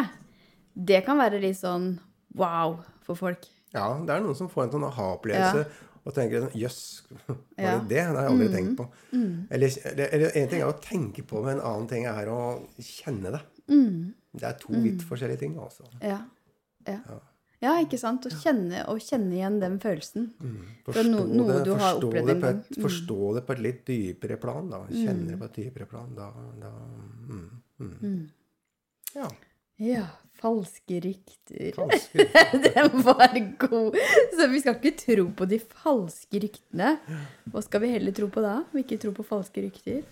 det 0.73 1.03
kan 1.05 1.19
være 1.19 1.41
litt 1.43 1.59
sånn 1.59 1.95
wow 2.37 2.79
for 3.05 3.19
folk. 3.19 3.45
Ja, 3.75 3.89
det 4.05 4.13
er 4.15 4.23
noen 4.23 4.37
som 4.37 4.49
får 4.49 4.67
en 4.67 4.73
sånn 4.77 4.87
aha-opplevelse 4.87 5.65
og 6.07 6.13
tenker 6.15 6.45
sånn 6.45 6.55
Jøss, 6.55 6.81
var 7.27 7.35
det 7.35 7.63
Ja. 7.65 7.79
det? 7.79 7.87
Det 7.89 8.03
har 8.05 8.15
jeg 8.15 8.31
aldri 8.31 8.47
tenkt 8.53 8.77
på. 8.79 8.85
Eller, 9.51 9.73
eller, 9.91 10.05
eller 10.15 10.37
en 10.39 10.49
ting 10.53 10.61
er 10.61 10.69
å 10.71 10.79
tenke 10.79 11.23
på, 11.27 11.41
men 11.43 11.57
en 11.57 11.65
annen 11.67 11.87
ting 11.91 12.05
er 12.07 12.29
å 12.31 12.41
kjenne 12.79 13.33
det. 13.35 13.41
Det 14.37 14.43
er 14.47 14.59
to 14.61 14.73
vidt 14.85 15.03
forskjellige 15.03 15.39
ting, 15.43 15.57
altså. 15.59 15.83
Ja. 16.01 16.21
Ja. 16.87 16.99
ja, 17.59 17.73
ikke 17.83 17.97
sant? 17.99 18.23
Å 18.23 18.31
kjenne, 18.31 18.85
kjenne 19.03 19.35
igjen 19.35 19.59
den 19.59 19.75
følelsen. 19.83 20.29
Fra 20.85 21.03
no, 21.03 21.25
noe 21.27 21.57
du 21.65 21.73
har 21.73 21.97
forstå 21.97 22.07
opplevd 22.07 22.29
det 22.29 22.35
en 22.35 22.45
gang. 22.45 22.61
Mm. 22.69 22.83
Forstå 22.85 23.33
det 23.35 23.43
på 23.47 23.55
et 23.57 23.63
litt 23.65 23.81
dypere 23.89 24.37
plan, 24.39 24.69
da. 24.71 24.85
Kjenne 24.93 25.33
det 25.33 25.39
på 25.41 25.49
et 25.49 25.59
dypere 25.59 25.89
plan. 25.91 26.13
Da, 26.15 26.29
da 26.61 26.71
mm, 27.27 27.49
mm. 27.83 28.21
Ja. 29.17 29.27
Ja. 29.83 30.05
Falske 30.37 30.99
rykter. 31.01 31.71
Ganske 31.77 32.25
Den 32.67 33.01
var 33.05 33.33
god. 33.63 33.97
Så 34.37 34.47
vi 34.51 34.61
skal 34.61 34.77
ikke 34.77 34.93
tro 34.99 35.25
på 35.39 35.47
de 35.49 35.59
falske 35.59 36.41
ryktene. 36.43 36.93
Hva 37.49 37.63
skal 37.65 37.83
vi 37.83 37.93
heller 37.95 38.13
tro 38.15 38.29
på 38.33 38.43
da? 38.45 38.59
Vi 38.73 38.85
ikke 38.85 38.99
tro 39.01 39.13
på 39.17 39.25
falske 39.25 39.65
rykter? 39.65 40.03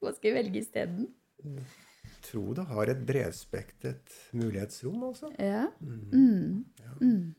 Hva 0.00 0.12
skal 0.14 0.30
vi 0.30 0.36
velge 0.38 0.62
isteden? 0.62 1.08
Tro 2.26 2.54
det 2.56 2.64
har 2.70 2.90
et 2.90 3.02
bredspektet 3.06 4.16
mulighetsrom, 4.34 5.02
altså. 5.10 5.30
Ja. 5.38 5.66
Mm. 5.80 6.64
Mm. 7.00 7.34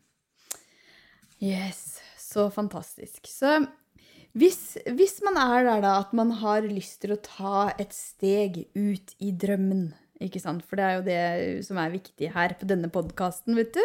Yes. 1.43 1.99
Så 2.17 2.49
fantastisk. 2.53 3.27
Så 3.27 3.65
hvis, 4.37 4.77
hvis 4.93 5.15
man 5.25 5.37
er 5.41 5.65
der 5.65 5.83
da 5.85 5.93
at 6.01 6.11
man 6.17 6.33
har 6.41 6.65
lyst 6.67 7.01
til 7.03 7.15
å 7.15 7.21
ta 7.23 7.69
et 7.79 7.93
steg 7.95 8.65
ut 8.77 9.15
i 9.23 9.31
drømmen, 9.33 9.89
ikke 10.21 10.41
sant? 10.41 10.65
For 10.65 10.79
det 10.79 10.85
er 10.85 10.97
jo 10.97 11.05
det 11.07 11.21
som 11.65 11.79
er 11.81 11.93
viktig 11.93 12.29
her 12.35 12.53
på 12.59 12.67
denne 12.69 12.89
podkasten, 12.93 13.57
vet 13.57 13.73
du. 13.77 13.81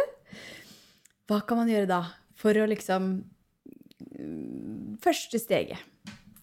Hva 1.30 1.40
kan 1.48 1.62
man 1.62 1.70
gjøre 1.72 1.88
da 1.88 2.03
for 2.42 2.59
å 2.59 2.66
liksom 2.68 3.14
mm, 4.18 4.98
Første 5.03 5.38
steget. 5.40 5.80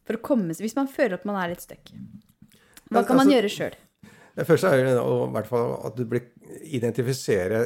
For 0.08 0.18
å 0.18 0.24
komme 0.24 0.56
seg 0.56 0.66
Hvis 0.66 0.78
man 0.78 0.90
føler 0.92 1.20
at 1.20 1.28
man 1.28 1.38
er 1.40 1.54
litt 1.54 1.64
stuck. 1.64 1.92
Hva 2.90 3.04
kan 3.06 3.20
man 3.20 3.28
altså- 3.28 3.36
gjøre 3.36 3.54
sjøl? 3.54 3.78
Det 4.40 4.46
første 4.48 4.72
er 4.72 4.86
jo 4.96 5.26
i 5.28 5.32
hvert 5.36 5.48
fall 5.50 5.74
at 5.86 5.98
du 5.98 6.06
blir 6.08 6.30
identifisere 6.64 7.66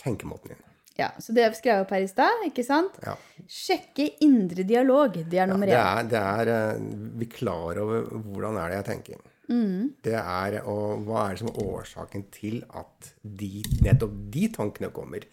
tenkemåten 0.00 0.52
din. 0.52 0.62
Ja, 0.98 1.08
så 1.18 1.34
det 1.34 1.48
skrev 1.58 1.74
jeg 1.80 1.84
opp 1.86 1.90
her 1.96 2.04
i 2.04 2.08
stad, 2.10 2.42
ikke 2.46 2.62
sant? 2.64 2.98
Ja. 3.02 3.16
Sjekke 3.50 4.04
indre 4.22 4.62
dialog. 4.62 5.16
Det 5.28 5.38
er 5.42 5.48
nummer 5.50 5.66
Det 5.66 5.74
én. 5.74 5.98
er, 5.98 6.10
det 6.12 6.20
er 6.22 6.50
eh, 6.54 6.82
Vi 7.18 7.26
klar 7.32 7.80
over 7.82 8.04
hvordan 8.22 8.58
er 8.62 8.68
det 8.70 8.76
jeg 8.82 8.88
tenker. 8.92 9.30
Det 9.44 10.14
er 10.16 10.54
og 10.64 11.02
hva 11.04 11.26
er 11.26 11.34
det 11.34 11.40
som 11.42 11.48
er 11.50 11.58
årsaken 11.66 12.22
til 12.32 12.62
at 12.80 13.10
de, 13.20 13.50
nettopp 13.84 14.14
de 14.32 14.46
tankene 14.54 14.88
kommer. 14.94 15.26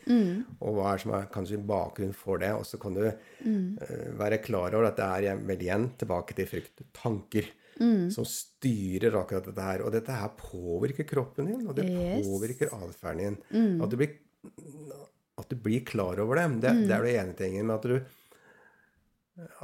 Og 0.59 0.73
hva 0.75 0.89
er 0.89 0.97
det 0.97 1.03
som 1.05 1.13
er 1.15 1.29
kanskje 1.31 1.61
bakgrunnen 1.69 2.17
for 2.17 2.41
det. 2.41 2.49
Og 2.57 2.65
så 2.67 2.79
kan 2.81 2.97
du 2.97 3.05
eh, 3.05 4.09
være 4.19 4.41
klar 4.43 4.73
over 4.75 4.89
at 4.89 4.97
det 4.99 5.29
er 5.31 5.39
vel 5.47 5.61
igjen 5.63 5.91
tilbake 6.01 6.35
til 6.41 6.49
frykt. 6.49 6.83
Tanker. 6.97 7.47
Som 8.13 8.25
styrer 8.27 9.15
akkurat 9.21 9.47
dette 9.47 9.63
her. 9.69 9.85
Og 9.85 9.93
dette 9.95 10.11
her 10.13 10.33
påvirker 10.37 11.07
kroppen 11.07 11.47
din, 11.53 11.63
og 11.69 11.77
det 11.79 11.85
Yes. 11.87 12.27
påvirker 12.27 12.73
atferden 12.75 13.37
din. 13.53 13.81
At, 13.81 13.89
du 13.89 13.95
blir, 13.97 14.11
at 15.41 15.51
du 15.51 15.57
blir 15.59 15.85
klar 15.87 16.21
over 16.23 16.39
det. 16.39 16.47
Det, 16.63 16.73
det 16.87 16.97
er 16.97 17.07
det 17.07 17.15
ene 17.19 17.37
tingen. 17.37 17.67
med 17.69 17.79
at 17.79 17.87
du 17.91 18.17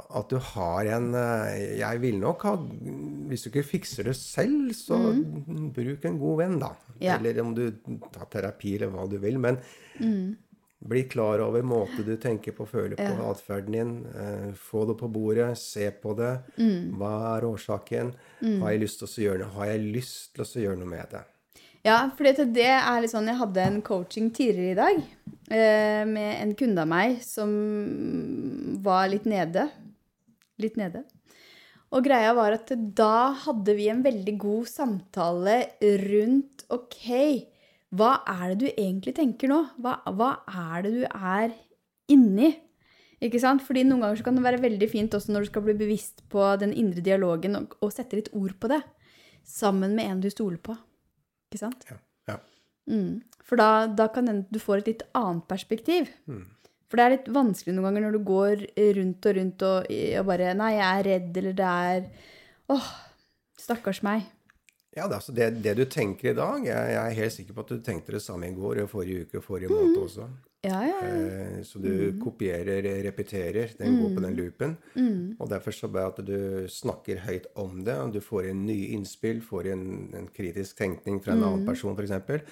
at 0.08 0.30
du 0.32 0.38
har 0.40 0.88
en 0.96 1.12
eh, 1.14 1.76
Jeg 1.78 2.00
vil 2.02 2.16
nok 2.18 2.42
ha 2.48 2.54
Hvis 3.28 3.44
du 3.44 3.50
ikke 3.50 3.66
fikser 3.68 4.08
det 4.08 4.16
selv, 4.18 4.72
så 4.74 4.96
bruk 5.76 6.06
en 6.08 6.18
god 6.18 6.38
venn, 6.40 6.58
da. 6.62 6.72
Ja. 7.04 7.18
Eller 7.18 7.38
om 7.44 7.52
du 7.54 7.66
tar 8.14 8.26
terapi, 8.32 8.74
eller 8.78 8.90
hva 8.94 9.04
du 9.10 9.18
vil. 9.22 9.38
Men 9.38 9.60
bli 10.88 11.02
klar 11.10 11.42
over 11.44 11.62
måte 11.66 12.04
du 12.06 12.14
tenker 12.22 12.54
på, 12.56 12.66
føler 12.66 12.96
på, 12.96 13.28
atferden 13.28 13.74
din. 13.76 13.92
eh, 14.14 14.52
få 14.54 14.86
det 14.88 14.96
på 14.98 15.08
bordet, 15.12 15.50
se 15.58 15.90
på 15.90 16.14
det. 16.18 16.32
Hva 16.98 17.12
er 17.36 17.46
årsaken? 17.52 18.14
Har 18.62 18.72
jeg 18.72 18.84
lyst 18.86 19.02
til 19.02 19.08
å 19.10 19.24
gjøre 19.28 19.42
noe? 19.44 19.54
Har 19.58 19.72
jeg 19.74 19.92
lyst 19.98 20.34
til 20.34 20.46
å 20.46 20.64
gjøre 20.64 20.80
noe 20.80 20.92
med 20.96 21.12
det? 21.12 21.24
Ja, 21.86 21.98
for 22.16 22.26
det 22.26 22.64
er 22.66 23.00
litt 23.00 23.12
sånn 23.12 23.30
Jeg 23.30 23.38
hadde 23.38 23.64
en 23.64 23.82
coaching 23.86 24.32
tidligere 24.34 24.72
i 24.72 24.78
dag 24.78 24.96
eh, 25.54 26.02
med 26.08 26.32
en 26.42 26.54
kunde 26.58 26.82
av 26.82 26.90
meg 26.90 27.20
som 27.24 27.52
var 28.84 29.06
litt 29.12 29.28
nede. 29.28 29.68
Litt 30.58 30.78
nede. 30.80 31.04
Og 31.94 32.04
greia 32.04 32.34
var 32.36 32.56
at 32.56 32.72
da 32.98 33.30
hadde 33.46 33.76
vi 33.78 33.86
en 33.88 34.02
veldig 34.04 34.34
god 34.40 34.68
samtale 34.68 35.60
rundt 36.02 36.66
OK, 36.74 37.06
hva 37.96 38.10
er 38.28 38.50
det 38.52 38.58
du 38.60 38.66
egentlig 38.74 39.14
tenker 39.16 39.48
nå? 39.48 39.62
Hva, 39.80 39.94
hva 40.12 40.34
er 40.50 40.84
det 40.84 40.92
du 40.98 41.04
er 41.08 41.54
inni? 42.12 42.50
Ikke 43.24 43.40
sant? 43.40 43.64
Fordi 43.64 43.86
noen 43.86 44.04
ganger 44.04 44.20
kan 44.26 44.36
det 44.36 44.44
være 44.44 44.60
veldig 44.66 44.90
fint 44.92 45.16
også 45.16 45.32
når 45.32 45.46
du 45.46 45.50
skal 45.52 45.64
bli 45.64 45.78
bevisst 45.80 46.20
på 46.30 46.44
den 46.60 46.74
indre 46.76 47.02
dialogen, 47.04 47.56
og, 47.56 47.78
og 47.80 47.94
sette 47.94 48.20
litt 48.20 48.28
ord 48.36 48.52
på 48.60 48.70
det. 48.74 48.82
Sammen 49.48 49.96
med 49.96 50.12
en 50.12 50.20
du 50.22 50.28
stoler 50.30 50.60
på. 50.60 50.76
Ikke 51.48 51.62
sant? 51.62 51.88
Ja. 51.88 51.98
ja. 52.28 52.38
Mm. 52.92 53.18
For 53.48 53.60
da, 53.60 53.86
da 53.88 54.08
kan 54.12 54.28
den, 54.28 54.44
du 54.52 54.60
få 54.60 54.78
et 54.78 54.88
litt 54.90 55.04
annet 55.16 55.46
perspektiv. 55.48 56.10
Mm. 56.28 56.46
For 56.88 57.00
det 57.00 57.04
er 57.04 57.14
litt 57.16 57.28
vanskelig 57.32 57.74
noen 57.76 57.90
ganger 57.90 58.06
når 58.06 58.16
du 58.16 58.22
går 58.28 58.64
rundt 58.96 59.28
og 59.28 59.36
rundt 59.36 59.64
og, 59.68 59.90
og 59.92 60.28
bare 60.30 60.54
Nei, 60.56 60.70
jeg 60.78 60.88
er 60.88 61.06
redd, 61.08 61.30
eller 61.42 61.56
det 61.56 61.70
er 61.92 62.06
Åh, 62.72 62.88
stakkars 63.60 64.02
meg. 64.04 64.26
Ja, 64.96 65.06
det, 65.06 65.18
altså 65.18 65.32
det, 65.36 65.50
det, 65.64 65.74
du 65.78 65.84
tenker 65.88 66.32
i 66.32 66.36
dag 66.36 66.64
jeg, 66.64 66.92
jeg, 66.92 67.00
er 67.02 67.18
helt 67.20 67.34
sikker 67.34 67.56
på 67.56 67.64
at 67.64 67.72
du 67.72 67.82
tenkte 67.84 68.16
det 68.16 68.22
samme 68.24 68.48
i 68.48 68.56
går 68.56 68.82
og 68.82 68.90
forrige 68.92 69.26
uke 69.26 69.40
og 69.40 69.44
forrige 69.44 69.72
måned 69.72 69.96
Mm. 69.96 70.02
også. 70.04 70.28
Ja, 70.68 70.80
ja. 70.84 71.00
ja. 71.08 71.64
så 71.66 71.80
du 71.82 71.90
kopierer, 72.22 72.84
repeterer. 73.08 73.74
Den 73.78 73.98
går 74.02 74.14
på 74.16 74.22
den 74.24 74.36
loopen. 74.38 74.76
Mm. 74.94 75.36
Og 75.40 75.48
derfor 75.50 75.74
så 75.74 75.88
bare 75.92 76.12
at 76.12 76.22
du 76.26 76.68
snakker 76.70 77.24
høyt 77.26 77.48
om 77.58 77.82
det, 77.86 77.96
og 77.98 78.12
du 78.14 78.20
får 78.24 78.50
inn 78.52 78.64
nye 78.68 78.92
innspill, 78.96 79.40
får 79.44 79.72
inn 79.74 79.84
en 80.18 80.28
kritisk 80.34 80.78
tenkning 80.78 81.20
fra 81.24 81.32
en 81.34 81.42
Mm. 81.42 81.46
annen 81.48 81.66
person 81.66 81.94
f.eks., 81.96 82.44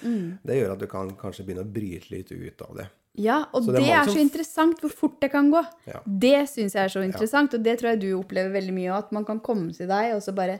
det 0.47 0.57
gjør 0.61 0.73
at 0.73 0.79
du 0.83 0.87
kan 0.91 1.11
kanskje 1.19 1.45
begynne 1.47 1.65
å 1.65 1.73
bryte 1.73 2.11
litt 2.13 2.31
ut 2.31 2.61
av 2.67 2.75
det. 2.81 2.87
Ja, 3.17 3.39
og 3.51 3.63
Så 3.65 3.71
det, 3.73 3.81
det 3.81 3.89
er 3.97 4.03
som... 4.05 4.13
så 4.13 4.21
interessant 4.21 4.81
hvor 4.83 4.91
fort 4.93 5.15
det 5.23 5.31
kan 5.33 5.49
gå. 5.49 5.63
Det 6.05 6.43
syns 6.51 6.75
jeg 6.77 6.83
er 6.83 6.91
så 6.93 7.01
interessant, 7.01 7.55
og 7.57 7.63
det 7.65 7.79
tror 7.79 7.95
jeg 7.95 8.01
du 8.03 8.11
opplever 8.19 8.53
veldig 8.53 8.75
mye 8.75 8.91
av. 8.93 9.07
At 9.07 9.15
man 9.17 9.25
kan 9.25 9.39
komme 9.41 9.73
til 9.73 9.89
deg 9.89 10.13
og 10.13 10.21
så 10.21 10.35
bare 10.37 10.59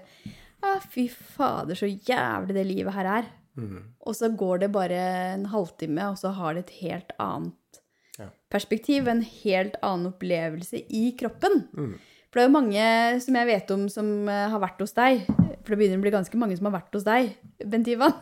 Å, 0.65 0.79
fy 0.89 1.03
fader, 1.07 1.77
så 1.77 1.85
jævlig 1.85 2.55
det 2.57 2.63
livet 2.65 2.95
her 2.95 3.05
er. 3.19 3.27
Mm. 3.57 3.79
Og 4.05 4.15
så 4.15 4.29
går 4.37 4.59
det 4.63 4.71
bare 4.71 4.97
en 5.33 5.45
halvtime, 5.49 6.11
og 6.11 6.17
så 6.21 6.31
har 6.37 6.53
det 6.53 6.65
et 6.67 6.75
helt 6.83 7.11
annet 7.19 7.81
Ja. 8.19 8.29
perspektiv. 8.49 9.07
En 9.07 9.21
helt 9.21 9.75
annen 9.83 10.11
opplevelse 10.13 10.83
i 10.89 11.11
kroppen. 11.19 11.67
Mm. 11.73 11.95
For 12.29 12.39
det 12.39 12.43
er 12.43 12.47
jo 12.49 12.55
mange 12.55 13.21
som 13.23 13.35
jeg 13.39 13.47
vet 13.47 13.71
om 13.71 13.87
som 13.89 14.29
eh, 14.29 14.47
har 14.49 14.59
vært 14.59 14.79
hos 14.83 14.93
deg. 14.93 15.25
For 15.27 15.73
det 15.73 15.77
begynner 15.79 15.97
å 15.99 16.05
bli 16.05 16.11
ganske 16.15 16.37
mange 16.39 16.57
som 16.57 16.65
har 16.69 16.77
vært 16.79 16.93
hos 16.97 17.03
deg, 17.07 17.33
Bent 17.65 17.87
Ivan. 17.87 18.13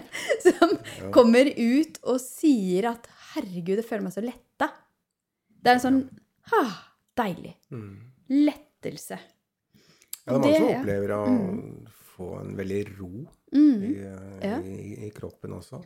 som 0.46 0.74
kommer 1.14 1.48
ut 1.50 1.98
og 2.04 2.20
sier 2.20 2.90
at 2.92 3.06
'herregud, 3.34 3.76
jeg 3.80 3.84
føler 3.88 4.02
meg 4.06 4.12
så 4.14 4.22
letta'. 4.24 4.70
Det 5.64 5.70
er 5.70 5.78
en 5.78 5.84
sånn 5.84 6.00
ha, 6.52 6.62
deilig. 7.16 7.54
Mm. 7.72 7.98
Lettelse. 8.46 9.18
Ja, 10.26 10.32
det 10.32 10.34
er 10.34 10.38
mange 10.38 10.52
det- 10.52 10.58
som 10.60 10.80
opplever 10.80 11.08
å 11.16 11.22
få 12.16 12.30
en 12.40 12.54
veldig 12.58 12.82
ro 12.98 13.26
Mm. 13.54 13.82
i, 13.86 13.92
eh, 14.02 14.48
Ja. 14.48 14.56
i, 14.60 15.06
i 15.06 15.10
kroppen 15.14 15.52
også. 15.54 15.78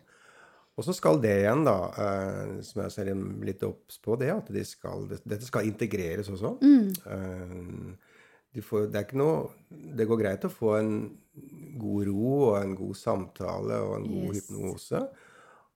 Og 0.78 0.84
så 0.86 0.94
skal 0.94 1.18
det 1.20 1.32
igjen, 1.42 1.64
da, 1.66 1.74
eh, 1.90 2.60
som 2.62 2.82
jeg 2.84 2.92
ser 2.94 3.08
litt 3.44 3.62
obs 3.66 3.98
på, 3.98 4.16
det 4.18 4.30
at 4.30 4.46
de 4.54 4.62
skal, 4.64 5.08
det, 5.10 5.18
dette 5.26 5.44
skal 5.48 5.66
integreres 5.66 6.30
også. 6.30 6.52
Mm. 6.62 6.92
Eh, 7.12 7.96
de 8.54 8.62
får, 8.64 8.86
det 8.90 8.96
er 8.96 9.04
ikke 9.04 9.18
noe 9.20 9.50
Det 9.98 10.06
går 10.08 10.18
greit 10.22 10.44
å 10.46 10.50
få 10.50 10.78
en 10.78 11.18
god 11.78 12.06
ro 12.06 12.30
og 12.48 12.62
en 12.62 12.74
god 12.78 12.94
samtale 12.96 13.76
og 13.84 13.96
en 13.98 14.06
god 14.08 14.34
Yes. 14.34 14.48
hypnose. 14.48 15.02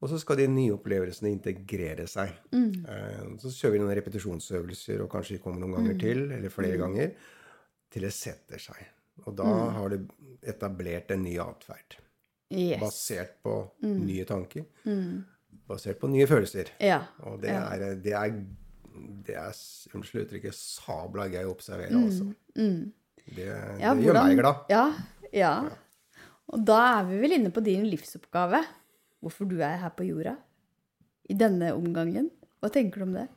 Og 0.02 0.08
så 0.08 0.18
skal 0.18 0.36
de 0.40 0.46
nye 0.48 0.72
opplevelsene 0.74 1.30
integrere 1.30 2.08
seg. 2.10 2.32
Mm. 2.50 3.36
Så 3.38 3.52
kjører 3.54 3.72
vi 3.76 3.78
noen 3.84 3.94
repetisjonsøvelser, 3.94 5.02
og 5.04 5.10
kanskje 5.12 5.38
kommer 5.42 5.60
noen 5.60 5.76
ganger 5.76 5.98
til, 6.00 6.24
eller 6.32 6.48
flere 6.50 6.76
ganger, 6.80 7.12
til 7.92 8.02
det 8.02 8.12
setter 8.12 8.58
seg. 8.58 8.80
Og 9.26 9.36
da 9.38 9.44
har 9.76 9.88
du 9.92 10.06
etablert 10.42 11.10
en 11.14 11.22
ny 11.22 11.36
atferd. 11.42 11.98
Yes. 12.52 12.80
Basert 12.80 13.36
på 13.44 13.52
nye 13.82 14.24
tanker. 14.28 14.64
Mm. 14.84 15.22
Basert 15.68 16.00
på 16.00 16.08
nye 16.10 16.26
følelser. 16.28 16.72
Ja. 16.82 17.02
Og 17.28 17.40
det 17.40 17.50
Ja. 17.52 17.62
er, 17.72 17.94
det 18.02 18.12
er, 18.12 18.34
det 19.26 19.36
er 19.36 19.52
Unnskyld 19.94 20.26
uttrykket 20.26 20.54
sabla 20.56 21.28
gøy 21.32 21.44
å 21.46 21.52
observere, 21.54 21.92
altså. 21.96 22.26
Mm. 22.56 22.92
Det, 23.36 23.46
Ja, 23.80 23.94
det 23.94 24.04
gjør 24.04 24.12
hvordan- 24.12 24.28
meg 24.28 24.38
glad. 24.38 24.56
Ja, 24.68 24.92
ja. 25.32 25.52
Og 26.52 26.64
da 26.66 27.00
er 27.00 27.04
vi 27.08 27.20
vel 27.22 27.32
inne 27.38 27.50
på 27.54 27.62
din 27.64 27.84
livsoppgave. 27.88 28.64
Hvorfor 29.22 29.48
du 29.48 29.60
er 29.62 29.76
her 29.78 29.90
på 29.90 30.04
jorda. 30.04 30.36
I 31.30 31.34
denne 31.34 31.72
omgangen. 31.72 32.30
Hva 32.60 32.68
tenker 32.70 32.98
du 32.98 33.02
om 33.04 33.12
det? 33.14 33.28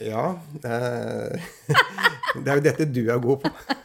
Ja. 0.00 0.38
Eh, 0.64 1.38
det 2.42 2.48
er 2.48 2.56
jo 2.56 2.64
dette 2.64 2.86
du 2.92 3.02
er 3.10 3.18
god 3.20 3.42
på. 3.44 3.50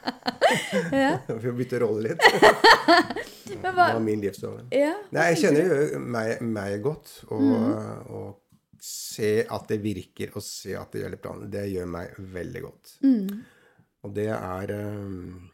Ja. 0.94 1.12
Vi 1.28 1.40
får 1.48 1.58
bytte 1.58 1.80
rolle 1.84 2.10
litt. 2.10 2.28
Men 3.64 3.74
hva, 3.76 3.88
Det 3.90 3.94
var 3.98 4.00
min 4.04 4.22
livsoppgave. 4.24 4.68
ja, 4.76 4.94
Nei, 5.14 5.26
jeg 5.34 5.42
kjenner 5.44 5.74
jo 5.94 6.00
meg, 6.00 6.42
meg 6.42 6.82
godt. 6.86 7.12
Og, 7.30 7.42
Mm. 7.44 8.12
og 8.18 8.40
se 8.84 9.46
at 9.48 9.68
det 9.72 9.78
virker, 9.84 10.32
og 10.36 10.44
se 10.44 10.74
at 10.76 10.92
det 10.92 11.04
gjelder 11.06 11.22
planen, 11.24 11.50
det 11.54 11.66
gjør 11.72 11.86
meg 11.88 12.16
veldig 12.34 12.62
godt. 12.66 12.96
Mm. 13.06 13.44
Og 14.04 14.14
det 14.18 14.26
er 14.36 14.74
eh, 14.76 15.50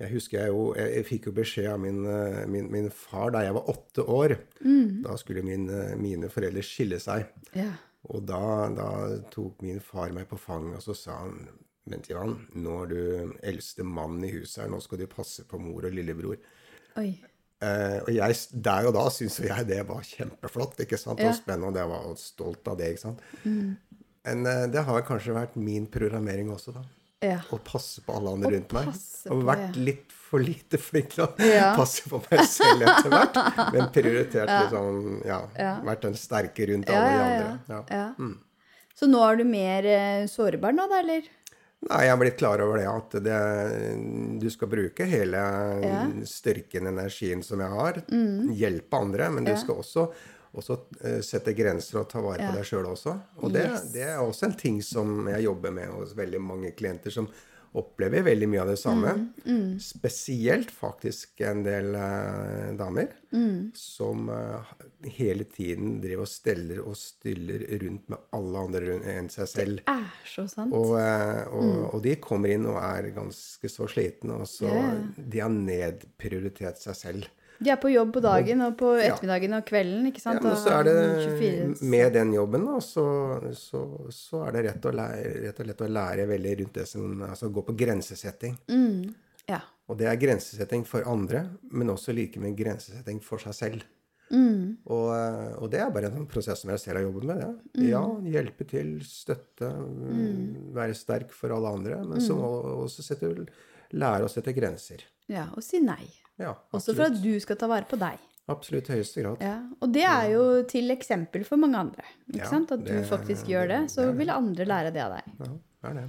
Jeg 0.00 0.10
husker 0.12 0.38
jeg 0.40 0.50
jo 0.50 0.64
Jeg, 0.78 0.90
jeg 0.96 1.04
fikk 1.06 1.26
jo 1.28 1.32
beskjed 1.36 1.68
av 1.72 1.78
min, 1.82 2.00
eh, 2.06 2.40
min, 2.50 2.66
min 2.72 2.88
far 2.90 3.30
da 3.34 3.44
jeg 3.46 3.54
var 3.54 3.70
åtte 3.70 4.02
år. 4.10 4.34
Mm. 4.64 5.02
Da 5.04 5.14
skulle 5.20 5.42
min, 5.46 5.68
eh, 5.70 5.94
mine 5.98 6.30
foreldre 6.30 6.62
skille 6.66 6.98
seg. 7.02 7.28
Ja. 7.54 7.70
Og 8.08 8.24
da, 8.26 8.40
da 8.74 8.90
tok 9.34 9.62
min 9.66 9.80
far 9.82 10.10
meg 10.14 10.26
på 10.30 10.38
fanget, 10.38 10.78
og 10.78 10.82
så 10.88 10.94
sa 10.96 11.16
han 11.24 11.48
Vent, 11.88 12.10
Ivan, 12.12 12.36
nå 12.60 12.76
er 12.84 12.90
du 12.92 13.00
eldste 13.48 13.84
mann 13.86 14.18
i 14.26 14.32
huset 14.34 14.64
her, 14.64 14.70
nå 14.72 14.80
skal 14.84 15.00
du 15.02 15.06
passe 15.10 15.44
på 15.48 15.60
mor 15.62 15.86
og 15.88 15.94
lillebror. 15.96 16.36
Oi. 17.00 17.10
Eh, 17.58 17.96
og 18.04 18.10
jeg, 18.14 18.36
der 18.68 18.86
og 18.86 18.94
da 18.94 19.06
syntes 19.10 19.40
jeg 19.42 19.66
det 19.66 19.80
var 19.88 20.04
kjempeflott 20.06 20.78
ikke 20.84 20.98
sant? 21.00 21.18
Ja. 21.24 21.32
og 21.32 21.38
spennende, 21.40 21.72
og 21.72 21.80
jeg 21.80 21.90
var 21.90 22.20
stolt 22.22 22.70
av 22.70 22.78
det. 22.78 22.92
ikke 22.94 23.06
sant? 23.08 23.24
Men 24.28 24.46
eh, 24.46 24.66
det 24.70 24.84
har 24.86 25.02
kanskje 25.08 25.34
vært 25.36 25.56
min 25.58 25.88
programmering 25.90 26.52
også, 26.54 26.76
da. 26.76 26.84
Ja. 27.24 27.40
Å 27.50 27.56
passe 27.66 27.98
på 28.06 28.14
alle 28.14 28.30
andre 28.36 28.46
og 28.46 28.54
rundt 28.54 28.74
meg. 28.76 28.90
Og 29.34 29.40
vært 29.48 29.64
ja. 29.74 29.84
litt 29.88 30.12
for 30.28 30.44
lite 30.44 30.78
flink 30.78 31.16
til 31.16 31.24
å 31.24 31.30
Ja. 31.48 31.72
passe 31.74 32.04
på 32.06 32.20
meg 32.28 32.44
selv 32.46 32.84
etter 32.86 33.10
hvert. 33.10 33.40
Men 33.74 33.88
prioritert 33.94 34.52
liksom 34.62 35.24
Ja. 35.26 35.40
Vært 35.88 36.04
den 36.06 36.14
sterke 36.20 36.68
rundt 36.70 36.92
alle 36.92 37.08
de 37.08 37.16
ja, 37.16 37.24
andre. 37.24 37.48
ja. 37.72 37.80
Ja. 37.96 38.04
Mm. 38.20 38.36
Så 38.98 39.06
nå 39.10 39.18
er 39.22 39.36
du 39.38 39.44
mer 39.46 39.86
eh, 39.86 40.24
sårbar 40.30 40.74
nå, 40.74 40.86
da, 40.90 41.00
eller? 41.02 41.26
Nei, 41.86 42.00
jeg 42.08 42.10
er 42.10 42.18
blitt 42.18 42.38
klar 42.40 42.58
over 42.64 42.80
det 42.80 42.88
at 42.90 43.12
det, 43.22 43.36
du 44.42 44.48
skal 44.50 44.68
bruke 44.72 45.06
hele 45.06 45.42
Ja. 45.84 46.00
styrken, 46.26 46.88
energien 46.90 47.42
som 47.46 47.60
jeg 47.62 47.70
har. 47.70 48.00
Hjelpe 48.50 48.98
andre, 48.98 49.30
men 49.30 49.44
du 49.44 49.52
Ja. 49.52 49.56
skal 49.56 49.76
også, 49.76 50.08
også 50.58 50.78
eh, 51.04 51.20
sette 51.22 51.54
grenser 51.54 52.00
og 52.00 52.08
ta 52.10 52.20
vare 52.20 52.38
på 52.50 52.52
deg 52.56 52.64
sjøl 52.66 52.84
også. 52.90 53.14
Og 53.42 53.52
det, 53.52 53.62
Yes. 53.70 53.92
det 53.92 54.02
er 54.02 54.18
også 54.18 54.46
en 54.46 54.54
ting 54.58 54.80
som 54.82 55.28
jeg 55.28 55.44
jobber 55.44 55.70
med 55.70 55.86
hos 55.88 56.14
veldig 56.14 56.40
mange 56.40 56.72
klienter 56.74 57.10
som 57.12 57.28
opplever 57.76 58.22
veldig 58.24 58.46
mye 58.48 58.62
av 58.62 58.68
det 58.72 58.78
samme. 58.80 59.12
Mm, 59.44 59.78
Spesielt 59.82 60.70
faktisk 60.72 61.40
en 61.44 61.60
del 61.66 61.90
eh, 61.94 62.70
damer 62.78 63.10
mm. 63.34 63.72
som 63.76 64.28
eh, 64.32 64.70
hele 65.18 65.44
tiden 65.44 65.98
driver 66.00 66.24
og 66.24 66.30
steller 66.32 66.80
og 66.80 66.96
stiller 66.96 67.66
rundt 67.82 68.08
med 68.08 68.18
alle 68.38 68.64
andre 68.68 68.96
enn 69.18 69.28
seg 69.32 69.50
selv. 69.52 69.82
Det 69.84 69.94
Er 69.98 70.08
så 70.32 70.46
sant. 70.48 70.72
Og, 70.74 70.94
eh, 71.02 71.42
og, 71.52 71.74
og 71.94 72.02
de 72.08 72.16
kommer 72.24 72.54
inn 72.56 72.66
og 72.70 72.80
er 72.80 73.10
ganske 73.16 73.68
så 73.72 73.88
slitne, 73.90 74.40
og 74.42 74.48
så 74.48 74.68
Mm. 74.68 74.78
Ja. 74.78 75.22
de 75.34 75.40
har 75.40 75.50
nedprioritert 75.52 76.78
seg 76.82 76.96
selv. 76.96 77.28
De 77.58 77.70
er 77.72 77.78
på 77.82 77.90
jobb 77.90 78.12
på 78.14 78.20
dagen 78.22 78.60
og 78.62 78.76
på 78.78 78.92
ettermiddagen 79.02 79.56
og 79.58 79.64
kvelden, 79.66 80.06
ikke 80.10 80.20
Ja, 80.22 80.26
sant? 80.28 80.44
men 80.46 80.56
så 80.56 80.76
er 80.76 80.84
det 80.86 81.82
med 81.82 82.12
den 82.14 82.32
jobben, 82.36 82.66
da, 82.68 82.78
så, 82.84 83.06
så, 83.58 83.82
så 84.14 84.44
er 84.46 84.52
det 84.54 84.64
rett 84.68 84.86
og, 84.86 84.94
lære, 84.94 85.32
rett 85.48 85.60
og 85.64 85.66
lett 85.66 85.82
å 85.82 85.90
lære 85.96 86.26
veldig 86.30 86.56
rundt 86.62 86.78
det 86.78 86.86
som 86.86 87.22
Altså 87.26 87.50
gå 87.50 87.64
på 87.66 87.74
grensesetting. 87.78 88.54
Mm. 88.70 89.14
Ja. 89.48 89.60
Og 89.88 89.98
det 89.98 90.06
er 90.10 90.20
grensesetting 90.20 90.84
for 90.86 91.06
andre, 91.08 91.46
men 91.72 91.90
også 91.90 92.14
like 92.14 92.38
med 92.40 92.56
grensesetting 92.58 93.18
for 93.24 93.42
seg 93.42 93.56
selv. 93.56 93.86
Mm. 94.28 94.76
Og, 94.92 95.06
eh, 95.16 95.52
og 95.56 95.70
det 95.72 95.80
er 95.80 95.90
bare 95.92 96.10
en 96.10 96.18
sånn 96.18 96.28
prosess 96.28 96.60
som 96.60 96.70
jeg 96.74 96.82
selv 96.82 97.00
har 97.00 97.06
jobbet 97.06 97.24
med. 97.30 97.38
det. 97.40 97.86
Ja, 97.88 98.02
hjelpe 98.28 98.66
til, 98.68 98.98
støtte, 99.08 99.70
mm, 99.72 100.74
være 100.76 100.94
sterk 100.94 101.32
for 101.32 101.54
alle 101.56 101.72
andre. 101.78 102.02
Men 102.04 102.20
så 102.20 102.36
må 102.36 102.50
også 102.84 103.02
sette, 103.06 103.30
lære 103.96 104.28
å 104.28 104.32
sette 104.32 104.52
grenser. 104.52 105.06
Ja. 105.28 105.46
Og 105.56 105.62
si 105.62 105.80
nei. 105.84 106.04
Ja, 106.38 106.54
Også 106.72 106.94
for 106.94 107.08
at 107.10 107.16
du 107.22 107.32
skal 107.42 107.56
ta 107.58 107.66
vare 107.70 107.84
på 107.90 107.98
deg. 107.98 108.18
Absolutt 108.48 108.86
i 108.88 108.94
høyeste 108.96 109.20
grad. 109.24 109.40
Ja, 109.44 109.56
Og 109.82 109.90
det 109.92 110.04
er 110.08 110.30
jo 110.32 110.44
til 110.70 110.88
eksempel 110.94 111.44
for 111.44 111.56
mange 111.60 111.76
andre. 111.76 112.04
ikke 112.30 112.38
Ja, 112.44 112.48
sant? 112.48 112.70
At 112.72 112.84
du 112.84 112.92
det- 112.92 113.06
faktisk 113.10 113.46
gjør 113.50 113.66
det, 113.68 113.80
så 113.90 114.06
det 114.06 114.16
vil 114.16 114.30
andre 114.30 114.64
lære 114.64 114.92
det 114.94 115.02
av 115.02 115.12
deg. 115.18 115.24
Ja, 115.38 115.46
det 115.82 115.90
er 115.90 115.94
det. 116.00 116.06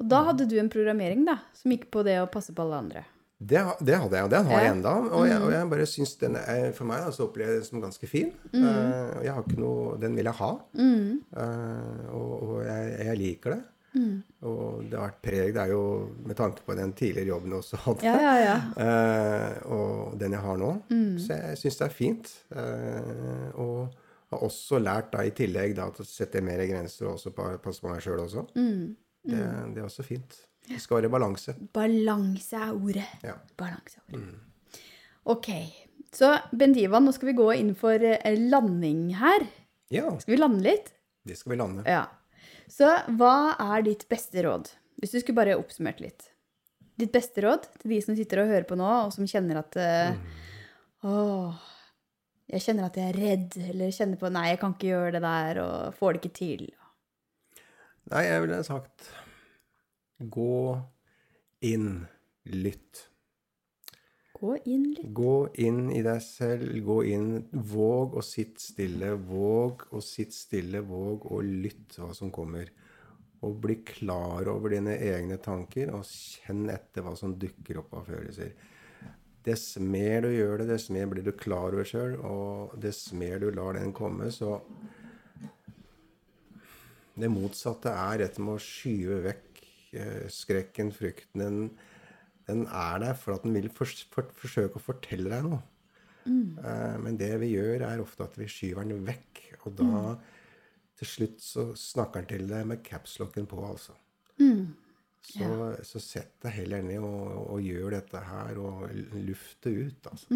Og 0.00 0.08
da 0.08 0.24
hadde 0.24 0.48
du 0.48 0.58
en 0.58 0.68
programmering 0.68 1.24
da, 1.24 1.38
som 1.54 1.70
gikk 1.70 1.90
på 1.90 2.02
det 2.04 2.18
å 2.20 2.26
passe 2.30 2.52
på 2.52 2.60
alle 2.64 2.74
andre. 2.82 3.04
Det, 3.38 3.60
det 3.84 3.94
hadde 4.00 4.16
jeg, 4.16 4.24
og 4.24 4.30
den 4.30 4.44
har 4.46 4.60
jeg 4.62 4.70
enda. 4.72 4.92
Og 5.12 5.26
jeg, 5.28 5.40
og 5.42 5.50
jeg 5.52 5.68
bare 5.70 5.86
syns 5.86 6.18
den 6.18 6.36
er 6.36 6.72
For 6.72 6.84
meg 6.88 7.00
så 7.12 7.26
opplever 7.28 7.52
jeg 7.52 7.60
den 7.60 7.64
som 7.68 7.80
ganske 7.82 8.08
fin. 8.08 8.32
Mm. 8.52 8.64
og 8.64 9.24
jeg 9.24 9.32
har 9.34 9.42
ikke 9.42 9.58
noe 9.60 9.98
Den 10.00 10.16
vil 10.16 10.24
jeg 10.24 10.34
ha. 10.34 10.50
Eh, 11.36 12.10
og 12.12 12.42
og 12.42 12.64
jeg, 12.64 12.98
jeg 13.06 13.18
liker 13.18 13.50
det. 13.56 13.62
Og 14.46 14.82
det 14.90 14.98
har 14.98 15.06
vært 15.08 15.20
preg 15.24 15.52
Det 15.56 15.62
er 15.62 15.70
jo 15.72 15.82
med 16.26 16.36
tanke 16.38 16.62
på 16.66 16.74
den 16.78 16.92
tidligere 16.98 17.30
jobben 17.32 17.54
jeg 17.54 17.62
også 17.62 17.80
hadde. 17.84 18.04
Ja, 18.06 18.16
ja, 18.22 18.34
ja. 18.44 18.56
Eh, 18.86 19.56
og 19.72 20.16
den 20.20 20.36
jeg 20.36 20.42
har 20.44 20.58
nå. 20.60 20.72
Så 21.22 21.38
jeg 21.38 21.60
syns 21.62 21.78
det 21.80 21.86
er 21.88 21.94
fint. 21.94 22.32
Eh, 22.54 23.46
og 23.62 23.94
har 24.32 24.42
også 24.42 24.80
lært 24.82 25.12
da 25.14 25.22
i 25.22 25.30
tillegg 25.36 25.76
da, 25.78 25.86
å 25.92 26.06
sette 26.06 26.40
mer 26.42 26.64
grenser 26.66 27.06
og 27.06 27.14
også 27.16 27.30
på 27.36 27.46
passe 27.62 27.80
på 27.84 27.92
meg 27.92 28.02
sjøl 28.02 28.24
også. 28.24 28.46
Det, 28.56 29.38
det 29.74 29.80
er 29.80 29.86
også 29.86 30.02
fint. 30.06 30.34
Det 30.66 30.80
skal 30.82 30.98
være 31.00 31.12
balanse. 31.14 31.54
Balanse 31.74 32.58
er 32.58 32.72
ordet. 32.74 33.06
Ja. 33.22 33.36
Balanse 33.58 34.00
er 34.02 34.16
ordet. 34.18 34.82
Ok. 35.30 35.48
Så 36.16 36.32
Bendiva, 36.54 36.98
nå 37.02 37.12
skal 37.14 37.30
vi 37.30 37.36
gå 37.38 37.46
inn 37.58 37.72
for 37.78 38.02
eh, 38.02 38.36
landing 38.50 39.08
her. 39.20 39.46
ja, 39.94 40.08
Skal 40.22 40.34
vi 40.36 40.42
lande 40.42 40.62
litt? 40.66 40.92
det 41.26 41.34
skal 41.38 41.52
vi 41.52 41.56
lande. 41.58 41.82
Ja. 41.90 42.04
Så 42.72 42.88
hva 43.18 43.54
er 43.62 43.84
ditt 43.86 44.06
beste 44.10 44.42
råd? 44.46 44.70
Hvis 45.00 45.12
du 45.14 45.20
skulle 45.20 45.38
bare 45.38 45.58
oppsummert 45.60 46.00
litt. 46.02 46.30
Ditt 46.96 47.12
beste 47.12 47.44
råd 47.44 47.68
til 47.82 47.92
de 47.92 48.00
som 48.04 48.16
sitter 48.16 48.42
og 48.42 48.50
hører 48.50 48.66
på 48.68 48.78
nå, 48.80 48.88
og 49.06 49.12
som 49.14 49.28
kjenner 49.28 49.60
at 49.60 49.76
eh, 49.80 50.16
Åh, 51.06 51.66
jeg 52.50 52.64
kjenner 52.64 52.88
at 52.88 52.96
jeg 52.98 53.12
er 53.12 53.18
redd, 53.20 53.56
eller 53.72 53.92
kjenner 53.94 54.20
på 54.20 54.30
Nei, 54.32 54.48
jeg 54.52 54.60
kan 54.62 54.74
ikke 54.76 54.90
gjøre 54.92 55.14
det 55.18 55.22
der, 55.26 55.60
og 55.62 55.98
får 55.98 56.14
det 56.16 56.22
ikke 56.22 56.38
til. 56.38 56.64
Nei, 58.12 58.22
jeg 58.24 58.44
ville 58.46 58.62
sagt 58.66 59.10
gå 60.32 60.58
inn, 61.66 61.90
lytt. 62.48 63.08
Gå 64.36 64.56
inn 64.68 64.90
litt. 64.92 65.12
Gå 65.16 65.48
inn 65.64 65.86
i 65.94 66.02
deg 66.04 66.20
selv, 66.20 66.68
gå 66.84 66.96
inn, 67.08 67.30
våg 67.52 68.18
å 68.20 68.24
sitte 68.24 68.60
stille, 68.60 69.14
våg 69.16 69.86
å 69.96 70.02
sitte 70.04 70.36
stille, 70.36 70.82
våg 70.84 71.24
å 71.32 71.40
lytte 71.44 72.02
hva 72.02 72.12
som 72.16 72.32
kommer. 72.34 72.68
Og 73.46 73.56
bli 73.62 73.78
klar 73.86 74.48
over 74.52 74.74
dine 74.74 74.96
egne 75.00 75.38
tanker, 75.40 75.92
og 75.96 76.04
kjenn 76.08 76.66
etter 76.72 77.06
hva 77.06 77.14
som 77.16 77.36
dukker 77.40 77.80
opp 77.80 77.96
av 77.96 78.10
følelser. 78.10 78.52
Dess 79.46 79.76
mer 79.78 80.26
du 80.26 80.32
gjør 80.34 80.62
det, 80.62 80.70
dess 80.72 80.90
mer 80.92 81.08
blir 81.08 81.24
du 81.24 81.32
klar 81.38 81.72
over 81.72 81.86
sjøl, 81.86 82.18
og 82.26 82.76
dess 82.82 83.06
mer 83.16 83.38
du 83.40 83.50
lar 83.54 83.78
den 83.78 83.94
komme, 83.96 84.32
så 84.34 84.60
Det 87.16 87.30
motsatte 87.32 87.88
er 87.88 88.18
dette 88.20 88.42
med 88.44 88.58
å 88.58 88.60
skyve 88.60 89.22
vekk 89.24 89.60
eh, 89.96 90.24
skrekken, 90.28 90.90
frykten. 90.92 91.70
Den, 92.46 92.66
er 92.66 93.00
der 93.02 93.16
for 93.18 93.34
at 93.34 93.46
den 93.46 93.56
vil 93.56 93.68
for, 93.74 93.90
for, 94.14 94.30
forsøke 94.38 94.78
å 94.78 94.84
fortelle 94.84 95.32
deg 95.32 95.46
noe. 95.48 95.62
Eh, 96.62 96.96
men 97.02 97.18
det 97.18 97.32
vi 97.42 97.52
gjør, 97.54 97.84
er 97.88 98.02
ofte 98.02 98.26
at 98.26 98.38
vi 98.38 98.48
skyver 98.50 98.86
den 98.86 99.04
vekk. 99.06 99.42
Og 99.66 99.76
da 99.80 100.16
til 100.96 101.10
slutt 101.10 101.42
så 101.42 101.68
snakker 101.76 102.24
den 102.24 102.30
til 102.32 102.50
deg 102.50 102.66
med 102.70 102.82
capslocken 102.86 103.48
på, 103.50 103.60
altså. 103.66 103.96
Så, 105.26 105.50
så 105.82 106.00
sett 106.00 106.36
deg 106.44 106.54
heller 106.60 106.84
ned 106.86 107.02
og, 107.02 107.56
og 107.56 107.62
gjør 107.66 107.96
dette 107.98 108.20
her, 108.28 108.60
og 108.62 108.86
luft 109.26 109.58
det 109.66 109.72
ut, 109.74 110.10
altså. 110.12 110.28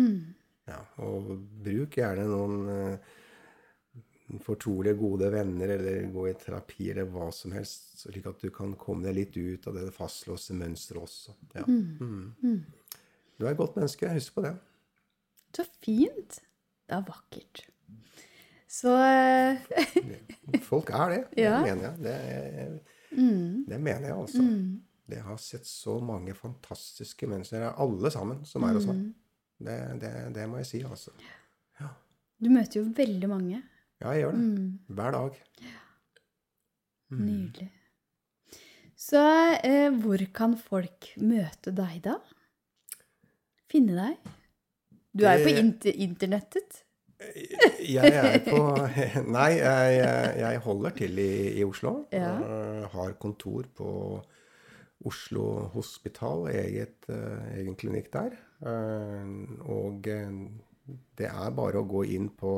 Ja, 0.71 0.81
og 1.03 1.31
bruk 1.65 1.97
gjerne 1.99 2.27
noen 2.31 2.59
eh, 2.71 3.13
fortrolige, 4.39 4.95
gode 5.01 5.31
venner, 5.33 5.69
eller 5.77 6.07
gå 6.15 6.29
i 6.31 6.35
terapi, 6.39 6.91
eller 6.93 7.09
hva 7.11 7.31
som 7.35 7.53
helst, 7.57 7.99
slik 8.05 8.27
at 8.31 8.41
du 8.45 8.51
kan 8.55 8.75
komme 8.79 9.09
deg 9.09 9.17
litt 9.17 9.37
ut 9.37 9.67
av 9.67 9.75
det 9.81 9.89
fastlåste 9.97 10.55
mønsteret 10.55 11.03
også. 11.03 11.35
Ja. 11.57 11.65
Mm. 11.67 12.61
Du 13.41 13.47
er 13.47 13.51
et 13.55 13.59
godt 13.59 13.77
menneske, 13.81 14.09
husk 14.15 14.35
på 14.37 14.45
det. 14.47 14.55
Så 15.57 15.65
fint. 15.83 16.39
Det 16.87 16.97
er 16.99 17.07
vakkert. 17.07 17.65
Så 18.71 18.93
eh, 19.03 19.59
Folk 20.71 20.93
er 20.95 21.11
det, 21.17 21.23
det 21.35 21.43
Ja. 21.49 21.57
mener 21.65 21.89
jeg. 21.89 21.99
Det, 22.05 22.17
det 23.67 23.81
mener 23.83 24.07
jeg 24.13 24.15
altså. 24.17 24.45
Jeg 25.11 25.25
har 25.27 25.41
sett 25.43 25.67
så 25.67 25.97
mange 25.99 26.35
fantastiske 26.39 27.27
mennesker, 27.27 27.65
alle 27.83 28.11
sammen, 28.15 28.45
som 28.47 28.63
er 28.63 28.77
hos 28.79 28.87
meg. 28.87 29.01
Det, 29.61 29.75
det, 30.01 30.13
det 30.37 30.45
må 30.49 30.61
jeg 30.63 30.69
si, 30.71 30.79
altså. 30.87 31.11
du 32.41 32.47
møter 32.49 32.79
jo 32.81 32.87
veldig 32.97 33.29
mange. 33.29 33.59
Ja, 34.01 34.13
jeg 34.15 34.23
gjør 34.25 34.37
det. 34.37 34.49
Hver 34.97 35.15
dag. 35.17 35.39
Nydelig. 37.11 37.69
Så 39.01 39.23
eh, 39.65 39.89
hvor 40.03 40.23
kan 40.37 40.55
folk 40.61 41.09
møte 41.21 41.73
deg, 41.75 42.03
da? 42.05 42.19
Finne 43.71 43.97
deg? 43.97 44.31
Du 45.17 45.25
er 45.27 45.41
jo 45.41 45.47
på 45.49 45.55
inter 45.59 45.97
internettet. 46.05 46.83
Jeg 47.85 48.13
er 48.17 48.39
på 48.47 48.61
Nei, 49.37 49.51
jeg, 49.59 49.97
jeg 50.41 50.61
holder 50.65 50.95
til 50.97 51.19
i, 51.21 51.33
i 51.61 51.65
Oslo. 51.67 51.95
Ja. 52.15 52.31
Eh, 52.41 52.85
Har 52.95 53.17
kontor 53.21 53.67
på 53.77 53.91
Oslo 55.09 55.45
Hospital, 55.75 56.47
eget, 56.53 57.09
eh, 57.13 57.51
egen 57.59 57.77
klinikk 57.81 58.09
der. 58.15 58.37
Eh, 58.65 59.35
Og 59.69 60.09
eh, 60.13 60.41
det 61.19 61.29
er 61.33 61.53
bare 61.57 61.81
å 61.83 61.89
gå 61.89 62.05
inn 62.17 62.31
på 62.37 62.55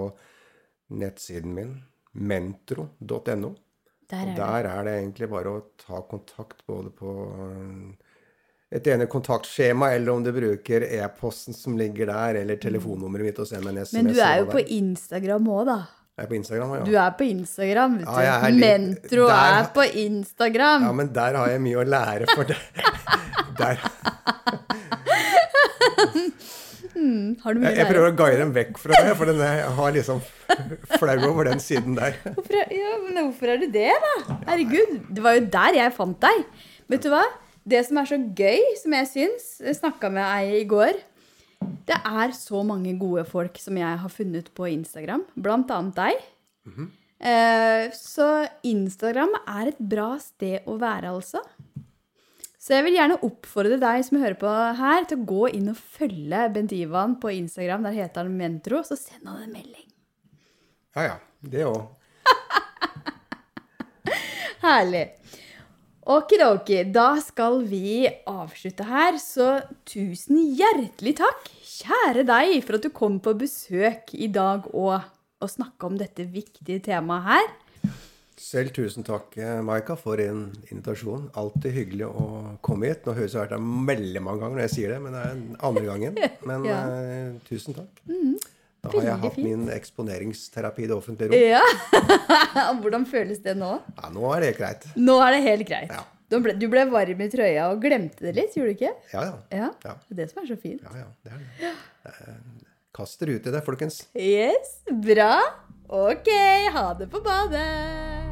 nettsiden 0.99 1.55
min, 1.57 1.74
mentro.no. 2.14 3.55
Der 4.12 4.18
er 4.20 4.26
det. 4.28 4.36
der 4.36 4.66
er 4.68 4.84
det 4.84 4.93
egentlig 4.99 5.28
bare 5.32 5.49
å 5.57 5.61
ta 5.80 6.03
kontakt 6.05 6.59
både 6.68 6.90
på 6.93 7.12
eh, 7.47 8.11
et 8.76 8.86
ene 8.93 9.07
kontaktskjema, 9.09 9.88
eller 9.97 10.12
om 10.12 10.22
du 10.24 10.30
bruker 10.36 10.84
e-posten 10.84 11.57
som 11.57 11.78
ligger 11.80 12.07
der, 12.12 12.43
eller 12.43 12.57
telefonnummeret 12.61 13.30
mitt 13.30 13.40
og 13.40 13.49
sender 13.49 13.72
en 13.72 13.80
SMS. 13.84 13.97
Men 14.03 14.12
du 14.12 14.20
er 14.20 14.38
jo 14.43 14.47
på. 14.53 14.61
Instagram 14.78 15.49
òg, 15.49 15.64
da. 15.70 15.78
Jeg 16.18 16.26
er 16.26 16.28
på 16.28 16.36
Instagram, 16.36 16.72
ja. 16.76 16.82
Du 16.84 16.93
er 17.01 17.14
på 17.16 17.24
Instagram. 17.24 17.95
vet 17.99 18.07
Ja, 18.07 18.12
du. 18.12 18.20
jeg 18.26 18.34
er 18.36 18.53
litt- 18.53 18.66
Mentro 18.66 19.26
der- 19.28 19.59
er 19.62 19.70
på 19.78 19.84
Instagram. 20.05 20.82
Ja, 20.88 20.93
men 20.93 21.12
der 21.12 21.34
har 21.40 21.49
jeg 21.55 21.61
mye 21.64 21.80
å 21.80 21.88
lære, 21.88 22.26
for 22.34 22.45
det. 22.45 22.59
Der. 23.59 23.78
Har 27.42 27.55
du 27.55 27.61
mye 27.62 27.70
Jeg, 27.72 27.78
jeg 27.82 27.88
prøver 27.90 28.11
å 28.12 28.16
guide 28.18 28.40
dem 28.40 28.53
vekk 28.57 28.80
fra 28.80 28.98
det, 29.07 29.14
for 29.18 29.30
den 29.30 29.40
er, 29.44 29.61
jeg 29.62 29.74
har 29.78 29.94
liksom 29.96 30.20
flau 30.98 31.16
over 31.28 31.48
den 31.50 31.62
siden 31.62 31.96
der. 31.98 32.16
Hvorfor 32.26 32.59
ja, 32.59 32.92
men 33.05 33.20
hvorfor 33.20 33.53
er 33.55 33.62
du 33.62 33.68
det, 33.74 33.88
da? 34.05 34.36
Herregud, 34.50 34.92
det 35.11 35.24
var 35.24 35.38
jo 35.38 35.46
der 35.55 35.78
jeg 35.80 35.94
fant 35.96 36.18
deg. 36.24 36.44
Vet 36.92 37.07
du 37.07 37.11
hva? 37.12 37.22
Det 37.62 37.80
som 37.86 38.00
er 38.00 38.09
så 38.11 38.18
gøy, 38.18 38.62
som 38.80 38.94
jeg 38.98 39.11
syns 39.12 39.48
snakka 39.78 40.11
med 40.12 40.24
ei 40.26 40.62
i 40.62 40.68
går. 40.68 40.98
Det 41.86 41.94
er 41.94 42.32
så 42.34 42.62
mange 42.66 42.94
gode 42.98 43.22
folk 43.28 43.59
som 43.62 43.76
jeg 43.78 44.00
har 44.03 44.11
funnet 44.11 44.48
på 44.57 44.66
Instagram, 44.72 45.22
blant 45.38 45.70
annet 45.70 45.98
deg. 46.00 46.24
eh, 47.22 47.84
så 47.94 48.30
Instagram 48.66 49.36
er 49.46 49.70
et 49.70 49.78
bra 49.78 50.16
sted 50.22 50.66
å 50.66 50.74
være, 50.82 51.12
altså. 51.14 51.42
Så 52.63 52.77
jeg 52.77 52.87
vil 52.87 52.95
gjerne 52.95 53.19
oppfordre 53.27 53.75
deg 53.83 54.05
som 54.07 54.21
hører 54.23 54.37
på 54.39 54.51
her, 54.79 55.07
til 55.11 55.19
å 55.19 55.27
gå 55.27 55.49
inn 55.59 55.73
og 55.73 55.81
følge 55.97 56.45
Bent 56.55 56.75
Ivan 56.77 57.17
på 57.19 57.33
Instagram. 57.35 57.89
Der 57.89 57.97
heter 57.97 58.23
han 58.23 58.37
Mentro. 58.39 58.85
Så 58.87 58.95
send 59.01 59.27
han 59.27 59.41
en 59.43 59.51
melding. 59.51 59.89
Ja, 60.95 61.09
ja. 61.09 61.17
Det 61.43 61.65
òg. 61.67 61.81
Herlig. 64.63 65.09
Okidoki, 66.13 66.79
da 66.95 67.17
skal 67.23 67.61
vi 67.67 68.07
avslutte 68.31 68.87
her, 68.87 69.19
så 69.23 69.49
tusen 69.87 70.39
hjertelig 70.59 71.17
takk, 71.19 71.51
kjære 71.67 72.25
deg, 72.27 72.57
for 72.67 72.79
at 72.79 72.87
du 72.87 72.91
kom 72.95 73.19
på 73.23 73.35
besøk 73.39 74.11
i 74.15 74.27
dag 74.31 74.67
og, 74.71 75.03
og 75.43 75.51
snakka 75.51 75.91
om 75.91 75.99
dette 75.99 76.27
viktige 76.31 76.83
temaet 76.87 77.27
her. 77.27 77.53
Selv 78.43 78.72
tusen 78.74 79.05
takk, 79.07 79.36
eh, 79.38 79.61
Maika, 79.62 79.95
for 79.97 80.18
en 80.20 80.49
invitasjon. 80.72 81.28
Alltid 81.38 81.72
hyggelig 81.76 82.09
å 82.09 82.24
komme 82.64 82.88
hit. 82.90 83.05
Nå 83.07 83.14
høres 83.14 83.30
det 83.30 83.30
ut 83.30 83.34
som 83.36 83.38
jeg 83.38 83.47
har 83.47 83.53
vært 83.53 83.61
her 83.61 83.93
veldig 83.93 84.22
mange 84.26 84.43
ganger 84.43 84.57
når 84.59 84.64
jeg 84.66 84.72
sier 84.74 84.95
det, 84.95 84.99
men 85.05 85.14
det 85.14 85.20
er 85.28 85.36
andre 85.68 85.84
gangen. 85.86 86.18
Men 86.51 86.66
Ja. 86.66 86.80
uh, 86.90 87.36
tusen 87.47 87.76
takk. 87.76 88.03
Da 88.82 88.90
har 88.97 89.05
jeg 89.07 89.20
hatt 89.22 89.36
min 89.38 89.68
eksponeringsterapi 89.70 90.82
i 90.82 90.88
det 90.90 90.97
offentlige 90.97 91.30
rom. 91.30 91.38
Ja. 91.38 92.72
Hvordan 92.82 93.07
føles 93.07 93.38
det 93.45 93.55
nå? 93.61 93.76
Ja, 93.95 94.11
nå 94.11 94.32
er 94.34 94.43
det 94.49 94.51
greit. 94.59 94.88
Nå 94.99 95.20
er 95.22 95.36
det 95.36 95.43
helt 95.47 95.68
greit. 95.68 95.95
Ja. 95.95 96.03
Du 96.32 96.40
ble, 96.43 96.57
du 96.59 96.66
ble 96.72 96.82
varm 96.90 97.22
i 97.22 97.28
trøya 97.30 97.68
og 97.70 97.78
glemte 97.84 98.26
det 98.26 98.34
litt, 98.40 98.57
gjorde 98.59 98.72
du 98.72 98.78
ikke? 98.80 98.93
Ja, 99.12 99.22
ja. 99.28 99.38
Ja. 99.55 99.70
Ja. 99.86 99.95
Det 100.09 100.16
er 100.16 100.20
det 100.24 100.28
som 100.32 100.43
er 100.43 100.51
så 100.51 100.59
fint. 100.59 100.82
Ja, 100.82 101.05
ja. 101.05 101.09
Det 101.22 101.30
er 101.30 101.47
det. 101.62 101.72
Eh, 102.11 102.68
Kast 102.93 103.22
dere 103.22 103.38
ut 103.38 103.47
i 103.47 103.55
det, 103.55 103.62
folkens. 103.64 104.03
Yes, 104.18 104.80
bra. 105.07 105.30
Ok, 105.93 106.28
ha 106.74 106.88
det 106.99 107.07
på 107.12 107.22
badet. 107.22 108.32